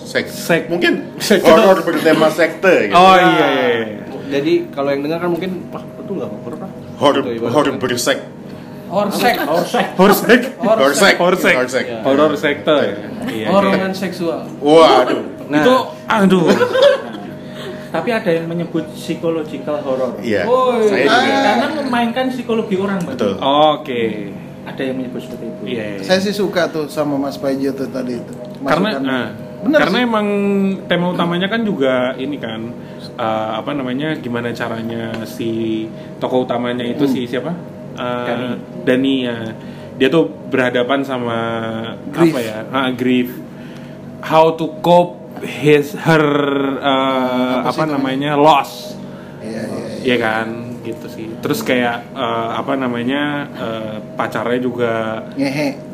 sek. 0.00 0.24
Sek. 0.26 0.62
Mungkin 0.66 1.20
Sekte. 1.20 1.44
horor 1.44 1.78
bertema 1.82 2.28
sekte. 2.30 2.88
Gitu. 2.88 2.96
oh 2.96 3.14
iya 3.14 3.28
iya, 3.28 3.68
iya. 3.68 3.96
Jadi 4.28 4.52
kalau 4.68 4.88
yang 4.92 5.02
dengar 5.02 5.18
kan 5.18 5.30
mungkin 5.32 5.50
wah 5.68 5.82
itu 5.82 6.12
nggak 6.12 6.28
horor 6.28 6.58
lah. 6.60 6.70
Horor 7.00 7.22
horor 7.48 7.74
bersek. 7.76 8.18
Horsek. 8.88 9.36
Horsek. 9.44 9.86
Horsek 10.00 10.42
Horsek. 10.56 11.14
Horsek 11.20 11.54
Horsek. 11.60 11.84
horor 12.02 12.32
sekte 12.34 12.72
ya 12.72 12.96
iya 13.28 13.46
Horongan 13.48 13.92
seksual. 13.92 14.48
Waduh. 14.58 15.24
Nah, 15.48 15.60
itu 15.60 15.74
aduh 16.06 16.48
Tapi 17.88 18.12
ada 18.12 18.28
yang 18.28 18.44
menyebut 18.44 18.84
psychological 18.92 19.80
horror. 19.80 20.12
Iya. 20.20 20.44
Oh, 20.44 20.76
Saya 20.84 21.08
juga. 21.08 21.40
Karena 21.40 21.66
memainkan 21.80 22.28
psikologi 22.28 22.76
orang. 22.76 23.00
Betul. 23.00 23.40
oke 23.40 24.02
Ada 24.64 24.82
yang 24.84 24.96
menyebut 25.00 25.24
seperti 25.24 25.44
itu. 25.48 25.62
iya 25.66 25.84
iya. 25.96 26.00
Saya 26.04 26.20
sih 26.20 26.32
suka 26.32 26.68
tuh 26.68 26.84
sama 26.88 27.16
Mas 27.16 27.36
Paijo 27.36 27.72
tuh 27.72 27.88
tadi 27.88 28.20
itu. 28.20 28.32
karena 28.60 28.88
Masukan. 28.90 29.02
nah, 29.02 29.26
Bener 29.58 29.78
Karena 29.80 29.98
sih. 29.98 30.06
emang 30.06 30.26
tema 30.86 31.06
utamanya 31.10 31.46
kan 31.46 31.60
juga 31.60 32.14
ini 32.14 32.36
kan 32.36 32.60
eh, 33.14 33.50
apa 33.56 33.70
namanya 33.72 34.14
gimana 34.14 34.50
caranya 34.50 35.24
si 35.24 35.84
tokoh 36.16 36.44
utamanya 36.44 36.82
itu 36.82 37.02
Hmm. 37.02 37.12
si 37.12 37.20
siapa? 37.24 37.50
Eh, 37.94 38.54
Dani 38.82 39.14
ya. 39.22 39.36
Dia 39.98 40.06
tuh 40.08 40.30
berhadapan 40.46 41.02
sama 41.02 41.38
Grief. 42.08 42.30
apa 42.30 42.38
ya? 42.38 42.58
Ah, 42.70 42.90
grief. 42.92 43.34
How 44.20 44.54
to 44.54 44.78
cope 44.78 45.18
his 45.42 45.94
her 45.96 46.22
eh, 46.78 47.54
Apa 47.62 47.74
apa, 47.74 47.82
namanya? 47.84 48.34
loss. 48.34 48.94
Iya, 49.42 49.62
iya. 49.66 49.86
Iya 49.98 50.16
kan? 50.18 50.46
Gitu 50.80 51.06
sih. 51.10 51.26
Terus 51.42 51.60
kayak 51.60 52.14
eh, 52.14 52.48
apa 52.54 52.74
namanya? 52.74 53.22
eh, 53.50 53.94
pacarnya 54.14 54.58
juga 54.58 54.94
Ngehe. 55.34 55.87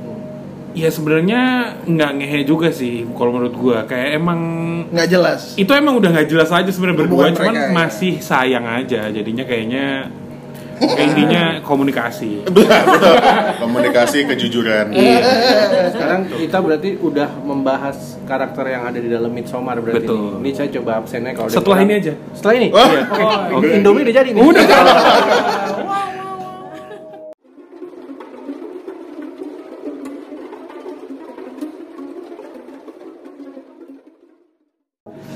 Ya 0.74 0.90
sebenarnya 0.90 1.40
nggak 1.86 2.10
ngehe 2.18 2.40
juga 2.42 2.68
sih 2.68 3.06
kalau 3.14 3.30
menurut 3.32 3.54
gua 3.54 3.86
kayak 3.86 4.18
emang 4.18 4.40
Nggak 4.90 5.08
jelas. 5.08 5.40
itu 5.54 5.70
emang 5.70 5.94
udah 5.96 6.10
nggak 6.10 6.26
jelas 6.26 6.50
aja 6.50 6.66
sebenarnya 6.66 6.98
berdua 6.98 7.16
Hubungan 7.24 7.34
cuman 7.34 7.54
mereka, 7.54 7.64
ya. 7.64 7.72
masih 7.72 8.12
sayang 8.18 8.66
aja 8.66 9.06
jadinya 9.08 9.44
kayaknya 9.44 9.86
kayak 10.74 11.06
intinya 11.08 11.42
komunikasi 11.62 12.42
komunikasi 13.62 14.26
kejujuran 14.26 14.90
Sekarang 15.88 16.26
kita 16.28 16.58
berarti 16.58 16.98
udah 16.98 17.30
membahas 17.40 17.96
karakter 18.22 18.64
yang 18.68 18.82
ada 18.84 18.98
di 18.98 19.06
dalam 19.06 19.30
Midsommar 19.30 19.78
berarti. 19.78 20.02
Betul. 20.02 20.42
Ini, 20.42 20.42
Ini 20.42 20.50
saya 20.52 20.68
coba 20.72 20.90
absennya 20.98 21.32
kalau 21.32 21.48
Setelah 21.48 21.78
ini 21.80 21.92
aja. 21.94 22.12
Setelah 22.32 22.54
ini. 22.56 22.68
Wah. 22.70 22.88
Iya. 22.88 23.02
Oke. 23.04 23.22
Oh, 23.22 23.58
Oke. 23.60 23.68
Indomie 23.70 24.02
udah 24.02 24.14
jadi 24.16 24.28
nih. 24.32 24.40
Udah. 24.42 24.64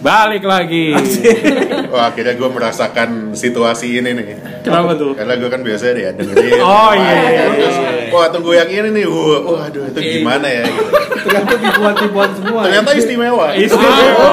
balik 0.08 0.44
lagi 0.44 0.96
wah 1.92 2.08
akhirnya 2.08 2.32
gue 2.32 2.48
merasakan 2.48 3.08
situasi 3.36 4.00
ini 4.00 4.10
nih 4.10 4.26
kenapa 4.64 4.96
tuh 4.96 5.12
karena 5.12 5.36
gue 5.36 5.48
kan 5.48 5.60
biasanya 5.60 5.92
ya 6.00 6.10
dengerin 6.12 6.60
Oh, 6.60 6.92
iya, 6.92 7.12
iya, 7.28 7.44
Terus, 7.52 7.76
iya. 7.76 7.90
wah 8.08 8.26
tunggu 8.32 8.56
yang 8.56 8.68
ini 8.68 8.88
nih 8.94 9.04
wah 9.04 9.40
waduh 9.44 9.84
itu 9.86 10.00
gimana 10.00 10.46
ya 10.48 10.64
gitu. 10.64 10.82
Ternyata 11.18 11.54
dibuat-dibuat 11.58 12.30
semua. 12.40 12.60
ternyata 12.64 12.90
istimewa 12.96 13.46
istimewa 13.54 14.30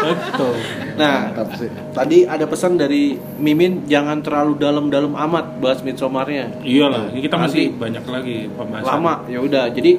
betul 0.00 0.54
Nah, 1.00 1.32
tadi 1.96 2.28
ada 2.28 2.44
pesan 2.44 2.76
dari 2.76 3.16
Mimin 3.40 3.88
jangan 3.88 4.20
terlalu 4.20 4.60
dalam-dalam 4.60 5.16
amat 5.16 5.56
bahas 5.56 5.80
Midsommarnya. 5.80 6.60
iyalah 6.60 7.08
ini 7.08 7.24
kita 7.24 7.40
masih 7.40 7.72
Nanti. 7.72 7.80
banyak 7.80 8.04
lagi 8.04 8.36
pembahasan 8.52 9.00
Lama, 9.00 9.14
ya 9.24 9.40
udah. 9.40 9.72
Jadi 9.72 9.96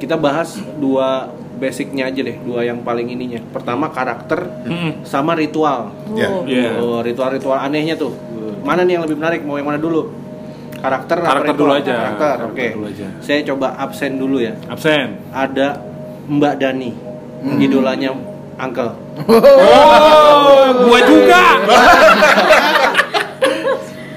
kita 0.00 0.16
bahas 0.16 0.56
dua 0.80 1.28
basicnya 1.64 2.12
aja 2.12 2.20
deh, 2.20 2.36
dua 2.36 2.60
yang 2.60 2.84
paling 2.84 3.08
ininya. 3.08 3.40
Pertama 3.48 3.88
karakter 3.88 4.44
Mm-mm. 4.68 5.00
sama 5.02 5.32
ritual. 5.32 5.96
Ya. 6.12 6.28
Iya. 6.44 6.70
Oh, 6.76 7.00
ritual-ritual 7.00 7.56
anehnya 7.56 7.96
tuh. 7.96 8.12
Mana 8.60 8.84
nih 8.84 9.00
yang 9.00 9.04
lebih 9.08 9.16
menarik? 9.16 9.40
Mau 9.40 9.56
yang 9.56 9.64
mana 9.64 9.80
dulu? 9.80 10.12
Karakter, 10.76 11.16
Karakter 11.16 11.56
ritual? 11.56 11.60
dulu 11.64 11.72
aja. 11.72 11.92
Karakter, 11.94 12.36
Karakter 12.44 12.76
oke. 12.76 12.88
aja. 12.92 13.06
Saya 13.24 13.40
coba 13.42 13.66
absen 13.80 14.20
dulu 14.20 14.36
ya. 14.38 14.52
absen 14.68 15.16
Ada 15.32 15.80
Mbak 16.28 16.54
Dani, 16.60 16.90
idolanya 17.56 18.12
Uncle. 18.54 18.92
oh 19.24 20.68
gua 20.84 21.00
juga 21.02 21.42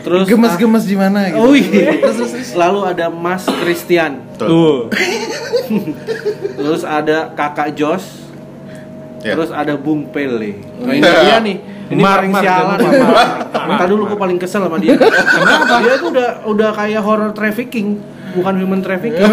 Terus 0.08 0.26
Gemes-gemes 0.26 0.84
di 0.84 0.96
mana 0.96 1.28
gitu. 1.28 1.38
Oh 1.38 1.52
iya. 1.52 2.00
Lalu 2.56 2.80
ada 2.88 3.06
Mas 3.10 3.44
Christian. 3.44 4.24
tuh 4.34 4.88
Terus 6.58 6.82
ada 6.82 7.30
Kakak 7.30 7.74
Jos. 7.74 8.04
Ya. 9.20 9.34
Terus 9.34 9.50
ada 9.50 9.74
Bung 9.76 10.08
Pele. 10.08 10.62
Nah 10.78 10.94
ini 10.94 11.04
dia 11.04 11.40
nih. 11.40 11.58
Ini 11.88 11.98
Mar- 11.98 12.20
paling 12.20 12.32
Mar- 12.32 12.42
sialan. 12.42 12.78
Minta 13.66 13.86
dulu 13.86 14.02
gue 14.06 14.18
paling 14.18 14.38
kesel 14.38 14.62
sama 14.62 14.78
dia. 14.78 14.94
Kenapa? 14.96 15.82
Dia 15.82 15.94
tuh 15.98 16.10
udah 16.10 16.28
udah 16.46 16.70
kayak 16.72 17.00
horror 17.00 17.32
trafficking, 17.32 17.98
bukan 18.34 18.54
human 18.58 18.80
trafficking. 18.80 19.24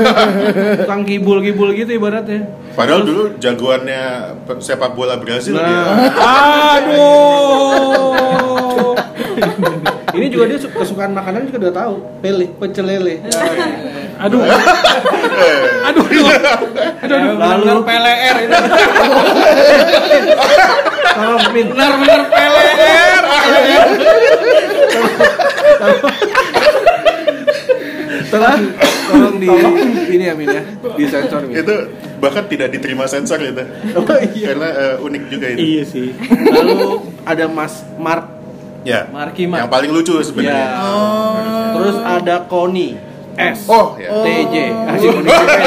Tukang 0.77 1.03
gibul-gibul 1.03 1.73
gitu 1.73 1.93
ibaratnya. 1.93 2.45
padahal 2.75 3.03
dulu 3.03 3.23
jagoannya 3.39 4.03
sepak 4.59 4.93
bola 4.93 5.15
Brazil 5.15 5.55
dia 5.55 5.63
Nah, 5.63 6.11
aduh 6.75 8.19
ini 10.13 10.27
juga 10.29 10.45
dia 10.47 10.59
su- 10.59 10.69
kesukaan 10.69 11.11
makanan 11.11 11.49
juga 11.49 11.59
udah 11.65 11.75
tahu. 11.75 11.95
Pele, 12.19 12.47
pecel 12.55 12.85
lele. 12.85 13.15
aduh 14.15 14.41
aduh 15.85 16.05
aduh 17.01 17.19
Lalu 17.35 17.83
PLR 17.83 18.37
itu. 18.41 18.59
kalau 21.07 21.39
Min, 21.51 21.67
Benar-benar 21.69 22.21
PLR. 22.29 23.23
tolong, 28.31 28.63
tolong 29.09 29.35
di 29.39 29.47
ini 30.11 30.25
ya 30.25 30.35
Min 30.35 30.49
ya, 30.49 30.63
di 30.93 31.05
sensor 31.07 31.41
Min. 31.45 31.55
itu 31.57 31.75
bahkan 32.19 32.45
tidak 32.47 32.69
diterima 32.71 33.05
sensor 33.07 33.39
itu 33.41 33.65
Oh 33.95 34.05
iya. 34.33 34.47
karena 34.49 34.69
eh, 34.71 34.97
unik 34.99 35.23
juga 35.29 35.47
itu 35.51 35.61
iya 35.61 35.83
sih 35.85 36.09
Lalu 36.45 36.79
ada 37.23 37.45
Mas 37.47 37.85
Mark 37.97 38.34
ya 38.85 39.09
Marki, 39.09 39.45
Mar. 39.45 39.59
yang 39.59 39.69
paling 39.69 39.91
lucu 39.91 40.13
sebenarnya 40.17 40.53
Ya. 40.55 40.69
Terus 41.75 41.97
ada 41.99 42.37
Koni 42.45 42.95
S. 43.35 43.67
oh 43.67 43.97
ya 43.97 44.15
TJ. 44.15 44.55
Ah, 44.87 44.95
si 44.95 45.07
Koni 45.07 45.27
TJ. 45.27 45.59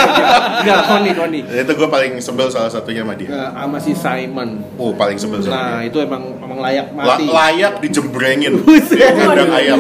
Enggak, 0.58 0.82
Koni, 0.88 1.12
Koni. 1.12 1.40
itu 1.44 1.72
gue 1.74 1.90
paling 1.90 2.12
sebel 2.18 2.48
salah 2.48 2.70
satunya 2.70 3.02
sama 3.02 3.14
dia 3.14 3.28
Nah, 3.28 3.50
sama 3.60 3.78
si 3.78 3.92
Simon. 3.92 4.50
oh 4.76 4.94
paling 4.94 5.18
sebel 5.18 5.42
sama 5.42 5.52
Nah, 5.52 5.68
dia 5.78 5.92
itu 5.92 5.98
emang 6.00 6.24
emang 6.38 6.60
layak 6.60 6.88
La- 6.94 7.04
mati. 7.12 7.26
layak 7.28 7.74
dijembrengin 7.80 8.54
dia 8.88 9.12
kandang 9.12 9.52
ayam 9.52 9.80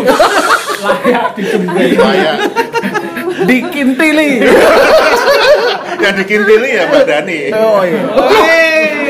layak 0.77 1.25
dicembreng 1.33 1.95
layak 1.95 2.37
Dikintili. 3.39 4.41
yang 5.97 6.13
bikin 6.15 6.41
pilih 6.43 6.69
ya 6.69 6.83
Mbak 6.87 7.03
Dani 7.05 7.39
Oh 7.53 7.81
iya. 7.81 8.01
Dia. 8.03 9.06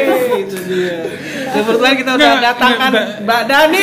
Kebetulan 1.57 1.93
kita 1.95 2.11
udah 2.13 2.27
Nggak, 2.29 2.41
datangkan 2.43 2.91
nggak, 2.91 3.05
Mbak 3.23 3.41
Dani. 3.45 3.81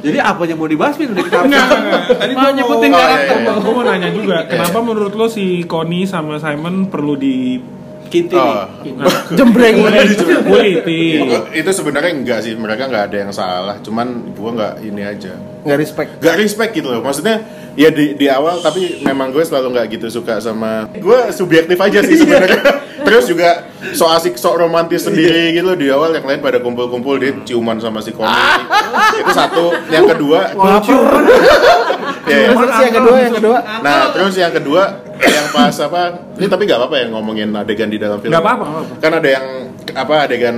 Jadi 0.00 0.18
apa 0.18 0.42
yang 0.44 0.58
mau 0.58 0.68
dibahas 0.68 0.94
Min? 0.96 1.12
Udah 1.12 1.24
kita 1.24 1.36
Enggak, 1.40 1.64
enggak, 1.64 1.78
enggak. 1.78 2.02
Tadi 2.16 2.32
Mau 2.32 2.50
nyebutin 2.50 2.90
karakter. 2.90 3.36
Gue 3.60 3.72
mau 3.72 3.84
nanya 3.84 4.08
juga, 4.10 4.36
kenapa 4.46 4.78
menurut 4.80 5.12
lo 5.12 5.26
si 5.26 5.64
Connie 5.64 6.04
sama 6.04 6.36
Simon 6.36 6.88
perlu 6.88 7.14
di 7.14 7.60
Kinti 8.10 8.34
Oh. 8.34 8.66
Jembreng. 9.30 9.86
kuliti? 10.42 11.22
itu 11.54 11.70
sebenarnya 11.70 12.10
enggak 12.10 12.38
sih 12.42 12.58
mereka 12.58 12.90
nggak 12.90 13.04
ada 13.06 13.16
yang 13.22 13.30
salah 13.30 13.78
cuman 13.78 14.34
gua 14.34 14.50
nggak 14.50 14.74
ini 14.82 15.02
aja 15.06 15.38
Nggak 15.62 15.78
respect. 15.78 16.10
gak 16.18 16.34
respect 16.34 16.72
gitu 16.74 16.90
loh 16.90 17.06
maksudnya 17.06 17.38
ya 17.78 17.88
di 17.90 18.18
di 18.18 18.26
awal 18.26 18.58
tapi 18.62 19.02
memang 19.02 19.30
gue 19.30 19.42
selalu 19.42 19.76
nggak 19.76 19.86
gitu 19.98 20.06
suka 20.20 20.42
sama 20.42 20.90
gue 20.92 21.20
subjektif 21.30 21.78
aja 21.78 22.00
sih 22.02 22.16
sebenarnya. 22.18 22.62
Terus 23.06 23.24
juga 23.32 23.64
so 23.96 24.04
asik 24.06 24.36
so 24.36 24.52
romantis 24.54 25.08
sendiri 25.08 25.56
gitu. 25.56 25.64
Loh 25.72 25.76
di 25.78 25.88
awal 25.88 26.12
yang 26.14 26.26
lain 26.28 26.40
pada 26.44 26.60
kumpul-kumpul 26.60 27.16
dia 27.16 27.32
ciuman 27.42 27.80
sama 27.80 28.04
si 28.04 28.12
Connie 28.12 28.36
itu 29.18 29.32
satu. 29.32 29.72
Yang 29.88 30.16
kedua 30.16 30.40
ya, 32.30 32.36
ya. 32.36 32.48
Terus 32.54 32.76
yang 32.76 32.94
kedua, 32.94 33.16
yang 33.18 33.34
kedua. 33.34 33.58
nah 33.80 34.12
terus 34.12 34.34
yang 34.36 34.52
kedua 34.52 34.82
yang 35.20 35.46
pas 35.52 35.74
apa 35.80 36.00
ini 36.36 36.46
tapi 36.48 36.62
nggak 36.68 36.78
apa-apa 36.80 36.96
ya 36.96 37.06
ngomongin 37.12 37.48
adegan 37.56 37.88
di 37.88 37.98
dalam 37.98 38.20
film. 38.20 38.30
Nggak 38.32 38.44
apa-apa. 38.44 38.64
kan 39.00 39.12
ada 39.16 39.28
yang 39.28 39.46
apa 39.96 40.14
adegan 40.28 40.56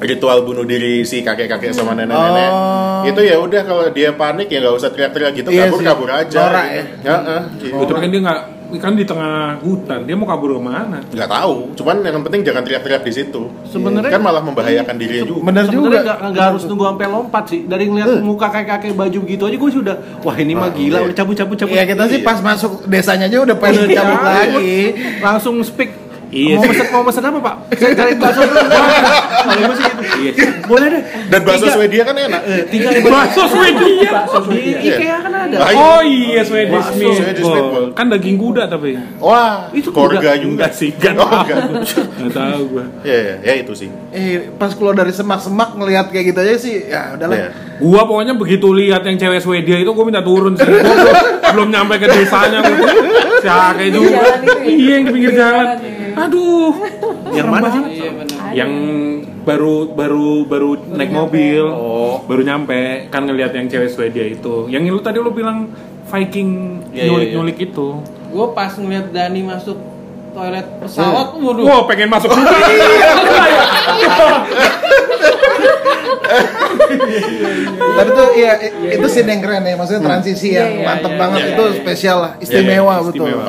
ritual 0.00 0.42
bunuh 0.42 0.62
diri 0.62 1.02
si 1.02 1.20
kakek-kakek 1.20 1.72
sama 1.72 1.92
nenek-nenek 1.92 2.50
Oh. 2.50 3.02
itu 3.04 3.20
ya 3.20 3.36
udah 3.36 3.62
kalau 3.62 3.84
dia 3.88 4.10
panik 4.12 4.46
ya 4.46 4.58
nggak 4.58 4.74
usah 4.74 4.90
teriak-teriak 4.90 5.32
gitu 5.36 5.48
Iya 5.48 5.66
kabur 5.66 5.78
sih. 5.78 5.86
kabur 5.86 6.08
aja 6.08 6.38
Norak 6.40 6.66
gitu. 6.66 6.78
ya. 6.78 6.84
Heeh, 7.08 7.40
gitu. 7.60 7.78
Itu 7.80 7.92
kan 7.92 8.08
dia 8.08 8.20
nggak, 8.20 8.40
kan 8.76 8.92
di 8.92 9.04
tengah 9.04 9.34
hutan, 9.60 9.98
dia 10.02 10.14
mau 10.14 10.26
kabur 10.26 10.50
ke 10.52 10.60
mana? 10.60 10.98
nggak 11.04 11.28
tahu 11.28 11.54
cuman 11.74 11.96
yang 12.00 12.22
penting 12.22 12.40
jangan 12.42 12.62
teriak-teriak 12.62 13.00
di 13.00 13.12
situ 13.12 13.42
Sebenarnya- 13.64 14.12
kan 14.12 14.20
malah 14.20 14.38
membahayakan 14.40 14.94
dirinya 14.94 15.24
juga 15.24 15.40
Bener 15.44 15.64
juga. 15.64 15.74
Sebenarnya 15.88 16.02
nggak 16.04 16.18
nggak 16.28 16.44
harus 16.48 16.62
nunggu 16.64 16.84
sampai 16.84 17.06
lompat 17.08 17.44
sih. 17.46 17.60
Dari 17.64 17.84
ngeliat 17.86 18.10
muka 18.20 18.46
kakek-kakek 18.48 18.92
baju 18.94 19.18
gitu 19.24 19.42
aja 19.44 19.56
gue 19.56 19.70
sudah, 19.72 19.94
wah 20.20 20.36
ini 20.36 20.52
mah 20.52 20.64
Ah, 20.64 20.70
gila, 20.72 20.96
iya. 20.96 21.06
udah 21.06 21.16
cabut 21.16 21.34
cabut 21.34 21.56
cabut. 21.56 21.72
Iya 21.72 21.84
kita 21.86 22.04
sih 22.08 22.20
pas 22.20 22.38
masuk 22.40 22.72
desanya 22.84 23.26
aja 23.26 23.38
udah 23.40 23.56
pengen 23.56 23.86
Iya. 23.86 23.96
cabut 23.96 24.20
lagi. 24.20 24.74
langsung 25.18 25.54
speak. 25.60 26.07
Iya 26.28 26.60
mau 26.60 26.64
mesen 26.68 26.86
mau 26.92 27.02
mesen 27.08 27.24
apa 27.24 27.38
pak? 27.40 27.54
Saya 27.80 27.94
cari 27.96 28.12
bakso 28.20 28.40
dulu. 28.44 28.60
Kalau 28.68 29.60
gue 29.64 29.76
sih 29.80 29.84
gitu. 29.88 30.02
Iya. 30.20 30.32
Boleh 30.68 30.86
deh. 30.92 31.02
Dan 31.32 31.40
bakso 31.40 31.66
Swedia 31.72 32.02
kan 32.04 32.14
enak. 32.20 32.42
Tiga 32.68 32.88
Bakso 33.00 33.42
Swedia. 33.48 34.10
Bakso 34.12 34.38
Di 34.44 34.48
Swedia. 34.52 34.96
IKEA 35.00 35.16
kan 35.24 35.32
ada. 35.32 35.56
Iya. 35.56 35.72
Oh 35.72 36.00
iya 36.04 36.42
Swedish 36.44 36.72
Bakso, 36.76 37.00
meatball. 37.00 37.84
Kan 37.96 38.06
daging 38.12 38.36
kuda 38.36 38.68
tapi. 38.68 39.00
Wah, 39.18 39.72
Itu 39.72 39.88
korga 39.88 40.20
kuda. 40.20 40.32
juga. 40.36 40.64
Sih, 40.68 40.92
enggak 40.92 41.16
tahu. 41.16 41.32
enggak. 41.32 41.58
Tahu 42.36 42.62
gua. 42.76 42.84
Ya, 43.08 43.16
ya, 43.16 43.34
ya 43.40 43.52
itu 43.64 43.72
sih. 43.72 43.88
Eh, 44.12 44.52
pas 44.60 44.76
keluar 44.76 44.92
dari 44.92 45.16
semak-semak 45.16 45.80
ngelihat 45.80 46.12
kayak 46.12 46.24
gitu 46.28 46.38
aja 46.44 46.54
sih, 46.60 46.74
ya 46.92 47.16
udahlah. 47.16 47.36
Ya. 47.40 47.50
Gua 47.80 48.04
pokoknya 48.04 48.36
begitu 48.36 48.68
lihat 48.76 49.00
yang 49.02 49.16
cewek 49.16 49.40
Swedia 49.40 49.80
itu 49.80 49.90
gua 49.96 50.04
minta 50.04 50.20
turun 50.20 50.52
sih. 50.54 50.68
Gua 50.68 51.12
belum, 51.56 51.72
nyampe 51.72 51.96
ke 51.96 52.06
desanya 52.06 52.60
gua. 52.60 52.76
Siapa 53.40 53.80
kayak 53.80 53.90
juga. 53.96 54.10
ya? 54.12 54.22
Iya 54.68 54.92
yang 55.00 55.04
di 55.08 55.12
pinggir 55.16 55.32
Pinggir 55.32 55.32
jalan. 55.32 55.66
Iya. 56.18 56.26
Aduh. 56.26 56.70
Yang 57.30 57.48
mana 57.48 57.66
sih? 57.68 57.82
Iya. 57.94 58.10
Yang 58.54 58.72
baru 59.42 59.76
baru 59.90 60.44
baru 60.44 60.70
naik 60.90 61.10
mobil. 61.10 61.64
Oh. 61.64 62.20
Baru 62.24 62.42
nyampe 62.42 63.06
kan 63.08 63.22
ngelihat 63.22 63.52
yang 63.52 63.66
cewek 63.66 63.88
Swedia 63.88 64.24
itu. 64.24 64.66
Yang 64.66 64.82
lu 64.88 65.00
tadi 65.00 65.18
lu 65.18 65.30
bilang 65.30 65.70
Viking 66.08 66.80
Iya, 66.88 67.04
iya, 67.04 67.10
nyulik-nyulik 67.12 67.58
itu. 67.62 67.88
Gue 68.28 68.46
pas 68.52 68.72
ngeliat 68.72 69.08
Dani 69.08 69.44
masuk 69.44 69.76
toilet 70.28 70.66
pesawat, 70.78 71.34
waduh. 71.34 71.64
Wah, 71.64 71.82
pengen 71.84 72.08
masuk 72.08 72.28
juga. 72.28 72.56
Tapi 77.68 78.10
tuh 78.10 78.28
iya 78.36 78.52
i- 78.60 78.72
itu 78.94 79.06
scene 79.08 79.28
yang 79.28 79.42
keren 79.42 79.62
ya, 79.64 79.74
maksudnya 79.74 80.02
transisi 80.04 80.54
yang 80.54 80.70
Iya, 80.70 80.80
iya, 80.80 80.86
mantep 80.86 81.12
iya, 81.12 81.18
banget 81.18 81.40
iya, 81.40 81.50
itu 81.50 81.64
iya. 81.64 81.76
spesial 81.76 82.16
lah, 82.20 82.32
Ya, 82.32 82.42
istimewa 82.44 82.92
ya, 82.92 83.00
betul. 83.02 83.26
istimewa. 83.26 83.42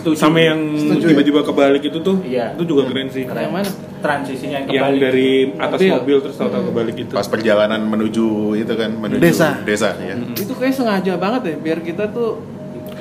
Padat. 0.00 0.16
Sama 0.16 0.38
yang 0.38 0.60
Setuju 0.74 1.00
ya? 1.00 1.08
tiba-tiba 1.10 1.40
kebalik 1.42 1.82
itu 1.82 1.98
tuh, 1.98 2.16
Iya. 2.20 2.54
itu 2.54 2.64
juga 2.64 2.82
keren 2.86 3.08
sih. 3.08 3.22
Yang 3.22 3.52
mana? 3.52 3.70
Transisinya 3.98 4.56
yang 4.56 4.66
Yang 4.66 4.84
kembali. 4.84 4.98
dari 5.00 5.28
atas 5.56 5.78
Mobil. 5.78 5.92
mobil 5.92 6.16
terus 6.22 6.36
tahu-tahu 6.36 6.62
kebalik 6.68 6.96
itu. 6.96 7.12
Pas 7.12 7.26
perjalanan 7.26 7.80
menuju 7.80 8.26
itu 8.56 8.72
kan 8.72 8.90
menuju 8.90 9.18
Desa. 9.18 9.48
Desa 9.60 9.88
ya. 9.96 10.14
Itu 10.14 10.52
kayak 10.52 10.72
sengaja 10.72 11.12
banget 11.14 11.42
ya, 11.44 11.56
biar 11.58 11.78
kita 11.80 12.06
tuh 12.08 12.38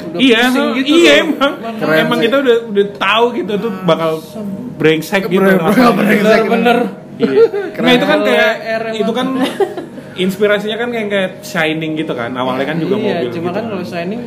udah 0.07 0.17
Iya, 0.17 0.41
gitu 0.75 0.93
iya 0.95 1.13
loh. 1.15 1.25
emang. 1.27 1.53
Keren 1.77 1.97
emang 1.99 2.17
sih. 2.17 2.25
kita 2.25 2.35
udah 2.39 2.55
udah 2.67 2.85
tahu 2.95 3.25
gitu 3.35 3.53
tuh 3.57 3.71
bakal 3.83 4.11
brengsek 4.75 5.23
gitu. 5.27 5.41
Rasanya. 5.41 5.91
brengsek. 5.93 6.41
Bener-bener. 6.43 6.77
Iya. 7.17 7.41
Nah 7.77 7.91
itu 7.91 8.05
kan 8.05 8.19
kayak 8.21 8.51
itu 8.95 9.11
kan 9.11 9.27
inspirasinya 10.17 10.77
kan 10.77 10.89
kayak 10.89 11.07
kayak 11.07 11.29
Shining 11.41 11.93
gitu 11.95 12.13
kan. 12.13 12.29
Awalnya 12.31 12.65
kan 12.65 12.77
juga 12.77 12.95
iya, 12.95 13.21
mobil. 13.21 13.29
cuma 13.31 13.41
gitu 13.43 13.49
kan 13.53 13.63
kalau 13.67 13.83
Shining 13.83 14.21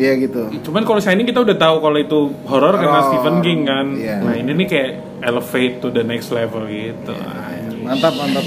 Iya 0.00 0.12
gitu. 0.16 0.42
Cuman 0.64 0.88
kalau 0.88 0.96
Shining 0.96 1.28
kita 1.28 1.44
udah 1.44 1.56
tahu 1.60 1.76
kalau 1.84 1.98
itu 2.00 2.32
horor 2.48 2.80
karena. 2.80 3.04
Stephen 3.12 3.44
King 3.44 3.68
kan. 3.68 3.86
Iya. 3.92 4.24
Nah 4.24 4.32
ini 4.32 4.50
nih 4.64 4.66
kayak 4.66 4.90
elevate 5.20 5.84
to 5.84 5.92
the 5.92 6.00
next 6.00 6.32
level 6.32 6.64
gitu. 6.64 7.12
Anjing. 7.12 7.84
Mantap, 7.84 8.16
mantap. 8.16 8.44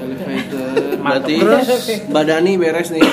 elevator. 0.00 0.72
Berarti 1.00 1.34
Terus? 1.36 1.68
Mbak 2.08 2.24
Dani 2.24 2.52
beres 2.56 2.88
nih. 2.92 3.04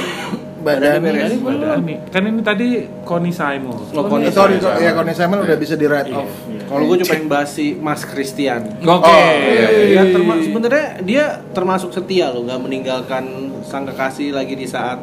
Badan 0.58 1.00
beres. 1.00 1.32
Ini 1.40 1.94
kan 2.12 2.22
ini 2.28 2.42
tadi 2.44 2.68
Connie 3.08 3.32
Simon. 3.32 3.78
Lo 3.96 4.04
Connie 4.10 4.34
Sorry, 4.34 4.60
Simon. 4.60 4.84
ya 4.84 4.92
Connie 4.92 5.16
Simon 5.16 5.40
udah 5.48 5.58
bisa 5.60 5.80
di 5.80 5.86
write 5.88 6.12
off. 6.12 6.28
Kalau 6.68 6.84
gue 6.84 6.98
cuma 7.08 7.14
yang 7.16 7.30
bahas 7.32 7.50
si 7.56 7.72
Mas 7.80 8.04
Christian. 8.04 8.68
Oke. 8.84 9.08
Oh, 9.08 9.32
iya, 9.48 9.68
Dia 9.88 10.04
sebenarnya 10.44 10.88
dia 11.08 11.24
termasuk 11.56 11.96
setia 11.96 12.28
loh, 12.36 12.44
nggak 12.44 12.60
meninggalkan 12.60 13.24
sang 13.64 13.88
kekasih 13.88 14.36
lagi 14.36 14.60
di 14.60 14.68
saat 14.68 15.00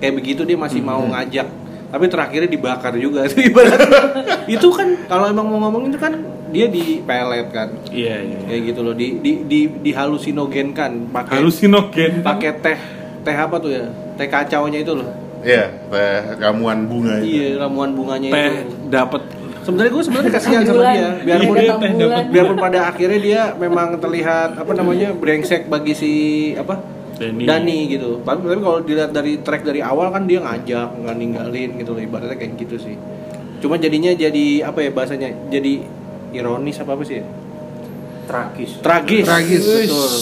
kayak 0.00 0.14
begitu 0.16 0.48
dia 0.48 0.56
masih 0.56 0.80
mau 0.80 1.04
ngajak. 1.04 1.65
Tapi 1.86 2.04
terakhirnya 2.10 2.50
dibakar 2.50 2.94
juga 2.98 3.24
itu 3.30 3.42
ibaratnya. 3.50 4.02
itu 4.46 4.68
kan 4.74 4.88
kalau 5.06 5.30
emang 5.30 5.46
mau 5.46 5.58
ngomong 5.68 5.90
itu 5.90 5.98
kan 5.98 6.12
dia 6.50 6.66
di 6.66 7.02
pelet 7.02 7.48
kan. 7.50 7.68
Iya, 7.90 8.16
iya. 8.22 8.38
Kayak 8.46 8.60
gitu 8.72 8.80
loh, 8.82 8.94
di 8.94 9.18
di 9.22 9.32
di 9.46 9.60
dihalusinogenkan 9.82 11.10
pakai 11.14 11.38
Halusinogen. 11.42 12.22
pakai 12.22 12.50
teh 12.62 12.78
teh 13.22 13.36
apa 13.36 13.56
tuh 13.58 13.70
ya? 13.70 13.84
Teh 14.18 14.26
kacaunya 14.26 14.82
itu 14.82 14.92
loh. 14.94 15.08
Iya, 15.46 15.70
teh 15.90 16.42
ramuan 16.42 16.86
bunga 16.86 17.22
itu. 17.22 17.38
Iya, 17.38 17.48
ramuan 17.62 17.90
bunganya 17.94 18.30
teh 18.30 18.50
itu. 18.66 18.90
dapat 18.90 19.22
Sebenarnya 19.66 19.92
gue 19.98 20.04
sebenarnya 20.06 20.30
kasihan 20.38 20.62
sama 20.62 20.82
dia. 20.94 21.10
Biarpun 21.26 21.54
Iya, 21.58 21.74
biarpun 22.30 22.54
pada 22.54 22.86
akhirnya 22.86 23.18
dia 23.18 23.42
memang 23.58 23.98
terlihat 23.98 24.54
apa 24.62 24.72
namanya 24.78 25.10
brengsek 25.10 25.66
bagi 25.66 25.90
si 25.90 26.12
apa 26.54 26.78
Dani. 27.16 27.44
Dani 27.48 27.78
gitu. 27.88 28.20
Tapi, 28.20 28.40
tapi 28.44 28.60
kalau 28.60 28.80
dilihat 28.84 29.10
dari 29.10 29.40
track 29.40 29.62
dari 29.64 29.80
awal 29.80 30.12
kan 30.12 30.28
dia 30.28 30.44
ngajak 30.44 30.88
nggak 31.00 31.16
ninggalin 31.16 31.70
gitu 31.80 31.90
loh 31.96 32.02
ibaratnya 32.04 32.36
kayak 32.36 32.52
gitu 32.60 32.76
sih. 32.76 32.96
Cuma 33.64 33.80
jadinya 33.80 34.12
jadi 34.12 34.68
apa 34.68 34.84
ya 34.84 34.90
bahasanya 34.92 35.32
jadi 35.48 35.80
ironis 36.36 36.76
apa 36.80 36.92
apa 36.92 37.02
sih? 37.08 37.20
ya? 37.20 37.26
Tragis. 38.26 38.70
Tragis. 38.82 39.24
Tragis. 39.24 39.62
Betul. 39.64 40.12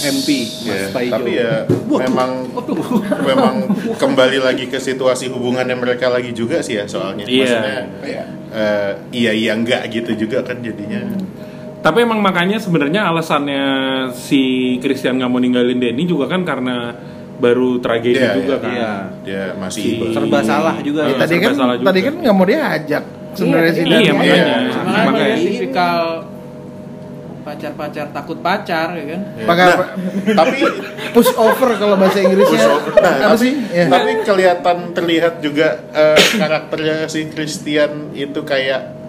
MP 0.00 0.28
Mas 0.64 0.64
Ya, 0.64 0.88
Paijo. 0.96 1.12
tapi 1.12 1.30
ya 1.36 1.52
memang 1.84 2.48
memang 3.20 3.54
kembali 4.00 4.38
lagi 4.40 4.64
ke 4.72 4.80
situasi 4.80 5.28
hubungannya 5.28 5.76
mereka 5.76 6.08
lagi 6.08 6.32
juga 6.32 6.64
sih 6.64 6.80
ya 6.80 6.88
soalnya. 6.88 7.28
Iya. 7.28 7.44
Maksudnya 7.44 7.78
eh, 8.50 8.90
iya 9.12 9.32
iya 9.36 9.52
enggak 9.52 9.92
gitu 9.92 10.16
juga 10.16 10.40
kan 10.40 10.64
jadinya. 10.64 11.04
Tapi 11.80 11.98
emang 12.00 12.20
makanya 12.20 12.56
sebenarnya 12.56 13.08
alasannya 13.08 13.64
si 14.12 14.42
Christian 14.78 15.16
nggak 15.16 15.26
mau 15.26 15.38
ninggalin 15.38 15.76
Denny 15.76 16.04
juga 16.04 16.28
kan 16.28 16.44
karena 16.44 16.92
baru 17.36 17.80
tragedi 17.80 18.20
Iya, 18.20 18.36
juga 18.36 18.54
iya. 18.54 18.60
kan. 18.60 18.70
Iya. 18.70 18.92
Dia 19.24 19.42
masih 19.56 19.82
Si- 19.82 20.12
serba 20.12 20.38
salah 20.42 20.76
juga 20.78 21.08
Ya, 21.08 21.16
ya. 21.16 21.18
tadi 21.18 21.34
kan 21.36 21.52
salah 21.54 21.74
juga. 21.74 21.88
tadi 21.88 22.00
kan 22.02 22.14
nggak 22.20 22.34
mau 22.34 22.44
diajak 22.44 23.04
sebenarnya 23.32 23.72
sih. 23.72 23.82
Iya, 23.82 23.96
Dan. 23.98 24.12
makanya. 24.14 24.36
Iya. 24.36 24.56
Makanya 24.76 25.04
Makanya. 25.06 25.34
dia 25.34 25.48
tipikal 25.48 25.98
pacar-pacar 27.40 28.06
takut 28.12 28.38
pacar 28.38 28.88
ya 28.92 29.04
kan. 29.08 29.20
Pakai 29.40 29.64
Nah, 29.64 29.76
tapi 30.36 30.56
push 31.10 31.32
over 31.34 31.70
kalau 31.74 31.96
bahasa 31.96 32.20
Inggrisnya. 32.20 32.60
push 32.60 32.68
over. 32.68 32.92
Nah, 32.94 33.14
Apa 33.16 33.24
tapi, 33.32 33.40
sih? 33.40 33.52
Ya. 33.72 33.84
tapi 33.88 34.10
kelihatan 34.20 34.76
terlihat 34.92 35.34
juga 35.40 35.68
eh, 35.90 36.20
karakternya 36.36 37.08
si 37.08 37.24
Christian 37.26 38.12
itu 38.12 38.44
kayak 38.44 38.99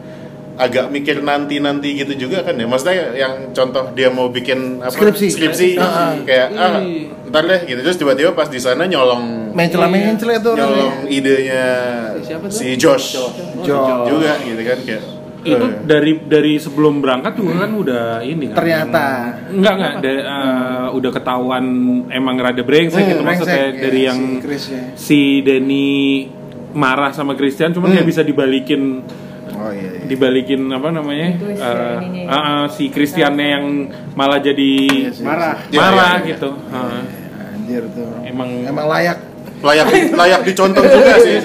agak 0.62 0.86
mikir 0.88 1.20
nanti-nanti 1.20 1.98
gitu 1.98 2.14
juga 2.20 2.42
kan 2.42 2.54
ya. 2.54 2.64
Maksudnya 2.64 2.96
yang 3.16 3.34
contoh 3.50 3.90
dia 3.92 4.08
mau 4.08 4.30
bikin 4.30 4.78
apa 4.78 4.94
Skripsi. 4.94 5.28
skripsi 5.28 5.68
Ah, 5.76 5.84
ah. 5.84 6.12
kayak 6.22 6.48
ah 6.54 6.78
ntar 7.26 7.44
deh 7.44 7.62
gitu 7.66 7.82
terus 7.82 7.96
tiba-tiba 7.96 8.32
pas 8.32 8.46
di 8.46 8.58
sana 8.58 8.86
nyolong 8.86 9.50
Mencela 9.52 9.88
mencela 9.88 10.34
itu 10.34 10.48
orangnya. 10.48 10.68
nyolong 10.70 10.96
idenya 11.08 11.66
Siapa 12.20 12.46
tuh? 12.46 12.54
si 12.54 12.68
Josh, 12.76 13.18
Jo. 13.62 14.06
juga 14.06 14.38
gitu 14.40 14.62
kan 14.62 14.80
kayak 14.80 15.04
Itu 15.42 15.58
eh, 15.58 15.74
dari 15.82 16.22
dari 16.22 16.54
sebelum 16.56 17.00
berangkat 17.00 17.34
juga 17.34 17.66
kan 17.66 17.72
udah 17.74 18.06
ini 18.22 18.46
kan. 18.48 18.56
Ternyata. 18.56 19.06
Enggak 19.50 19.74
enggak 19.74 19.94
da- 19.98 20.24
eh, 20.24 20.88
udah 20.94 21.12
ketahuan 21.12 21.66
emang 22.08 22.36
rada 22.38 22.62
brengsek 22.62 23.00
Hmm, 23.00 23.10
gitu 23.10 23.22
maksudnya 23.24 23.58
brengsek, 23.66 23.82
dari 23.82 24.00
ya, 24.00 24.08
yang 24.08 24.20
si 24.22 24.38
Chrisnya. 24.40 24.82
si 24.94 25.20
Denny 25.42 25.90
marah 26.72 27.10
sama 27.10 27.34
Christian 27.34 27.74
cuman 27.74 27.92
kayak 27.92 28.06
bisa 28.06 28.22
dibalikin 28.22 29.02
Oh 29.62 29.70
iya. 29.70 29.90
iya. 29.94 30.04
dibalikin 30.04 30.66
apa 30.68 30.90
namanya 30.90 31.28
Twist 31.38 31.58
ya 31.58 31.70
eh, 31.70 31.96
ininya 32.00 32.22
ya. 32.24 32.28
ah, 32.28 32.42
ah, 32.42 32.64
si 32.68 32.84
Christiannya 32.88 33.48
yang 33.48 33.66
malah 34.12 34.40
jadi 34.40 34.72
sih. 35.08 35.22
Marah. 35.22 35.56
Iya, 35.68 35.80
marah 35.80 35.94
iya, 36.12 36.18
iya. 36.18 36.30
gitu 36.32 36.50
Ah. 36.68 37.02
Anjir 37.52 37.84
tuh. 37.88 38.10
emang 38.24 38.50
Emang 38.64 38.88
layak. 38.88 39.18
layak 39.62 39.86
layak 40.12 40.42
dicontoh 40.42 40.82
juga 40.82 41.22
sih 41.22 41.38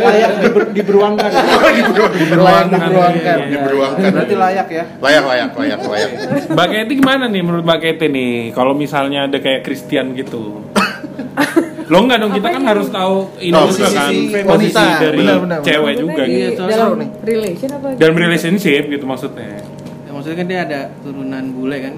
layak 0.00 0.32
diber- 0.40 0.72
diberuangkan. 0.72 1.28
Layak 1.60 1.86
diberuangkan. 2.16 2.88
Iya. 2.88 3.44
diberuangkan 3.52 4.10
Berarti 4.10 4.34
layak 4.34 4.66
ya. 4.66 4.84
layak 4.96 5.24
layak 5.26 5.50
layak 5.54 5.80
layak 5.84 6.10
Mbak 6.48 6.66
Keti 6.70 6.92
gimana 6.96 7.24
nih 7.26 7.42
menurut 7.44 7.60
Mbak 7.60 7.80
Keti 7.82 8.06
nih 8.08 8.32
kalau 8.50 8.72
misalnya 8.72 9.28
ada 9.28 9.36
kayak 9.36 9.60
Christian 9.60 10.16
gitu 10.16 10.64
lo 11.90 11.98
enggak 12.00 12.18
dong 12.18 12.32
kita 12.32 12.48
kan 12.48 12.62
harus 12.64 12.86
tahu 12.88 13.16
ini 13.36 13.50
Oh, 13.52 13.66
juga 13.66 13.88
kan 13.90 14.12
posisi 14.46 14.78
dari 14.96 15.18
Benar, 15.18 15.36
benar, 15.42 15.58
cewek 15.60 15.94
juga 15.98 16.22
di 16.22 16.34
gitu 16.46 16.62
dalam 16.62 16.86
Seru 16.86 16.94
nih. 16.96 17.08
relation 17.20 17.70
apa? 17.72 17.86
dalam 17.98 18.14
relationship 18.16 18.82
gitu 18.88 19.04
maksudnya 19.04 19.58
Ya, 20.00 20.10
maksudnya 20.12 20.36
kan 20.36 20.46
dia 20.48 20.60
ada 20.60 20.80
turunan 21.00 21.44
bule 21.50 21.76
kan. 21.80 21.94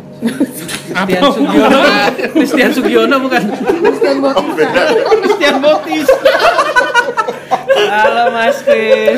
Apa? 0.92 1.08
Christian 1.08 1.32
Sugiono. 1.32 1.80
Christian 2.36 2.70
Sugiono 2.70 3.16
bukan. 3.18 3.42
Christian 3.80 4.16
Botis. 4.20 4.52
Christian 5.16 5.56
Botis. 5.58 6.06
Halo 7.88 8.24
Mas 8.30 8.60
Chris. 8.60 9.16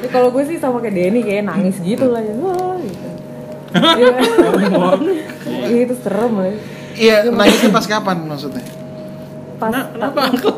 Ya, 0.00 0.08
kalau 0.08 0.28
gue 0.30 0.42
sih 0.44 0.56
sama 0.56 0.80
kayak 0.80 0.94
Denny 0.94 1.20
kayak 1.20 1.44
nangis 1.44 1.76
gitu 1.78 2.08
lah 2.08 2.20
ya. 2.20 2.32
Wah, 2.36 2.80
gitu. 2.80 3.08
Iya. 3.70 4.10
Iya, 5.66 5.78
itu 5.84 5.94
serem 6.02 6.32
lah. 6.34 6.54
Iya, 6.92 7.16
nangisnya 7.30 7.70
pas 7.70 7.86
kapan 7.86 8.16
maksudnya? 8.24 8.64
Pas 9.56 9.70
Nah, 9.70 9.84
kenapa 9.88 10.18
Uncle? 10.26 10.54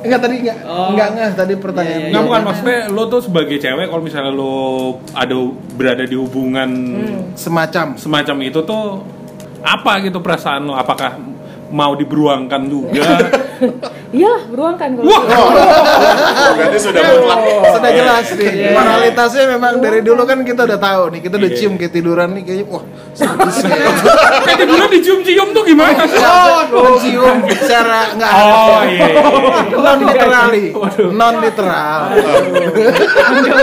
Enggak 0.00 0.20
tadi 0.20 0.34
enggak. 0.40 0.58
Oh. 0.64 0.92
Enggak 0.92 1.08
enggak 1.12 1.28
tadi 1.34 1.54
pertanyaan. 1.56 1.92
Iya, 1.92 2.00
iya, 2.00 2.10
Nggak 2.10 2.22
gua. 2.22 2.28
bukan 2.28 2.42
maksudnya 2.42 2.78
lo 2.88 3.02
tuh 3.06 3.20
sebagai 3.20 3.56
cewek 3.56 3.86
kalau 3.88 4.02
misalnya 4.02 4.32
lo 4.32 4.54
ada 5.12 5.34
berada 5.74 6.04
di 6.04 6.16
hubungan 6.16 6.70
semacam 7.34 7.86
semacam 7.96 8.36
itu 8.42 8.60
tuh 8.62 8.84
apa 9.60 9.92
gitu 10.00 10.18
perasaan 10.18 10.66
lo? 10.66 10.74
Apakah 10.74 11.16
mau 11.70 11.92
diberuangkan 11.94 12.62
juga 12.66 13.06
Iyalah, 14.16 14.42
beruangkan 14.50 14.88
kalau 14.98 15.06
Wah. 15.06 15.22
gitu. 15.22 15.36
Oh, 15.38 16.52
berarti 16.56 16.78
sudah 16.82 17.02
mutlak. 17.14 17.38
Sudah 17.70 17.90
jelas 17.94 18.26
nih. 18.34 18.74
Moralitasnya 18.74 19.44
memang 19.54 19.72
dari 19.78 20.00
dulu 20.02 20.22
kan 20.26 20.42
kita 20.42 20.66
udah 20.66 20.78
tahu 20.80 21.02
nih. 21.14 21.20
Kita 21.22 21.34
udah 21.38 21.50
cium 21.54 21.72
kayak 21.78 21.92
tiduran 21.94 22.28
nih 22.34 22.42
kayaknya 22.42 22.66
wah 22.66 22.84
sadis 23.14 23.56
tiduran 24.60 24.88
dicium-cium 24.90 25.48
tuh 25.54 25.62
gimana? 25.62 26.02
Oh, 26.74 26.98
cium 26.98 27.44
secara 27.54 28.14
nggak 28.16 28.32
Oh 28.32 28.82
iya. 28.88 29.06
iya. 29.06 29.22
non 29.84 29.98
literally. 30.02 30.66
Non 31.14 31.34
literal. 31.38 32.00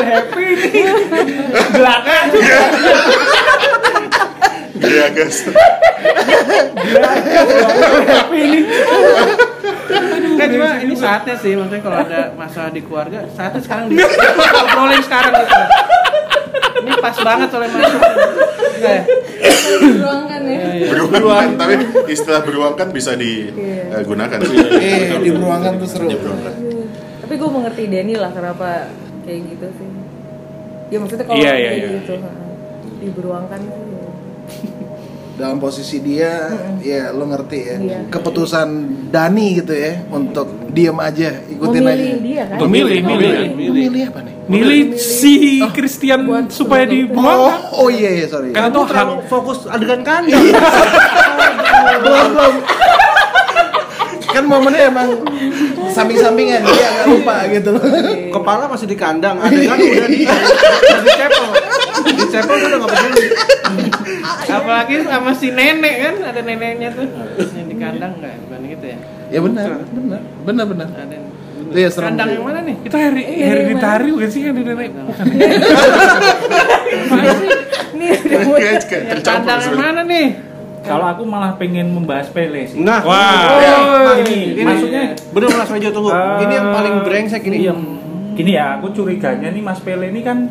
Happy 0.08 0.48
nih. 0.56 0.84
Belakang. 1.76 2.28
Iya, 4.78 5.06
guys. 5.10 5.38
Happy 8.08 8.42
nih. 8.46 8.64
Enggak 9.88 10.48
cuma 10.54 10.70
ini 10.84 10.94
saatnya 10.94 11.36
sih, 11.40 11.52
maksudnya 11.56 11.82
kalau 11.82 11.98
ada 12.04 12.20
masalah 12.36 12.70
di 12.70 12.82
keluarga, 12.84 13.26
saatnya 13.34 13.62
sekarang 13.64 13.86
di 13.90 13.96
ngobrolin 14.56 15.02
sekarang 15.04 15.32
gitu. 15.34 15.56
Ini 16.78 16.94
pas 17.02 17.18
banget 17.18 17.48
soalnya 17.50 17.70
masuk. 17.74 18.02
Enggak 18.78 18.94
ya? 18.94 19.04
Beruangkan 19.78 20.42
ya. 20.46 20.60
Beruang, 21.12 21.50
tapi 21.58 21.74
istilah 22.08 22.42
beruang 22.46 22.74
kan 22.78 22.88
bisa 22.94 23.12
digunakan. 23.18 24.38
Eh, 24.78 25.18
di 25.20 25.30
beruangan 25.34 25.74
tuh 25.82 25.90
seru. 25.90 26.08
Tapi 26.08 27.34
gue 27.36 27.50
mengerti 27.52 27.84
Denny 27.92 28.16
lah 28.16 28.32
kenapa 28.32 28.88
kayak 29.28 29.40
gitu 29.52 29.68
sih. 29.76 29.90
Ya 30.88 30.98
maksudnya 31.04 31.26
kalau 31.28 31.36
Iya, 31.36 31.52
iya, 31.52 31.68
kayak 31.68 31.76
iya. 31.84 31.90
gitu, 32.00 32.14
diberuangkan 33.04 33.60
sih. 33.60 34.87
Dalam 35.38 35.58
posisi 35.58 36.02
dia, 36.02 36.50
ya 36.82 37.14
lo 37.14 37.26
ngerti 37.26 37.60
ya. 37.62 37.76
Iya. 37.78 38.00
Keputusan 38.10 38.68
Dani 39.08 39.48
gitu 39.56 39.70
ya 39.70 40.02
untuk 40.10 40.50
diem 40.68 40.98
aja, 40.98 41.46
ikutin 41.46 41.78
Memilih 41.80 41.94
aja. 42.10 42.18
dia 42.20 42.44
kan. 42.44 42.56
Untuk 42.58 42.70
milih, 42.70 43.00
milih. 43.02 43.32
Lo 43.46 43.74
milih 43.76 44.04
apa 44.04 44.20
nih? 44.20 44.34
Milih 44.48 44.82
si 44.96 45.36
Christian 45.70 46.26
Buat- 46.26 46.50
supaya 46.50 46.84
Oh, 46.84 46.90
dibuang. 46.90 47.40
oh 47.72 47.88
iya 47.88 48.10
iya 48.16 48.26
sorry. 48.26 48.50
Karena 48.50 48.72
tuh 48.72 48.84
terlalu 48.84 49.22
fokus 49.26 49.68
adegan 49.68 50.02
kandang. 50.02 50.42
belum 52.04 52.26
belum. 52.32 52.56
kan 54.28 54.44
momennya 54.44 54.84
emang 54.88 55.10
samping-sampingan 55.90 56.62
dia 56.62 56.88
agak 56.90 57.06
lupa 57.08 57.36
gitu 57.48 57.70
loh. 57.72 57.82
Kepala 58.30 58.64
masih 58.66 58.86
di 58.86 58.96
kandang, 58.96 59.38
adegan 59.38 59.76
udah 59.76 60.08
di 60.08 60.20
udah 60.24 61.02
dicepel. 61.02 61.48
Dicepel 62.08 62.56
dia 62.56 62.68
udah 62.68 62.80
nggak 62.80 62.92
peduli. 62.92 63.28
Apalagi 64.48 64.96
sama 65.04 65.32
si 65.32 65.48
nenek 65.50 65.96
kan, 66.00 66.16
ada 66.24 66.40
neneknya 66.40 66.90
tuh. 66.92 67.08
Yang 67.54 67.68
di 67.68 67.76
kandang 67.76 68.12
enggak, 68.16 68.34
bukan 68.44 68.60
gitu 68.66 68.86
ya? 68.86 68.98
Ya 69.28 69.40
benar, 69.42 69.66
benar, 69.88 70.22
benar 70.44 70.66
benar. 70.66 70.88
Ada 70.90 71.14
yang- 71.14 71.36
Iya 71.68 71.92
serem. 71.92 72.16
kandang 72.16 72.30
yang 72.32 72.46
mana 72.48 72.60
nih? 72.64 72.76
itu 72.80 72.96
Harry 72.96 73.24
hereditary 73.28 74.10
bukan 74.16 74.30
sih 74.32 74.40
yang 74.40 74.56
di 74.56 74.64
nenek 74.64 74.88
bukan 74.88 75.26
tercampur 78.48 79.20
kandang 79.22 79.60
yang 79.60 79.76
mana 79.76 80.02
nih? 80.04 80.28
Kalau 80.88 81.06
aku 81.12 81.24
malah 81.28 81.52
pengen 81.60 81.92
membahas 81.92 82.32
Pele 82.32 82.64
sih. 82.66 82.80
Nah, 82.80 83.04
wah 83.04 84.16
ini, 84.24 84.56
ini 84.56 84.62
maksudnya 84.64 85.14
bener 85.36 85.50
Mas 85.54 85.70
Mejo 85.70 85.90
tunggu. 85.92 86.10
Eh, 86.10 86.48
ini 86.48 86.54
yang 86.56 86.68
paling 86.72 86.96
brengsek 87.04 87.44
ini. 87.52 87.68
Iya, 87.68 87.74
gini 88.34 88.52
ya, 88.56 88.80
aku 88.80 88.96
curiganya 88.96 89.52
nih 89.52 89.64
Mas 89.64 89.80
Pele 89.84 90.10
ini 90.10 90.24
kan 90.24 90.48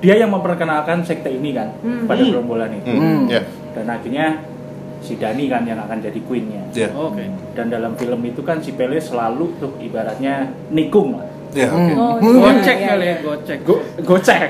dia 0.00 0.20
yang 0.20 0.32
memperkenalkan 0.32 1.00
sekte 1.04 1.32
ini 1.32 1.52
kan 1.56 1.76
pada 2.04 2.20
gerombolan 2.20 2.72
itu. 2.76 2.92
Hmm, 2.92 3.24
ya. 3.28 3.40
Dan 3.72 3.86
akhirnya 3.88 4.26
si 5.04 5.20
Dani 5.20 5.48
kan 5.52 5.68
yang 5.68 5.80
akan 5.84 6.00
jadi 6.00 6.20
queennya. 6.24 6.64
Ya. 6.72 6.88
Oke. 6.92 7.28
Dan 7.52 7.68
dalam 7.68 7.92
film 7.96 8.20
itu 8.24 8.40
kan 8.40 8.64
si 8.64 8.72
Pele 8.72 8.96
selalu 9.00 9.56
tuh 9.60 9.72
ibaratnya 9.80 10.48
nikung 10.72 11.20
lah. 11.20 11.28
Ya, 11.54 11.70
oke. 11.70 11.92
Oh, 11.94 12.18
Gocek 12.18 12.76
iya, 12.82 12.88
kali 12.90 13.04
iya. 13.06 13.14
ya, 13.14 13.16
gocek. 13.22 13.58
Go 13.62 13.78
gocek. 14.02 14.48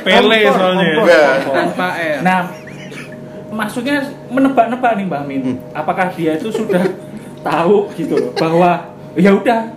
Pele 0.00 0.38
soalnya 0.48 0.86
Ya. 1.04 1.24
Tanpa 1.44 1.88
R. 2.00 2.18
Nah, 2.24 2.40
maksudnya 3.50 3.98
menebak-nebak 4.28 4.92
nih 4.94 5.04
Mbak 5.04 5.22
Min, 5.24 5.42
apakah 5.70 6.12
dia 6.12 6.36
itu 6.36 6.48
sudah 6.50 6.84
tahu 7.46 7.88
gitu 7.94 8.14
loh 8.14 8.32
bahwa 8.34 8.92
ya 9.14 9.32
udah 9.32 9.72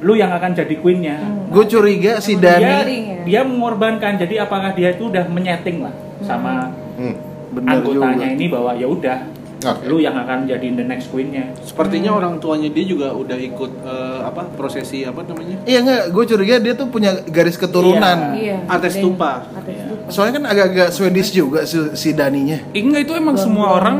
lu 0.00 0.16
yang 0.16 0.30
akan 0.30 0.54
jadi 0.54 0.74
queennya. 0.76 1.20
Gue 1.48 1.66
curiga 1.66 2.16
si 2.18 2.34
Dia, 2.34 2.56
Dani 2.56 2.96
ya? 2.96 3.20
dia 3.22 3.40
mengorbankan. 3.44 4.16
Jadi 4.16 4.36
apakah 4.36 4.72
dia 4.72 4.94
itu 4.94 5.06
udah 5.06 5.28
menyeting 5.28 5.84
lah 5.84 5.92
sama 6.20 6.72
Hmm. 6.94 7.16
bener 7.50 7.80
anggotanya 7.80 8.16
juga. 8.22 8.34
ini 8.34 8.46
bahwa 8.46 8.72
ya 8.72 8.86
udah 8.86 9.18
Oke. 9.60 9.84
lu 9.92 10.00
yang 10.00 10.16
akan 10.16 10.48
jadi 10.48 10.72
the 10.72 10.84
next 10.88 11.12
queennya. 11.12 11.52
Sepertinya 11.60 12.16
orang 12.16 12.40
tuanya 12.40 12.72
dia 12.72 12.84
juga 12.88 13.12
udah 13.12 13.36
ikut 13.36 13.70
eh, 13.84 14.20
apa 14.24 14.48
prosesi 14.56 15.04
apa 15.04 15.20
namanya? 15.20 15.60
Iya 15.68 15.78
enggak, 15.84 16.02
gue 16.16 16.24
curiga 16.32 16.54
dia 16.56 16.72
tuh 16.72 16.88
punya 16.88 17.12
garis 17.28 17.60
keturunan. 17.60 18.40
Iya. 18.40 18.64
Artes 18.64 18.96
tupa. 18.96 19.44
Artes 19.52 19.76
tupa. 19.84 20.08
Soalnya 20.08 20.40
kan 20.40 20.44
agak-agak 20.48 20.88
Swedish 20.96 21.30
juga 21.36 21.68
si, 21.68 21.76
si 21.92 22.16
Daninya. 22.16 22.56
Enggak 22.72 23.04
itu 23.04 23.12
emang 23.12 23.36
semua 23.36 23.76
orang 23.76 23.98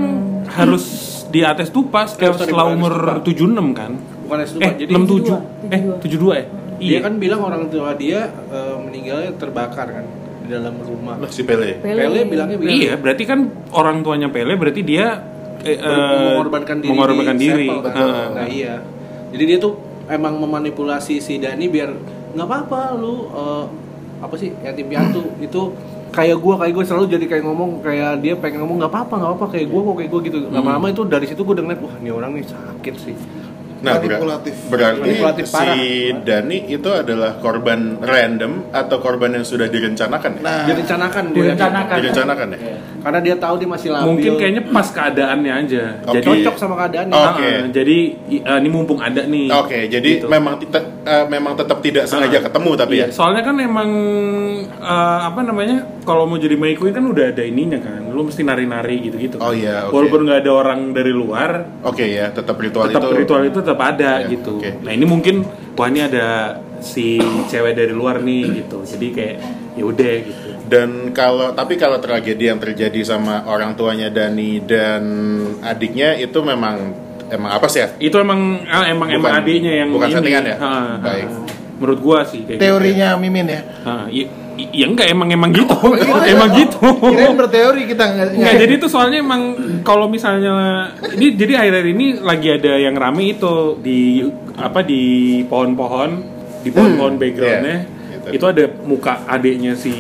harus 0.49 0.85
di 1.31 1.45
atas 1.45 1.69
tupa 1.71 2.09
setelah, 2.09 2.35
sorry, 2.35 2.51
setelah 2.51 2.67
umur 2.75 2.93
atas 3.23 3.23
76 3.23 3.55
kan 3.71 3.93
Bukan 4.27 4.37
artes 4.43 4.53
tupa. 4.59 4.67
eh 4.67 4.73
Jadi 4.83 4.91
67 4.91 5.71
eh 5.71 5.81
72 6.03 6.41
ya 6.41 6.45
dia 6.81 6.99
kan 7.05 7.15
bilang 7.21 7.41
orang 7.45 7.69
tua 7.69 7.93
dia 7.93 8.33
eh, 8.49 8.77
meninggalnya 8.81 9.37
terbakar 9.37 9.87
kan 9.93 10.05
di 10.41 10.49
dalam 10.49 10.75
rumah. 10.81 11.21
Lah 11.21 11.31
si 11.31 11.45
Pele. 11.45 11.79
Pele 11.79 12.25
bilangnya 12.27 12.57
begitu. 12.57 12.89
Iya, 12.89 12.93
berarti 12.97 13.23
kan 13.29 13.53
orang 13.77 14.01
tuanya 14.01 14.33
Pele 14.33 14.57
berarti 14.57 14.81
dia 14.83 15.21
eh, 15.65 15.77
eh, 15.77 16.21
mengorbankan 16.37 16.77
diri 16.81 16.91
mengorbankan 16.91 17.37
di 17.37 17.45
diri. 17.47 17.67
Kan? 17.69 17.95
Heeh. 17.95 18.27
Nah 18.37 18.47
iya. 18.49 18.75
Jadi 19.31 19.45
dia 19.47 19.59
tuh 19.63 19.79
emang 20.11 20.35
memanipulasi 20.43 21.23
si 21.23 21.39
Dani 21.39 21.71
biar 21.71 21.91
nggak 22.35 22.47
apa-apa 22.47 22.99
lu 22.99 23.31
eh, 23.31 23.65
apa 24.21 24.35
sih 24.37 24.51
yatim 24.63 24.87
piatu 24.91 25.23
itu 25.47 25.63
kayak 26.11 26.43
gua 26.43 26.59
kayak 26.59 26.75
gue 26.75 26.85
selalu 26.85 27.07
jadi 27.07 27.25
kayak 27.31 27.45
ngomong 27.47 27.71
kayak 27.87 28.19
dia 28.19 28.35
pengen 28.35 28.67
ngomong 28.67 28.83
nggak 28.83 28.91
apa-apa 28.91 29.15
nggak 29.15 29.33
apa 29.39 29.47
kayak 29.55 29.67
gua 29.71 29.81
kok 29.87 29.97
kayak 30.03 30.11
gua 30.11 30.21
gitu 30.27 30.39
lama-lama 30.51 30.87
itu 30.91 31.03
dari 31.07 31.27
situ 31.31 31.41
gue 31.47 31.55
ngeliat 31.55 31.79
wah 31.79 31.95
ini 32.03 32.11
orang 32.11 32.31
nih 32.35 32.45
sakit 32.51 32.95
sih 32.99 33.15
Nah, 33.81 33.97
ber- 33.97 34.13
Manipulatif. 34.13 34.55
berarti 34.67 35.01
Manipulatif 35.03 35.45
si 35.45 35.55
parah. 35.55 35.77
Dani 36.21 36.59
itu 36.69 36.91
adalah 36.91 37.31
korban 37.37 37.81
random 37.99 38.53
atau 38.71 38.97
korban 38.99 39.33
yang 39.33 39.43
sudah 39.43 39.67
direncanakan? 39.67 40.31
ya? 40.35 40.43
Nah, 40.43 40.63
direncanakan. 40.67 41.25
Direncanakan. 41.33 41.97
Direncanakan 41.99 42.49
ya? 42.51 42.59
Iya. 42.61 42.77
karena 43.01 43.17
dia 43.19 43.33
tahu 43.35 43.57
dia 43.57 43.65
masih 43.67 43.89
labil 43.89 44.07
Mungkin 44.13 44.33
kayaknya 44.37 44.63
pas 44.69 44.85
keadaannya 44.87 45.53
aja. 45.57 45.85
Oke. 46.03 46.15
Jadi 46.15 46.27
cocok 46.45 46.55
sama 46.55 46.75
keadaannya 46.77 47.09
Oh. 47.11 47.17
Ah, 47.19 47.33
Oke. 47.33 47.51
jadi 47.73 47.97
eh, 48.39 48.59
ini 48.61 48.69
mumpung 48.69 49.01
ada 49.01 49.25
nih. 49.25 49.49
Oke, 49.51 49.89
jadi 49.89 50.11
Gitu. 50.21 50.29
memang 50.29 50.61
tet- 50.63 50.85
eh, 51.03 51.25
memang 51.27 51.57
tetap 51.57 51.81
tidak 51.81 52.05
sengaja 52.05 52.37
Ah. 52.37 52.45
ketemu 52.45 52.71
tapi 52.77 52.95
Iya, 52.95 53.09
ya. 53.09 53.09
soalnya 53.11 53.41
kan 53.41 53.57
emang 53.57 53.89
eh, 54.71 55.19
apa 55.23 55.41
namanya? 55.41 55.81
Kalau 56.03 56.25
mau 56.25 56.37
jadi 56.37 56.55
May 56.55 56.75
Queen 56.75 56.93
kan 56.93 57.03
udah 57.03 57.31
ada 57.31 57.41
ininya 57.41 57.79
kan. 57.79 58.05
Lu 58.07 58.21
mesti 58.23 58.43
nari-nari 58.43 59.01
gitu-gitu. 59.03 59.37
Oh 59.39 59.51
iya, 59.51 59.87
oke. 59.87 59.95
Walaupun 59.95 60.21
nggak 60.23 60.39
ada 60.39 60.53
orang 60.53 60.81
dari 60.91 61.11
luar, 61.11 61.81
Oke 61.83 62.05
ya, 62.07 62.29
tetap 62.29 62.57
ritual 62.57 62.85
tetap 62.87 63.07
itu. 63.07 63.17
ritual 63.17 63.43
itu 63.43 63.61
tetap 63.71 63.81
ada 63.81 64.13
Iya, 64.19 64.31
gitu. 64.33 64.59
oke. 64.59 64.83
Nah, 64.83 64.91
ini 64.91 65.05
mungkin 65.05 65.47
wah 65.73 65.87
ini 65.87 66.03
ada 66.03 66.27
si 66.81 67.17
cewek 67.47 67.73
dari 67.73 67.93
luar 67.93 68.19
nih 68.19 68.43
gitu. 68.61 68.83
Jadi 68.83 69.07
kayak 69.11 69.37
ya 69.73 69.85
udah 69.87 70.15
gitu. 70.21 70.49
Dan 70.67 70.89
kalau 71.11 71.51
tapi 71.51 71.75
kalau 71.75 71.99
tragedi 71.99 72.47
yang 72.47 72.59
terjadi 72.59 72.99
sama 73.01 73.43
orang 73.45 73.75
tuanya 73.75 74.07
Dani 74.07 74.59
dan 74.61 75.03
adiknya 75.61 76.15
itu 76.15 76.39
memang 76.41 76.95
emang 77.29 77.51
apa 77.53 77.67
sih 77.67 77.81
ya? 77.81 77.89
Itu 77.97 78.19
emang 78.19 78.67
ah, 78.67 78.87
emang 78.87 79.07
Bukan- 79.09 79.19
emang 79.21 79.33
adiknya 79.37 79.73
yang 79.77 79.89
bukan 79.91 80.09
ini. 80.09 80.15
settingan 80.17 80.45
ya? 80.45 80.57
Ha, 80.57 80.67
ha. 80.67 80.95
Baik. 81.01 81.27
Menurut 81.79 82.01
gua 82.01 82.19
sih 82.23 82.43
kayak 82.43 82.59
teorinya 82.59 83.09
Mimin 83.17 83.47
ya. 83.47 83.63
Gitu. 83.63 83.87
Ha, 83.87 83.93
ya, 84.11 84.25
ya 84.69 84.87
enggak 84.91 85.09
emang 85.09 85.29
emang 85.33 85.51
gitu. 85.55 85.73
emang 86.05 86.51
gitu. 86.53 86.81
Kirain 87.01 87.37
berteori 87.39 87.83
kita 87.89 88.05
nggak. 88.05 88.27
Enggak, 88.37 88.55
jadi 88.61 88.73
itu 88.77 88.87
soalnya 88.93 89.19
emang 89.25 89.43
kalau 89.81 90.07
misalnya 90.11 90.91
ini 91.17 91.33
jadi 91.39 91.65
akhir-akhir 91.65 91.89
ini 91.97 92.07
lagi 92.21 92.49
ada 92.53 92.73
yang 92.77 92.95
rame 92.99 93.33
itu 93.33 93.81
di 93.81 94.27
apa 94.61 94.85
di 94.85 95.03
pohon-pohon, 95.49 96.11
di 96.61 96.69
pohon-pohon 96.69 97.15
backgroundnya 97.17 97.79
iya, 97.89 98.17
gitu. 98.29 98.29
itu 98.37 98.45
ada 98.45 98.65
muka 98.85 99.25
adiknya 99.25 99.73
si 99.79 99.93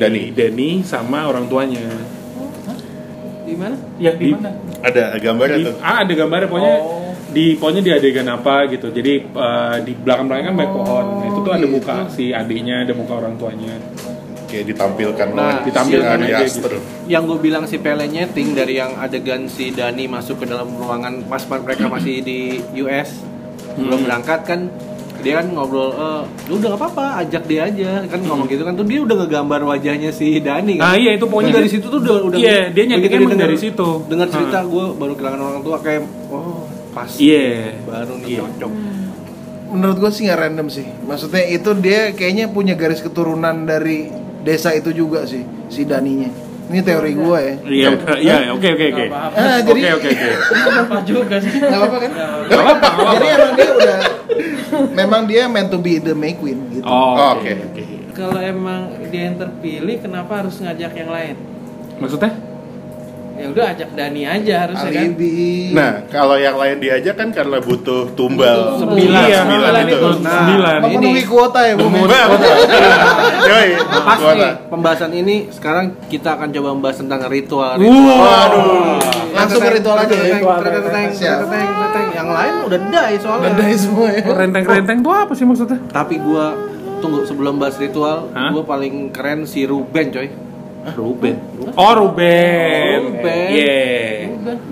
Dani. 0.00 0.34
Denny 0.34 0.82
sama 0.82 1.30
orang 1.30 1.46
tuanya. 1.46 1.86
Di 3.46 3.54
mana? 3.58 3.76
Yang 3.98 4.16
di 4.18 4.26
Di- 4.26 4.34
mana? 4.34 4.50
Ada 4.80 5.02
gambarnya 5.20 5.58
Di, 5.60 5.66
tuh. 5.68 5.74
ah, 5.84 5.96
ada 6.00 6.12
gambarnya 6.16 6.48
pokoknya 6.48 6.76
di 7.30 7.54
pokoknya 7.54 7.80
di 7.80 7.90
adegan 7.92 8.28
apa 8.28 8.66
gitu. 8.66 8.88
Jadi 8.88 9.12
eh, 9.24 9.76
di 9.80 9.92
belakang-belakang 9.94 10.46
kan 10.46 10.56
banyak 10.56 10.72
pohon. 10.72 11.04
Nah, 11.12 11.26
itu 11.26 11.38
tuh 11.40 11.52
ada 11.52 11.66
muka 11.66 11.96
si 12.08 12.24
adiknya, 12.32 12.82
ada 12.82 12.92
muka 12.92 13.12
orang 13.16 13.34
tuanya. 13.36 13.74
Kayak 14.44 14.66
ditampilkan 14.68 15.26
Nah, 15.30 15.62
ditampilkan 15.62 16.16
si 16.16 16.26
aja 16.26 16.42
Aster. 16.42 16.72
yang 17.06 17.22
gue 17.24 17.38
bilang 17.38 17.64
si 17.64 17.78
Pele 17.78 18.02
nyeting 18.04 18.50
dari 18.50 18.74
yang 18.76 18.98
adegan 18.98 19.46
si 19.46 19.70
Dani 19.70 20.06
masuk 20.06 20.38
ke 20.38 20.44
dalam 20.44 20.74
ruangan 20.74 21.22
pas 21.24 21.38
mereka 21.46 21.86
masih 21.86 22.18
di 22.18 22.38
US 22.76 23.22
belum 23.72 24.02
berangkat 24.02 24.42
kan 24.42 24.60
dia 25.20 25.38
kan 25.38 25.46
ngobrol 25.48 25.92
eh 25.92 26.20
"Lu 26.48 26.56
udah 26.56 26.68
gak 26.68 26.80
apa-apa 26.80 27.04
ajak 27.20 27.44
dia 27.44 27.62
aja 27.64 28.02
kan 28.04 28.18
ngomong 28.18 28.48
gitu 28.48 28.64
kan 28.64 28.74
tuh 28.74 28.82
dia 28.82 28.98
udah 28.98 29.16
ngegambar 29.20 29.60
wajahnya 29.68 30.10
si 30.10 30.40
Dani 30.40 30.74
kan 30.74 30.82
Ah 30.82 30.96
iya 30.96 31.14
itu 31.14 31.22
pokoknya 31.24 31.54
dari 31.54 31.68
situ 31.68 31.86
tuh 31.86 32.00
udah 32.00 32.14
udah 32.26 32.36
Iya, 32.36 32.58
dia 32.68 32.84
nyetingnya 32.84 32.96
begitu 32.98 33.14
emang 33.20 33.30
denger- 33.30 33.44
dari 33.44 33.56
situ. 33.56 33.88
dengar 34.08 34.26
cerita 34.28 34.58
gue 34.64 34.84
baru 34.92 35.12
kehilangan 35.12 35.40
orang 35.44 35.62
tua 35.62 35.76
kayak 35.78 36.02
oh 36.28 36.66
pas 36.90 37.10
Iya. 37.14 37.78
baru 37.82 38.12
nih 38.18 38.28
Iya. 38.28 38.40
cocok 38.42 38.72
menurut 39.70 39.96
gue 39.96 40.10
sih 40.10 40.26
nggak 40.26 40.40
random 40.40 40.66
sih. 40.66 40.82
Maksudnya 41.06 41.46
itu 41.46 41.70
dia 41.78 42.10
kayaknya 42.10 42.50
punya 42.50 42.74
garis 42.74 42.98
keturunan 42.98 43.54
dari 43.62 44.10
desa 44.42 44.74
itu 44.74 44.90
juga 44.90 45.22
sih 45.22 45.46
si 45.70 45.86
Daninya. 45.86 46.26
Ini 46.66 46.82
teori 46.82 47.14
gue 47.14 47.38
ya. 47.38 47.54
Iya, 47.62 47.88
iya, 48.18 48.34
iya, 48.40 48.50
oke, 48.50 48.66
oke, 48.66 48.86
oke. 48.88 49.04
Ah, 49.10 49.30
Oke, 49.30 49.70
jadi 49.70 49.80
oke, 49.94 50.08
oke. 50.10 50.28
apa 50.74 50.96
juga 51.02 51.36
sih 51.38 51.50
nggak 51.52 51.70
apa-apa 51.72 51.96
kan? 51.98 52.10
Gak 52.10 52.58
apa-apa, 52.58 52.88
gak 52.90 53.06
Jadi 53.14 53.26
emang 53.28 53.52
dia 53.54 53.70
udah 53.70 53.98
memang 54.90 55.22
dia 55.26 55.42
meant 55.46 55.70
to 55.70 55.78
be 55.78 55.98
the 55.98 56.14
May 56.14 56.34
Queen 56.34 56.58
gitu. 56.70 56.82
Oh, 56.82 57.38
oke, 57.38 57.46
oke. 57.46 57.54
oke. 57.70 57.82
kalau 58.10 58.42
emang 58.42 58.80
dia 59.06 59.30
yang 59.30 59.38
terpilih 59.38 59.96
kenapa 60.02 60.42
harus 60.42 60.58
ngajak 60.58 60.92
yang 60.92 61.08
lain 61.08 61.36
Maksudnya? 61.96 62.49
Ya 63.40 63.46
udah 63.48 63.66
ajak 63.72 63.88
Dani 63.96 64.22
aja 64.28 64.54
harusnya 64.68 64.90
kan 64.92 65.00
Alibi. 65.00 65.72
Nah, 65.72 65.92
kalau 66.12 66.36
yang 66.36 66.56
lain 66.60 66.76
diajak 66.76 67.16
kan 67.16 67.28
karena 67.32 67.56
butuh 67.56 68.12
tumbal 68.12 68.76
Sembilan. 68.76 69.22
Iya, 69.24 69.38
sembilan 69.40 69.72
Sembilan 69.72 69.88
itu. 69.88 69.96
itu. 69.96 70.08
Sembilan. 70.20 70.78
memenuhi 70.84 71.22
kuota 71.24 71.60
ya, 71.64 71.74
Bu. 71.80 71.86
Nah, 71.88 72.24
Yoi, 73.40 73.68
Pas 73.80 74.18
kuota. 74.20 74.36
nih 74.36 74.52
pembahasan 74.68 75.12
ini 75.16 75.36
sekarang 75.48 75.96
kita 76.12 76.36
akan 76.36 76.48
coba 76.52 76.68
membahas 76.76 76.96
tentang 77.00 77.20
ritual. 77.32 77.74
Waduh. 77.80 79.00
Langsung 79.32 79.60
ke 79.64 79.70
ritual 79.80 79.96
aja 79.96 80.14
ya. 80.20 80.36
Yang 82.12 82.28
lain 82.28 82.54
udah 82.68 82.78
die 82.78 83.16
soalnya. 83.16 83.48
Udah 83.48 83.52
dari 83.56 83.76
semua 83.80 84.08
ya. 84.12 84.22
Renteng-renteng 84.28 84.98
tuh 85.00 85.12
apa 85.16 85.32
sih 85.32 85.48
maksudnya? 85.48 85.78
Tapi 85.88 86.20
gua 86.20 86.52
tunggu 87.00 87.24
sebelum 87.24 87.56
bahas 87.56 87.80
ritual, 87.80 88.28
gua 88.28 88.64
paling 88.68 89.08
keren 89.08 89.48
si 89.48 89.64
Ruben 89.64 90.12
coy. 90.12 90.28
Ruben. 90.96 91.36
Oh, 91.76 91.92
Ruben. 91.92 93.00
Ruben. 93.12 93.48
Iya. 93.52 93.80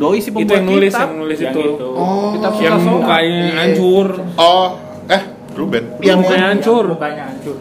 Doi 0.00 0.18
si 0.18 0.32
Itu 0.32 0.40
pembuat 0.40 0.56
yang 0.56 0.66
nulis, 0.66 0.92
kitab. 0.92 1.06
yang 1.06 1.18
nulis 1.20 1.38
Yang 1.38 1.52
itu. 1.52 1.62
itu. 1.76 1.88
Oh, 1.92 2.28
Kitab 2.32 2.52
Yang 2.56 2.78
mukanya 2.82 3.44
hancur. 3.60 4.06
Oh, 4.40 4.68
eh, 5.06 5.22
Ruben. 5.52 5.84
Yang 6.00 6.18
mukanya 6.24 6.46
hancur. 6.54 6.84
Mukanya 6.96 7.22
hancur. 7.28 7.56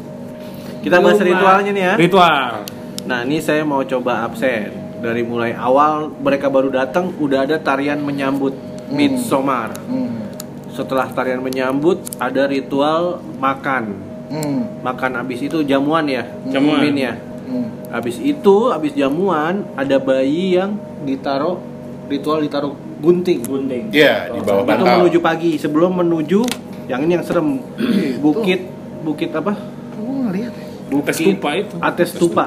Kita 0.79 0.97
bahas 1.03 1.19
ritualnya 1.19 1.71
nih 1.75 1.83
ya. 1.83 1.93
Ritual. 1.99 2.51
Nah, 3.03 3.19
ini 3.27 3.37
saya 3.43 3.67
mau 3.67 3.83
coba 3.83 4.23
absen. 4.23 4.71
Dari 4.97 5.21
mulai 5.21 5.53
awal 5.53 6.09
mereka 6.09 6.47
baru 6.49 6.71
datang 6.73 7.13
udah 7.19 7.43
ada 7.45 7.59
tarian 7.59 7.99
menyambut 8.01 8.55
Midsommar. 8.87 9.75
Hmm. 9.85 10.31
Setelah 10.71 11.11
tarian 11.11 11.43
menyambut 11.43 12.01
ada 12.17 12.47
ritual 12.47 13.19
makan. 13.37 13.99
Hmm. 14.31 14.79
Makan 14.81 15.11
abis 15.21 15.43
itu 15.43 15.59
jamuan 15.67 16.07
ya. 16.07 16.23
Jamuan. 16.47 16.81
Min 16.81 16.95
ya. 16.97 17.13
Hmm. 17.47 17.67
Habis 17.87 18.19
itu, 18.19 18.55
habis 18.67 18.91
jamuan 18.91 19.63
ada 19.73 19.95
bayi 19.97 20.55
yang 20.55 20.75
ditaruh 21.01 21.57
ritual 22.05 22.39
ditaruh 22.39 22.71
gunting. 22.99 23.39
Gunting. 23.41 23.83
Iya, 23.89 24.29
di 24.29 24.39
bawah 24.41 24.61
Itu 24.61 24.69
bantal. 24.69 24.95
menuju 24.99 25.19
pagi 25.19 25.51
sebelum 25.55 25.95
menuju 25.97 26.43
yang 26.85 27.03
ini 27.03 27.15
yang 27.15 27.23
serem. 27.23 27.63
Bukit 28.19 28.67
bukit 28.99 29.31
apa? 29.31 29.55
Gue 29.95 30.13
ngeliat 30.23 30.51
ya. 30.51 30.67
Bukit 30.87 31.07
Ates 31.09 31.19
Tupa 31.21 31.49
itu. 31.53 31.75
Ates 31.79 32.11
Tupa. 32.13 32.45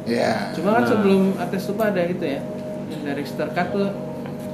Ya. 0.00 0.50
cuma 0.52 0.74
kan 0.74 0.84
sebelum 0.84 1.36
ates 1.38 1.64
tupa 1.64 1.86
ada 1.86 2.02
itu 2.02 2.24
ya 2.24 2.40
dari 3.04 3.22
sterkat 3.22 3.70
tuh 3.70 3.94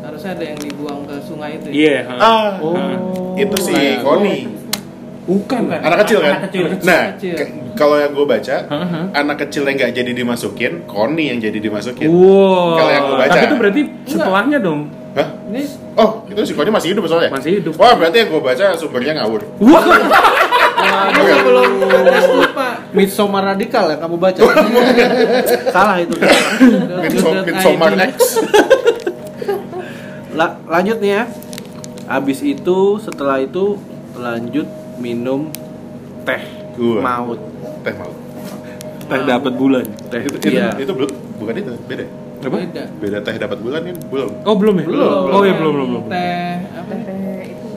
harusnya 0.04 0.36
ada 0.36 0.44
yang 0.44 0.58
dibuang 0.58 1.06
ke 1.06 1.16
sungai 1.22 1.56
itu 1.56 1.68
ya 1.70 1.72
Iya. 1.72 1.98
ha. 2.04 2.14
Ah, 2.18 2.50
Oh. 2.60 3.32
itu 3.34 3.56
si 3.56 3.72
Nah, 3.72 4.02
Koni. 4.02 4.36
Bukan. 5.26 5.60
Anak 5.68 6.06
kecil 6.06 6.18
kan? 6.22 6.32
Anak 6.32 6.42
kecil. 6.46 6.64
Nah, 6.80 7.02
Kecil. 7.12 7.34
ke- 7.34 7.50
kalau 7.74 7.98
yang 7.98 8.14
gue 8.14 8.24
baca, 8.24 8.56
Hah? 8.64 9.10
anak 9.12 9.36
kecil 9.42 9.62
yang 9.62 9.76
nggak 9.76 9.92
jadi 9.92 10.12
dimasukin, 10.14 10.86
Koni 10.86 11.28
yang 11.28 11.38
jadi 11.38 11.58
dimasukin. 11.58 12.06
Wow. 12.06 12.78
Kalau 12.78 12.90
yang 12.90 13.04
gua 13.04 13.16
baca. 13.20 13.30
Tapi 13.32 13.44
itu 13.44 13.56
berarti 13.56 13.80
setelahnya 14.06 14.58
dong. 14.58 14.80
Hah? 15.12 15.28
ini 15.46 15.66
Oh, 15.94 16.22
itu 16.26 16.40
si 16.42 16.52
Koni 16.52 16.70
masih 16.70 16.92
hidup 16.92 17.04
soalnya? 17.06 17.28
Masih 17.28 17.58
hidup. 17.58 17.74
Wah, 17.74 17.92
berarti 17.92 18.16
yang 18.18 18.28
gue 18.28 18.38
baca 18.40 18.64
sumbernya 18.72 19.12
ngawur. 19.16 19.42
Wah. 19.58 19.84
ini 21.08 21.22
sebelum 21.26 21.70
tupa 22.38 22.68
Midsommar 22.92 23.42
radikal 23.48 23.90
yang 23.90 23.98
kamu 23.98 24.16
baca. 24.16 24.40
Salah 25.74 25.96
itu. 25.98 26.14
Midsom- 27.02 27.42
Midsommar 27.42 27.92
X. 28.06 28.16
La- 30.32 30.56
lanjut 30.62 30.96
nih 30.98 31.12
ya. 31.12 31.24
Habis 32.06 32.38
itu 32.40 32.78
setelah 33.00 33.40
itu 33.40 33.80
lanjut 34.14 34.68
minum 34.96 35.48
teh 36.24 36.42
Gua. 36.76 37.00
maut. 37.00 37.40
Teh 37.84 37.94
mau. 37.96 38.12
Teh 39.06 39.20
dapat 39.22 39.52
bulan. 39.54 39.86
Teh 40.10 40.20
Itu, 40.26 40.36
itu, 40.36 40.48
iya. 40.52 40.74
itu 40.76 40.92
belum, 40.92 41.10
bukan 41.38 41.54
itu, 41.56 41.70
beda. 41.86 42.04
Apa? 42.36 42.56
beda 42.62 42.84
Beda 43.00 43.18
teh 43.24 43.34
dapat 43.40 43.58
bulan 43.58 43.80
kan 43.82 43.96
belum. 44.12 44.30
Oh, 44.44 44.54
belum 44.54 44.74
ya? 44.78 44.84
belum 44.86 45.22
Oh 45.32 45.42
iya, 45.42 45.54
belum, 45.56 45.72
belum, 45.72 45.88
belum. 45.88 46.04
teh 46.10 46.52
apa 46.74 46.92
Teh 46.94 47.40
itu 47.48 47.68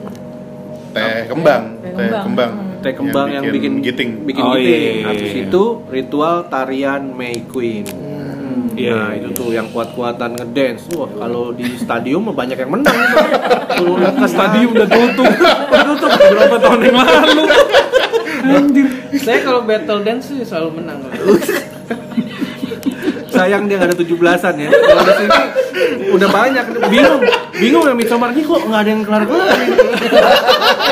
Teh 0.90 1.18
kembang, 1.30 1.62
Teh 1.80 1.90
teh 1.90 2.06
kembang. 2.10 2.24
kembang. 2.26 2.52
Teh 2.80 2.92
kembang 2.96 3.28
yang, 3.30 3.44
bikin 3.46 3.72
giting. 3.80 4.10
Bikin 4.26 4.42
Oh, 4.42 4.56
iya, 4.56 4.64
giting. 4.64 4.80
iya, 4.80 4.92
iya, 4.92 5.06
Habis 5.06 5.30
iya. 5.30 5.42
itu 5.46 5.62
ritual 5.86 6.36
tarian 6.48 7.02
May 7.14 7.44
Queen. 7.46 7.84
Iya, 8.76 8.96
nah, 8.96 9.10
itu 9.12 9.28
tuh 9.36 9.48
yang 9.52 9.68
kuat-kuatan 9.70 10.38
ngedance. 10.38 10.88
Wah, 10.96 11.10
kalau 11.10 11.52
di 11.52 11.66
stadium 11.76 12.30
mah 12.30 12.34
banyak 12.36 12.58
yang 12.58 12.72
menang. 12.72 12.98
Lihat 13.80 14.14
ke 14.16 14.26
Tadi 14.30 14.60
udah 14.66 14.86
tutup. 14.88 15.26
udah 15.26 15.82
tutup 15.94 16.10
berapa 16.16 16.56
tahun 16.56 16.80
yang 16.86 16.96
lalu. 16.96 17.44
Anjir. 18.40 18.86
saya 19.20 19.44
kalau 19.44 19.68
battle 19.68 20.00
dance 20.00 20.32
sih 20.32 20.40
selalu 20.40 20.80
menang 20.80 20.96
Sayang 23.30 23.68
dia 23.68 23.76
nggak 23.76 23.92
ada 23.92 23.96
17-an 24.00 24.54
ya. 24.56 24.68
Kalau 24.72 25.02
di 25.04 25.14
sini 25.14 25.40
udah 26.16 26.28
banyak 26.32 26.64
bingung. 26.88 27.22
Bingung 27.52 27.84
ya 27.84 27.94
Midsommar 27.94 28.32
ini 28.32 28.42
kok 28.42 28.60
nggak 28.64 28.80
ada 28.80 28.90
yang 28.90 29.02
kelar-kelar. 29.04 29.58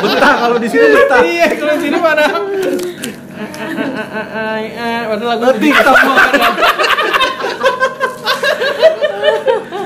Betah 0.04 0.34
kalau 0.44 0.56
di 0.60 0.68
sini 0.68 0.86
betah. 0.92 1.20
iya 1.24 1.48
kalau 1.56 1.72
di 1.74 1.82
sini 1.88 1.98
mana 1.98 2.24
padahal 5.08 5.38
lagu 5.40 5.58
semua. 5.58 6.16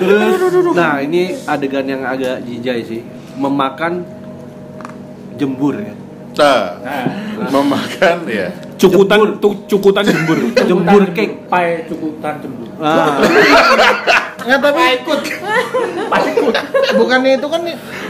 Terus, 0.03 0.75
nah 0.75 0.99
ini 0.99 1.39
adegan 1.47 1.87
yang 1.87 2.03
agak 2.03 2.43
jijai 2.43 2.83
sih, 2.83 3.01
memakan 3.39 4.03
jembur 5.39 5.79
ya. 5.79 5.95
Nah, 6.33 6.81
memakan 7.53 8.27
ya. 8.27 8.49
Cukutan 8.81 9.39
tuh 9.39 9.53
cukutan 9.69 10.03
jembur. 10.03 10.39
Jembur 10.57 11.03
cake. 11.15 11.47
Pai 11.47 11.87
cukutan 11.87 12.41
jembur. 12.43 12.69
Ah, 12.83 13.21
Nggak 14.43 14.61
tapi 14.61 14.83
ikut. 14.99 15.21
Bukannya 16.95 17.33
itu 17.37 17.47
kan 17.47 17.61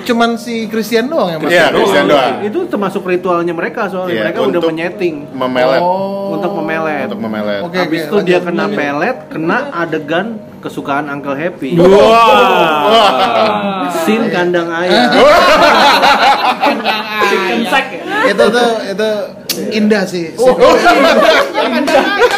cuman 0.03 0.31
si 0.35 0.67
Christian 0.67 1.07
doang 1.07 1.31
yang 1.31 1.41
masuk. 1.41 1.53
Iya, 1.53 1.65
Christian 1.71 2.05
doang. 2.07 2.35
itu 2.43 2.59
termasuk 2.67 3.03
ritualnya 3.05 3.53
mereka 3.53 3.87
soalnya 3.87 4.13
Iya, 4.13 4.23
mereka 4.27 4.41
udah 4.45 4.61
menyeting 4.65 5.15
Memelet. 5.31 5.81
Oh. 5.81 6.35
untuk 6.35 6.53
memelet. 6.55 7.07
Untuk 7.07 7.21
memelet. 7.21 7.61
Oke, 7.63 7.79
Habis 7.79 8.01
oke, 8.03 8.09
itu 8.09 8.17
dia 8.25 8.39
kena 8.41 8.67
pelet, 8.67 9.17
kena 9.29 9.59
adegan 9.71 10.27
kesukaan 10.59 11.07
Uncle 11.09 11.35
Happy. 11.35 11.77
Wah. 11.77 12.83
Sin 14.03 14.27
kandang 14.29 14.67
ayam. 14.69 15.11
Sack 17.65 17.87
ya. 17.93 18.03
Itu 18.29 18.45
tuh 18.49 18.71
itu 18.85 19.09
indah 19.71 20.03
sih. 20.03 20.33
Oh, 20.35 20.55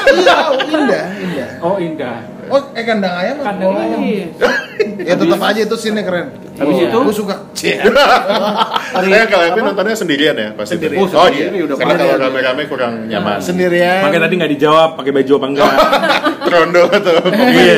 Iya, 0.05 0.36
indah, 0.74 1.05
indah. 1.16 1.49
Oh 1.61 1.76
indah. 1.78 2.34
Oh, 2.55 2.62
eh 2.70 2.84
kandang 2.86 3.14
ayam. 3.18 3.36
Kandang 3.42 3.70
Oh. 3.70 3.82
ayam. 3.82 4.00
Ya 5.05 5.14
tetap 5.14 5.38
aja 5.38 5.61
itu 5.61 5.76
scene 5.78 6.02
keren. 6.02 6.34
Habis 6.55 6.86
itu 6.86 6.98
Gue 6.98 7.14
suka. 7.14 7.36
Saya 7.55 9.26
kalau 9.26 9.44
aku 9.50 9.59
nontonnya 9.61 9.94
sendirian 9.94 10.34
ya 10.34 10.50
pasti. 10.55 10.78
Sendiri. 10.78 10.98
Oh, 10.98 11.07
Oh, 11.07 11.28
iya. 11.28 11.46
sendiri 11.46 11.66
udah 11.66 11.76
Karena 11.78 11.94
kalau 11.94 12.16
rame-rame 12.18 12.62
kurang 12.66 12.92
nyaman. 13.07 13.38
Sendirian. 13.38 14.02
Makanya 14.02 14.22
tadi 14.26 14.34
nggak 14.34 14.52
dijawab 14.55 14.88
pakai 14.98 15.12
baju 15.12 15.32
apa 15.34 15.46
enggak. 15.46 15.72
Trondo 16.46 16.82
tuh. 16.90 17.18
Iya. 17.30 17.76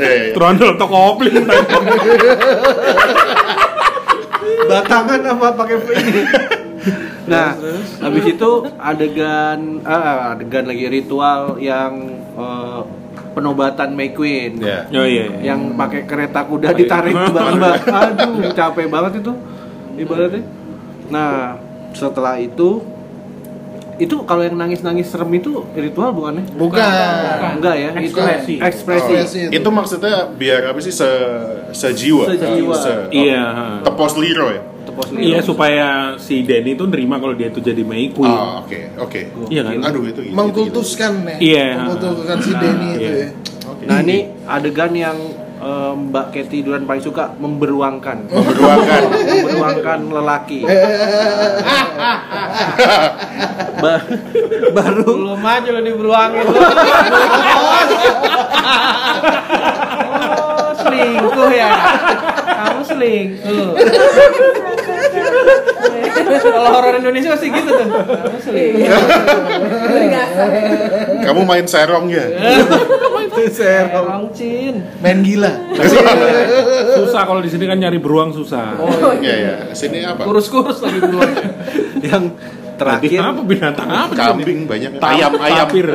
Iya. 0.00 0.32
Trondol 0.32 0.70
atau 0.76 0.88
kopling 0.88 1.44
batangan 4.70 5.20
apa 5.26 5.46
pakai 5.54 5.76
ini. 5.76 6.22
Nah, 7.26 7.48
habis 8.00 8.24
itu 8.26 8.50
adegan 8.74 9.84
ah, 9.84 10.34
adegan 10.34 10.64
lagi 10.66 10.86
ritual 10.88 11.58
yang 11.58 11.92
eh, 12.34 12.80
penobatan 13.32 13.94
May 13.94 14.10
Queen. 14.12 14.60
Iya. 14.60 14.90
Oh 14.90 15.06
iya. 15.06 15.24
iya. 15.30 15.54
Yang 15.54 15.60
pakai 15.74 16.00
kereta 16.06 16.40
kuda 16.46 16.74
ditarik 16.74 17.14
mbak 17.14 17.78
Aduh, 18.04 18.50
capek 18.54 18.86
banget 18.90 19.22
itu 19.22 19.32
ibaratnya. 19.98 20.42
Nah, 21.10 21.58
setelah 21.94 22.38
itu 22.38 22.82
itu 24.00 24.16
kalau 24.24 24.40
yang 24.40 24.56
nangis-nangis 24.56 25.06
serem 25.06 25.28
itu 25.32 25.62
ritual 25.70 26.10
bukannya? 26.10 26.48
Bukan. 26.50 26.80
Enggak 27.54 27.74
ya, 27.76 27.90
Ekspresi. 27.92 28.54
itu 28.56 28.64
ekspresi. 28.64 29.12
Ekspresi 29.12 29.38
itu. 29.46 29.52
Itu 29.54 29.68
maksudnya 29.68 30.14
biar 30.26 30.72
apa 30.72 30.80
sih 30.80 30.90
se 30.90 31.08
sejiwa. 31.70 32.24
Sejiwa. 32.26 32.74
Se- 32.74 33.06
Iya. 33.12 33.44
Tepos 33.82 34.16
liro 34.16 34.48
ya. 34.48 34.62
Tepos 34.80 35.06
Iya 35.12 35.38
liro. 35.38 35.44
supaya 35.44 35.86
si 36.16 36.40
Denny 36.40 36.72
itu 36.72 36.84
nerima 36.84 37.20
kalau 37.20 37.32
dia 37.32 37.46
itu 37.46 37.60
jadi 37.60 37.82
May 37.82 38.08
Queen. 38.08 38.26
Ah, 38.26 38.64
oke, 38.64 38.96
oke. 38.98 39.20
Iya 39.46 39.62
kan? 39.62 39.76
Aduh 39.84 40.02
itu 40.04 40.20
itu- 40.22 40.34
Mengkultuskan 40.34 41.12
ya. 41.22 41.36
Iya. 41.38 41.66
Mengkultuskan 41.84 42.36
si 42.40 42.50
Denny 42.52 42.88
itu 42.90 42.98
Iya. 42.98 43.12
ya. 43.12 43.28
itu. 43.28 43.36
Oke. 43.70 43.84
Nah, 43.86 43.98
ini 44.00 44.16
adegan 44.44 44.90
yang 44.90 45.16
eh, 45.60 45.92
Mbak 45.94 46.26
Ketty 46.32 46.64
Duran 46.64 46.84
paling 46.84 47.00
suka 47.00 47.32
memberuangkan. 47.36 48.26
Memberuangkan. 48.32 49.02
memberuangkan 49.44 50.00
lelaki. 50.10 50.60
Ba- 53.80 54.04
baru 54.70 55.02
Belum 55.04 55.40
aja 55.40 55.68
lo 55.72 55.80
diberuangin 55.80 56.44
lo. 56.44 56.60
Oh, 60.10 60.70
selingkuh 60.76 61.50
ya. 61.50 61.70
Kamu 62.44 62.82
selingkuh. 62.84 63.72
Kalau 66.40 66.70
horor 66.72 66.94
Indonesia 67.00 67.34
pasti 67.34 67.48
gitu 67.50 67.70
tuh. 67.70 67.88
Kamu 67.90 68.38
selingkuh. 68.40 68.88
Kamu 71.24 71.40
main 71.46 71.66
serong 71.66 72.06
ya? 72.10 72.24
Serong 73.50 74.24
Cin. 74.34 74.74
Main 75.00 75.18
gila. 75.24 75.52
Susah 76.96 77.22
kalau 77.24 77.40
di 77.40 77.50
sini 77.50 77.64
kan 77.66 77.78
nyari 77.78 77.98
beruang 77.98 78.34
susah. 78.34 78.76
Iya 79.20 79.34
ya. 79.34 79.54
Sini 79.72 80.04
apa? 80.04 80.24
Kurus-kurus 80.26 80.82
lagi 80.84 80.98
beruang. 81.00 81.32
yang 82.00 82.32
terakhir 82.80 83.20
apa 83.20 83.40
binatang 83.44 83.88
apa? 83.88 84.12
Kambing 84.16 84.64
banyak. 84.64 85.00
Ayam 85.00 85.32
ayam. 85.40 85.66
tapir. 85.68 85.86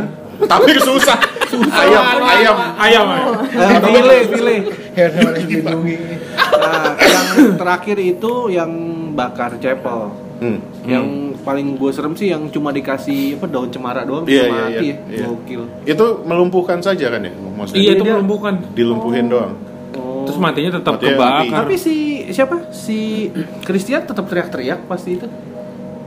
Tapir 0.45 0.77
susah. 0.83 1.17
Ayam 1.55 2.03
ayam. 2.23 2.55
Ayam. 2.75 3.05
ah. 3.07 3.19
eh, 3.47 3.79
file 3.79 4.17
file. 4.27 4.57
Yang 4.95 5.11
namanya 5.15 5.43
dilindungi. 5.43 5.95
Nah, 6.35 6.91
yang 6.99 7.27
terakhir 7.59 7.97
itu 7.99 8.33
yang 8.51 8.71
bakar 9.15 9.55
cepel. 9.57 10.11
Hmm. 10.35 10.59
Yang 10.83 11.05
paling 11.41 11.67
gue 11.73 11.89
serem 11.89 12.11
sih 12.13 12.27
yang 12.27 12.51
cuma 12.51 12.69
dikasih 12.69 13.39
apa 13.39 13.47
daun 13.47 13.71
cemara 13.71 14.03
doang 14.03 14.27
Iya, 14.27 14.27
bisa 14.27 14.43
iya, 14.43 14.51
mati 14.53 14.75
iya, 14.83 14.93
ya. 14.93 14.95
iya. 15.09 15.25
Gokil. 15.25 15.61
Itu 15.87 16.05
melumpuhkan 16.21 16.79
saja 16.79 17.07
kan 17.07 17.21
ya? 17.21 17.31
Maksudnya 17.31 17.79
Iya 17.79 17.91
itu 17.93 18.03
dia- 18.03 18.13
melumpuhkan. 18.13 18.53
dilumpuhin 18.75 19.25
doang. 19.25 19.53
Oh. 19.95 20.27
Terus 20.27 20.35
matinya 20.37 20.75
tetap 20.75 20.93
Matinya 20.93 21.15
kebakar. 21.15 21.59
Tapi 21.63 21.75
si 21.75 21.95
siapa? 22.29 22.67
Si 22.69 23.31
Christian 23.63 24.03
tetap 24.03 24.27
teriak-teriak 24.27 24.83
pasti 24.85 25.15
itu. 25.15 25.27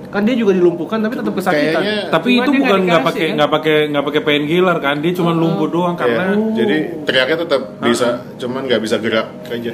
Kan 0.09 0.24
dia 0.24 0.32
juga 0.34 0.52
dilumpuhkan 0.52 1.00
tapi 1.00 1.16
tetap 1.16 1.32
kesakitan. 1.32 1.80
Kayaknya 1.80 2.09
Tapi 2.09 2.28
itu 2.34 2.50
bukan 2.50 2.78
nggak 2.82 3.02
pakai 3.02 3.24
kan? 3.24 3.34
nggak 3.34 3.50
pakai 3.50 3.76
nggak 3.88 4.04
pakai 4.04 4.20
painkiller 4.22 4.76
kan? 4.78 4.96
Dia 5.00 5.12
cuma 5.14 5.32
lumpuh 5.32 5.68
doang 5.68 5.96
karena 5.96 6.32
Iya, 6.32 6.36
jadi 6.54 6.76
teriaknya 7.04 7.36
tetap 7.38 7.62
bisa, 7.78 8.09
cuman 8.36 8.61
nggak 8.62 8.80
bisa 8.82 8.96
gerak 8.96 9.28
aja. 9.46 9.72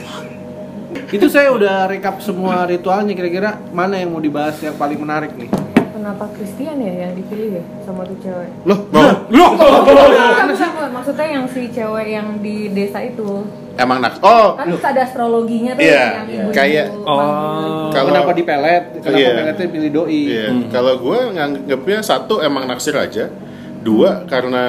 Itu 1.08 1.26
saya 1.26 1.50
udah 1.50 1.86
rekap 1.86 2.18
semua 2.18 2.64
ritualnya 2.64 3.12
kira-kira 3.12 3.60
mana 3.70 3.96
yang 3.96 4.10
mau 4.10 4.18
dibahas 4.18 4.58
yang 4.58 4.74
paling 4.74 4.98
menarik 4.98 5.34
nih. 5.34 5.50
Kenapa 5.94 6.28
Christian 6.34 6.76
ya 6.78 7.08
yang 7.08 7.12
dipilih 7.14 7.48
ya 7.54 7.64
sama 7.80 8.04
tuh 8.04 8.18
cewek? 8.20 8.50
Loh, 8.64 8.78
Oh, 8.90 9.10
loh 9.30 9.50
bukan, 9.56 9.82
bukan. 9.96 10.46
Maksudnya 10.92 11.26
yang 11.30 11.44
si 11.48 11.70
cewek 11.70 12.06
yang 12.08 12.26
di 12.38 12.68
desa 12.68 13.00
itu 13.00 13.46
emang 13.74 13.98
nak. 13.98 14.20
Oh, 14.20 14.52
kan 14.52 14.68
ada 14.68 15.00
astrologinya 15.02 15.72
tuh 15.72 15.82
Iya, 15.82 16.04
yang 16.14 16.28
ibu 16.28 16.48
kayak- 16.52 16.90
Oh. 17.04 17.88
Kalau- 17.88 18.08
kenapa 18.10 18.30
dipelet? 18.32 18.84
Kenapa 19.00 19.16
Iya. 19.16 19.32
peletnya 19.34 19.66
pilih 19.70 19.90
doi? 19.92 20.20
Iya, 20.28 20.46
kalau 20.68 20.94
gue 20.98 21.18
nganggapnya 21.32 21.98
satu 22.00 22.34
emang 22.38 22.66
naksir 22.66 22.94
aja, 22.94 23.32
dua 23.80 24.24
karena 24.24 24.64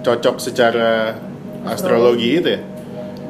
cocok 0.00 0.36
secara 0.38 1.18
astrologi 1.64 2.38
itu 2.38 2.48
ya, 2.48 2.60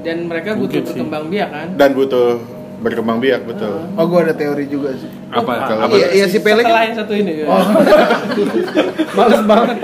Dan 0.09 0.25
mereka 0.25 0.57
butuh 0.57 0.65
Mungkin 0.65 0.81
sih. 0.81 0.97
berkembang 0.97 1.25
biak 1.29 1.49
kan. 1.53 1.69
dan 1.77 1.91
butuh 1.93 2.41
berkembang 2.79 3.19
biak 3.19 3.43
betul. 3.43 3.91
oh 3.91 4.05
gue 4.05 4.21
ada 4.21 4.33
teori 4.33 4.65
juga 4.65 4.95
sih. 4.95 5.11
apa? 5.29 5.53
Kalau- 5.65 5.83
apa? 5.85 5.95
Iya, 5.95 6.07
iya 6.13 6.27
si 6.27 6.39
Pele 6.39 6.63
Setelah 6.63 6.79
kan 6.79 6.87
yang 6.87 6.97
satu 6.97 7.13
ini. 7.13 7.33
ya. 7.37 7.47
Males 9.17 9.43
banget. 9.43 9.77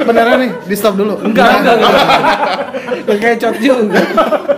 beneran 0.00 0.36
nih, 0.38 0.50
di 0.62 0.74
stop 0.74 0.94
dulu. 0.94 1.14
Enggak, 1.18 1.48
enggak, 1.58 1.74
enggak. 1.76 1.94
Kayak 3.20 3.36
cot 3.38 3.56
juga. 3.58 4.00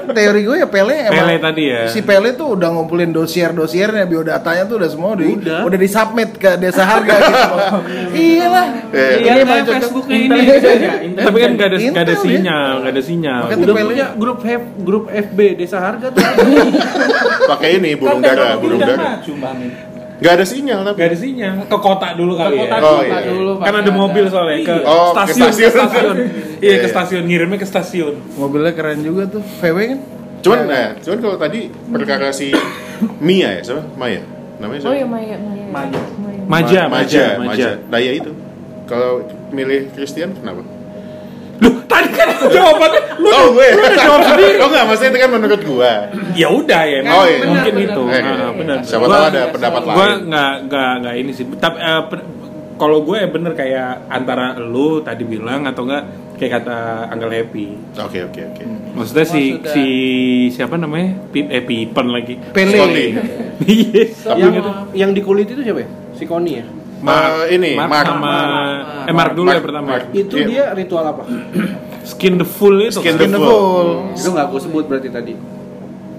Teori 0.08 0.40
gue 0.42 0.56
ya 0.56 0.66
Pele 0.66 0.96
emang 1.02 1.16
Pele 1.18 1.36
tadi 1.38 1.62
ya. 1.66 1.80
Si 1.86 2.00
Pele 2.00 2.32
tuh 2.32 2.54
udah 2.54 2.68
ngumpulin 2.70 3.10
dosier-dosiernya, 3.10 4.04
biodatanya 4.04 4.64
tuh 4.64 4.76
udah 4.76 4.88
semua 4.88 5.08
udah 5.12 5.26
Udah. 5.26 5.60
udah, 5.62 5.78
disubmit 5.78 6.30
ke 6.34 6.56
desa 6.56 6.82
harga 6.82 7.14
gitu. 7.14 7.42
Iyalah. 8.16 8.66
Eh, 8.86 8.96
Iya, 8.96 9.12
Ini 9.12 9.24
kayak 9.26 9.44
paling 9.44 9.64
cocok. 9.64 9.76
Facebooknya 9.78 10.16
ini. 10.18 10.38
Tapi 11.16 11.36
kan 11.36 11.50
nggak 11.52 11.68
ada 11.68 11.76
nggak 11.76 11.92
ada 11.96 12.04
Intel, 12.06 12.06
ya. 12.06 12.16
sinyal, 12.22 12.72
nggak 12.78 12.92
ada 12.92 13.02
sinyal. 13.02 13.40
Makanya 13.42 13.60
Udah 13.60 13.74
Pele- 13.74 13.88
punya 13.88 14.06
grup 14.14 14.38
F, 14.42 14.62
grup 14.80 15.04
FB 15.08 15.38
Desa 15.54 15.78
Harga 15.78 16.06
tuh. 16.08 16.22
Pakai 17.46 17.68
ini 17.78 17.90
burung 17.94 18.20
Kan 18.20 18.34
dara, 18.34 18.48
burung 18.56 18.80
dara. 18.80 19.22
Nggak 20.16 20.32
ada 20.32 20.44
sinyal 20.44 20.80
tapi. 20.80 20.96
Nggak 20.96 21.08
ada 21.08 21.18
sinyal. 21.18 21.52
Ke 21.68 21.78
kota 21.78 22.08
dulu 22.16 22.32
kali 22.34 22.54
kota 22.56 22.74
ya. 22.74 22.80
Oh, 22.80 22.96
Buka 22.96 23.04
iya. 23.04 23.28
dulu, 23.28 23.52
Kan 23.60 23.74
ada 23.76 23.90
mobil 23.92 24.24
soalnya 24.26 24.56
ke 24.62 24.74
Oh, 24.82 25.12
ke 25.12 25.22
stasiun, 25.28 25.44
ke 25.44 25.52
stasiun. 25.52 25.72
stasiun. 25.72 26.16
Iya 26.56 26.64
Iya, 26.64 26.74
ke 26.74 26.80
iya. 26.80 26.88
stasiun 26.88 27.24
ngirimnya 27.28 27.58
ke 27.60 27.68
stasiun. 27.68 28.14
Mobilnya 28.34 28.72
keren 28.72 29.04
juga 29.04 29.28
tuh. 29.28 29.44
VW 29.60 29.76
kan? 29.86 29.98
Cuman, 30.40 30.58
nah, 30.64 30.88
cuman 30.96 31.18
kalau 31.20 31.36
tadi 31.36 31.60
perkara 31.68 32.30
si 32.30 32.48
Mia 33.18 33.60
ya, 33.60 33.62
siapa? 33.62 33.82
Maya. 33.92 34.24
Namanya 34.56 34.80
siapa? 34.80 34.92
Oh 34.92 34.96
iya 34.96 35.06
Maya, 35.06 35.36
Maya. 35.36 35.64
Maya. 35.68 36.00
Maya. 36.16 36.42
Maja, 36.46 36.80
Ma- 36.82 36.92
maja, 36.96 37.24
maja. 37.36 37.68
Daya 37.84 38.10
itu. 38.14 38.32
Kalau 38.86 39.20
milih 39.50 39.90
Kristen 39.92 40.32
kenapa? 40.32 40.62
Loh, 41.56 41.72
tadi 41.84 42.08
kan 42.10 42.28
jawabannya 42.54 43.00
lu 43.16 43.28
oh, 43.28 43.44
gue. 43.50 43.66
lu 43.70 43.80
udah 43.80 43.92
jawab 43.96 44.20
sendiri. 44.22 44.54
oh 44.56 44.66
enggak, 44.66 44.84
maksudnya 44.84 45.10
itu 45.10 45.18
kan 45.18 45.30
menurut 45.30 45.60
gua. 45.62 45.92
Ya 46.32 46.48
udah 46.48 46.82
ya, 46.84 46.98
Oh, 47.06 47.24
iya. 47.24 47.38
mungkin 47.42 47.72
Benar, 47.72 47.86
itu. 47.88 48.02
benar. 48.04 48.34
Ah, 48.36 48.52
benar. 48.52 48.76
Siapa 48.82 49.04
Gua- 49.04 49.14
tahu 49.14 49.24
ada 49.26 49.42
pendapat 49.50 49.80
Gua 49.82 49.94
lain. 49.96 50.16
nggak 50.26 50.52
nggak 50.66 50.90
nggak 51.00 51.14
ini 51.16 51.30
sih. 51.32 51.44
Tapi 51.50 51.76
eh, 51.78 52.02
per- 52.06 52.26
kalau 52.76 53.00
gue 53.00 53.16
ya 53.16 53.24
bener 53.26 53.52
kayak 53.52 53.88
antara 54.06 54.52
lu 54.54 55.00
tadi 55.00 55.24
bilang 55.24 55.64
atau 55.64 55.82
enggak 55.82 56.04
kayak 56.36 56.60
kata 56.60 56.76
Uncle 57.08 57.32
Happy. 57.32 57.66
Oke, 57.96 58.18
oke, 58.22 58.40
oke. 58.46 58.62
Maksudnya 58.92 59.24
si 59.24 59.42
Maksudnya- 59.54 59.72
si 59.72 59.84
siapa 60.52 60.76
namanya? 60.76 61.16
Pip 61.26 61.48
eh 61.48 61.60
Pipen 61.60 62.06
lagi. 62.10 62.36
Pele. 62.52 62.84
Iya. 63.56 64.04
yang 64.36 64.52
yang 64.92 65.10
di 65.10 65.24
kulit 65.24 65.48
itu 65.48 65.64
siapa 65.64 65.80
ya? 65.80 65.88
Si 66.12 66.28
Koni 66.28 66.52
ya? 66.52 66.64
Eh, 66.98 67.44
ini, 67.52 67.70
Mark, 67.74 67.90
Mark. 67.90 68.06
sama 68.06 68.24
Mark. 68.24 69.04
eh 69.04 69.14
Mark 69.14 69.32
dulu 69.32 69.46
Mark, 69.46 69.56
ya 69.56 69.62
pertama. 69.62 69.88
Mark. 69.90 70.04
Itu 70.10 70.34
Iya. 70.34 70.46
dia 70.46 70.64
ritual 70.72 71.04
apa? 71.06 71.22
Skin 72.02 72.34
the 72.36 72.46
full 72.46 72.76
itu. 72.78 72.96
Skin 72.96 73.14
kan? 73.14 73.18
the 73.18 73.22
Skin 73.22 73.32
the 73.32 73.40
full. 73.40 73.52
full. 73.52 73.90
Itu 74.14 74.28
nggak 74.30 74.46
gue 74.48 74.60
sebut 74.62 74.84
berarti 74.86 75.08
tadi. 75.08 75.34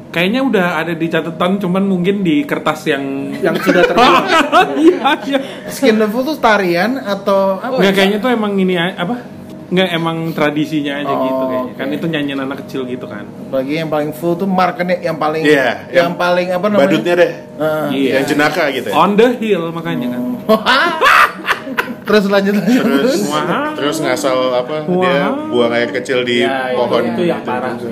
Kayaknya 0.07 0.41
udah 0.41 0.67
ada 0.77 0.93
di 0.93 1.05
catatan 1.05 1.51
cuman 1.59 1.83
mungkin 1.83 2.21
di 2.21 2.41
kertas 2.41 2.87
yang 2.87 3.03
Yang 3.37 3.55
sudah 3.65 3.83
terbuang. 3.85 4.25
Iya, 4.79 4.99
iya. 5.25 5.39
Skin 5.67 5.95
the 5.95 6.07
full 6.07 6.23
tuh 6.23 6.37
tarian 6.37 6.95
atau 6.95 7.57
apa? 7.57 7.75
Enggak 7.75 7.93
kayaknya 7.93 8.17
tuh 8.17 8.29
emang 8.29 8.53
ini 8.53 8.77
apa? 8.77 9.36
Enggak 9.67 9.89
emang 9.91 10.17
tradisinya 10.31 10.93
aja 10.95 11.11
Oh, 11.11 11.19
gitu 11.21 11.43
kayaknya. 11.43 11.73
Kan 11.75 11.87
oke. 11.87 11.95
itu 11.95 12.05
nyanyian 12.07 12.39
anak 12.39 12.57
kecil 12.63 12.81
gitu 12.83 13.03
kan. 13.03 13.27
Apalagi 13.27 13.73
yang 13.77 13.91
paling 13.91 14.11
full 14.11 14.33
tuh 14.33 14.47
marknya 14.47 14.95
yang 14.97 15.19
paling 15.19 15.43
Iya, 15.43 15.91
yang, 15.91 16.07
yang 16.07 16.11
paling 16.15 16.47
apa 16.49 16.65
namanya? 16.65 16.87
Badutnya 16.87 17.13
deh. 17.15 17.31
Heeh. 17.59 17.85
Iya. 17.91 18.11
Yang 18.15 18.25
jenaka 18.31 18.63
gitu 18.71 18.87
ya. 18.87 18.95
On 18.95 19.11
the 19.13 19.27
hill 19.35 19.63
makanya 19.69 20.07
kan. 20.15 20.21
Terus 22.07 22.23
lanjut 22.31 22.55
lanjut. 22.55 22.83
Terus 22.87 23.19
Wah. 23.27 23.75
terus 23.75 23.97
ngasal 23.99 24.37
apa? 24.55 24.87
Wah. 24.87 25.03
Dia 25.03 25.27
buang 25.51 25.73
air 25.75 25.91
kecil 25.91 26.23
di 26.23 26.39
Ya, 26.39 26.71
pohon. 26.71 27.03
itu 27.03 27.27
yang 27.27 27.43
gitu. 27.43 27.51
parah 27.51 27.75
sih. 27.75 27.91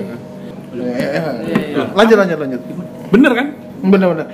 Iya. 0.71 1.91
Lanjut 1.91 2.17
lanjut 2.17 2.37
lanjut. 2.39 2.61
Bener 3.11 3.31
kan? 3.35 3.47
Bener 3.83 4.07
bener. 4.15 4.27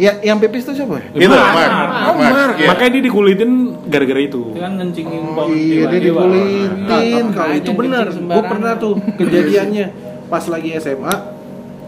Ya, 0.00 0.16
yang 0.24 0.40
pipis 0.40 0.64
tuh 0.64 0.72
siapa? 0.72 0.96
Itu. 1.12 1.28
Oh, 1.28 2.16
Mark. 2.16 2.56
iya. 2.56 2.72
Makanya 2.72 2.90
dia 2.96 3.02
dikulitin 3.04 3.50
gara-gara 3.84 4.20
itu. 4.24 4.40
Itu 4.48 4.56
kan 4.56 4.72
ngencingin 4.80 5.36
Oh, 5.36 5.52
iya, 5.52 5.92
dia 5.92 6.00
dikulitin. 6.08 7.24
Kalau 7.36 7.52
itu 7.52 7.70
benar, 7.76 8.08
gue 8.08 8.42
pernah 8.48 8.72
tuh 8.80 8.96
kejadiannya 9.20 9.86
pas 10.32 10.48
lagi 10.48 10.72
SMA. 10.80 11.14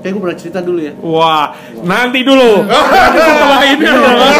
Kayak 0.04 0.12
gue 0.12 0.22
pernah 0.28 0.36
cerita 0.36 0.60
dulu 0.60 0.80
ya. 0.84 0.92
Wah, 1.00 1.56
nanti 1.80 2.20
dulu. 2.20 2.68
Nanti 2.92 3.18
setelah 3.24 3.60
ini 3.64 3.84
adalah 3.86 4.36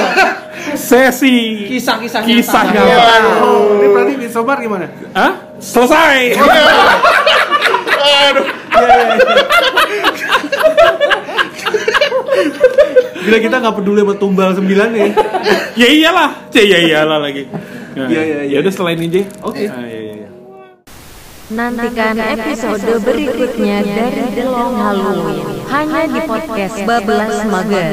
sesi 0.76 1.64
Kisah-kisah 1.72 2.20
kisah 2.28 2.62
nyata. 2.76 3.16
Oh, 3.40 3.80
ini 3.80 3.88
berarti 3.88 4.12
di 4.20 4.28
sobar 4.28 4.60
gimana? 4.60 4.84
Hah? 5.16 5.32
Selesai. 5.56 6.36
Aduh. 8.28 8.46
Gila 13.12 13.38
kita 13.38 13.56
nggak 13.60 13.74
peduli 13.76 14.00
sama 14.00 14.14
tumbal 14.16 14.50
sembilan 14.56 14.88
ya. 14.96 15.06
ya 15.80 15.88
iyalah. 15.88 16.30
Ya 16.52 16.62
ya 16.64 16.78
iyalah 16.80 17.18
lagi. 17.20 17.44
Nah, 17.92 18.08
iya, 18.08 18.22
iya. 18.24 18.40
Ya 18.48 18.56
udah 18.64 18.72
selain 18.72 19.00
ini, 19.04 19.20
Oke. 19.44 19.68
Ah, 19.68 19.84
iya, 19.84 20.00
iya. 20.00 20.28
Nantikan 21.52 22.16
episode 22.16 23.04
berikutnya 23.04 23.84
dari 23.84 24.24
The 24.32 24.44
Long 24.48 24.72
Halloween 24.72 25.44
hanya 25.68 26.02
di 26.08 26.20
podcast 26.24 26.76
Bablas 26.88 27.44
Maga. 27.44 27.84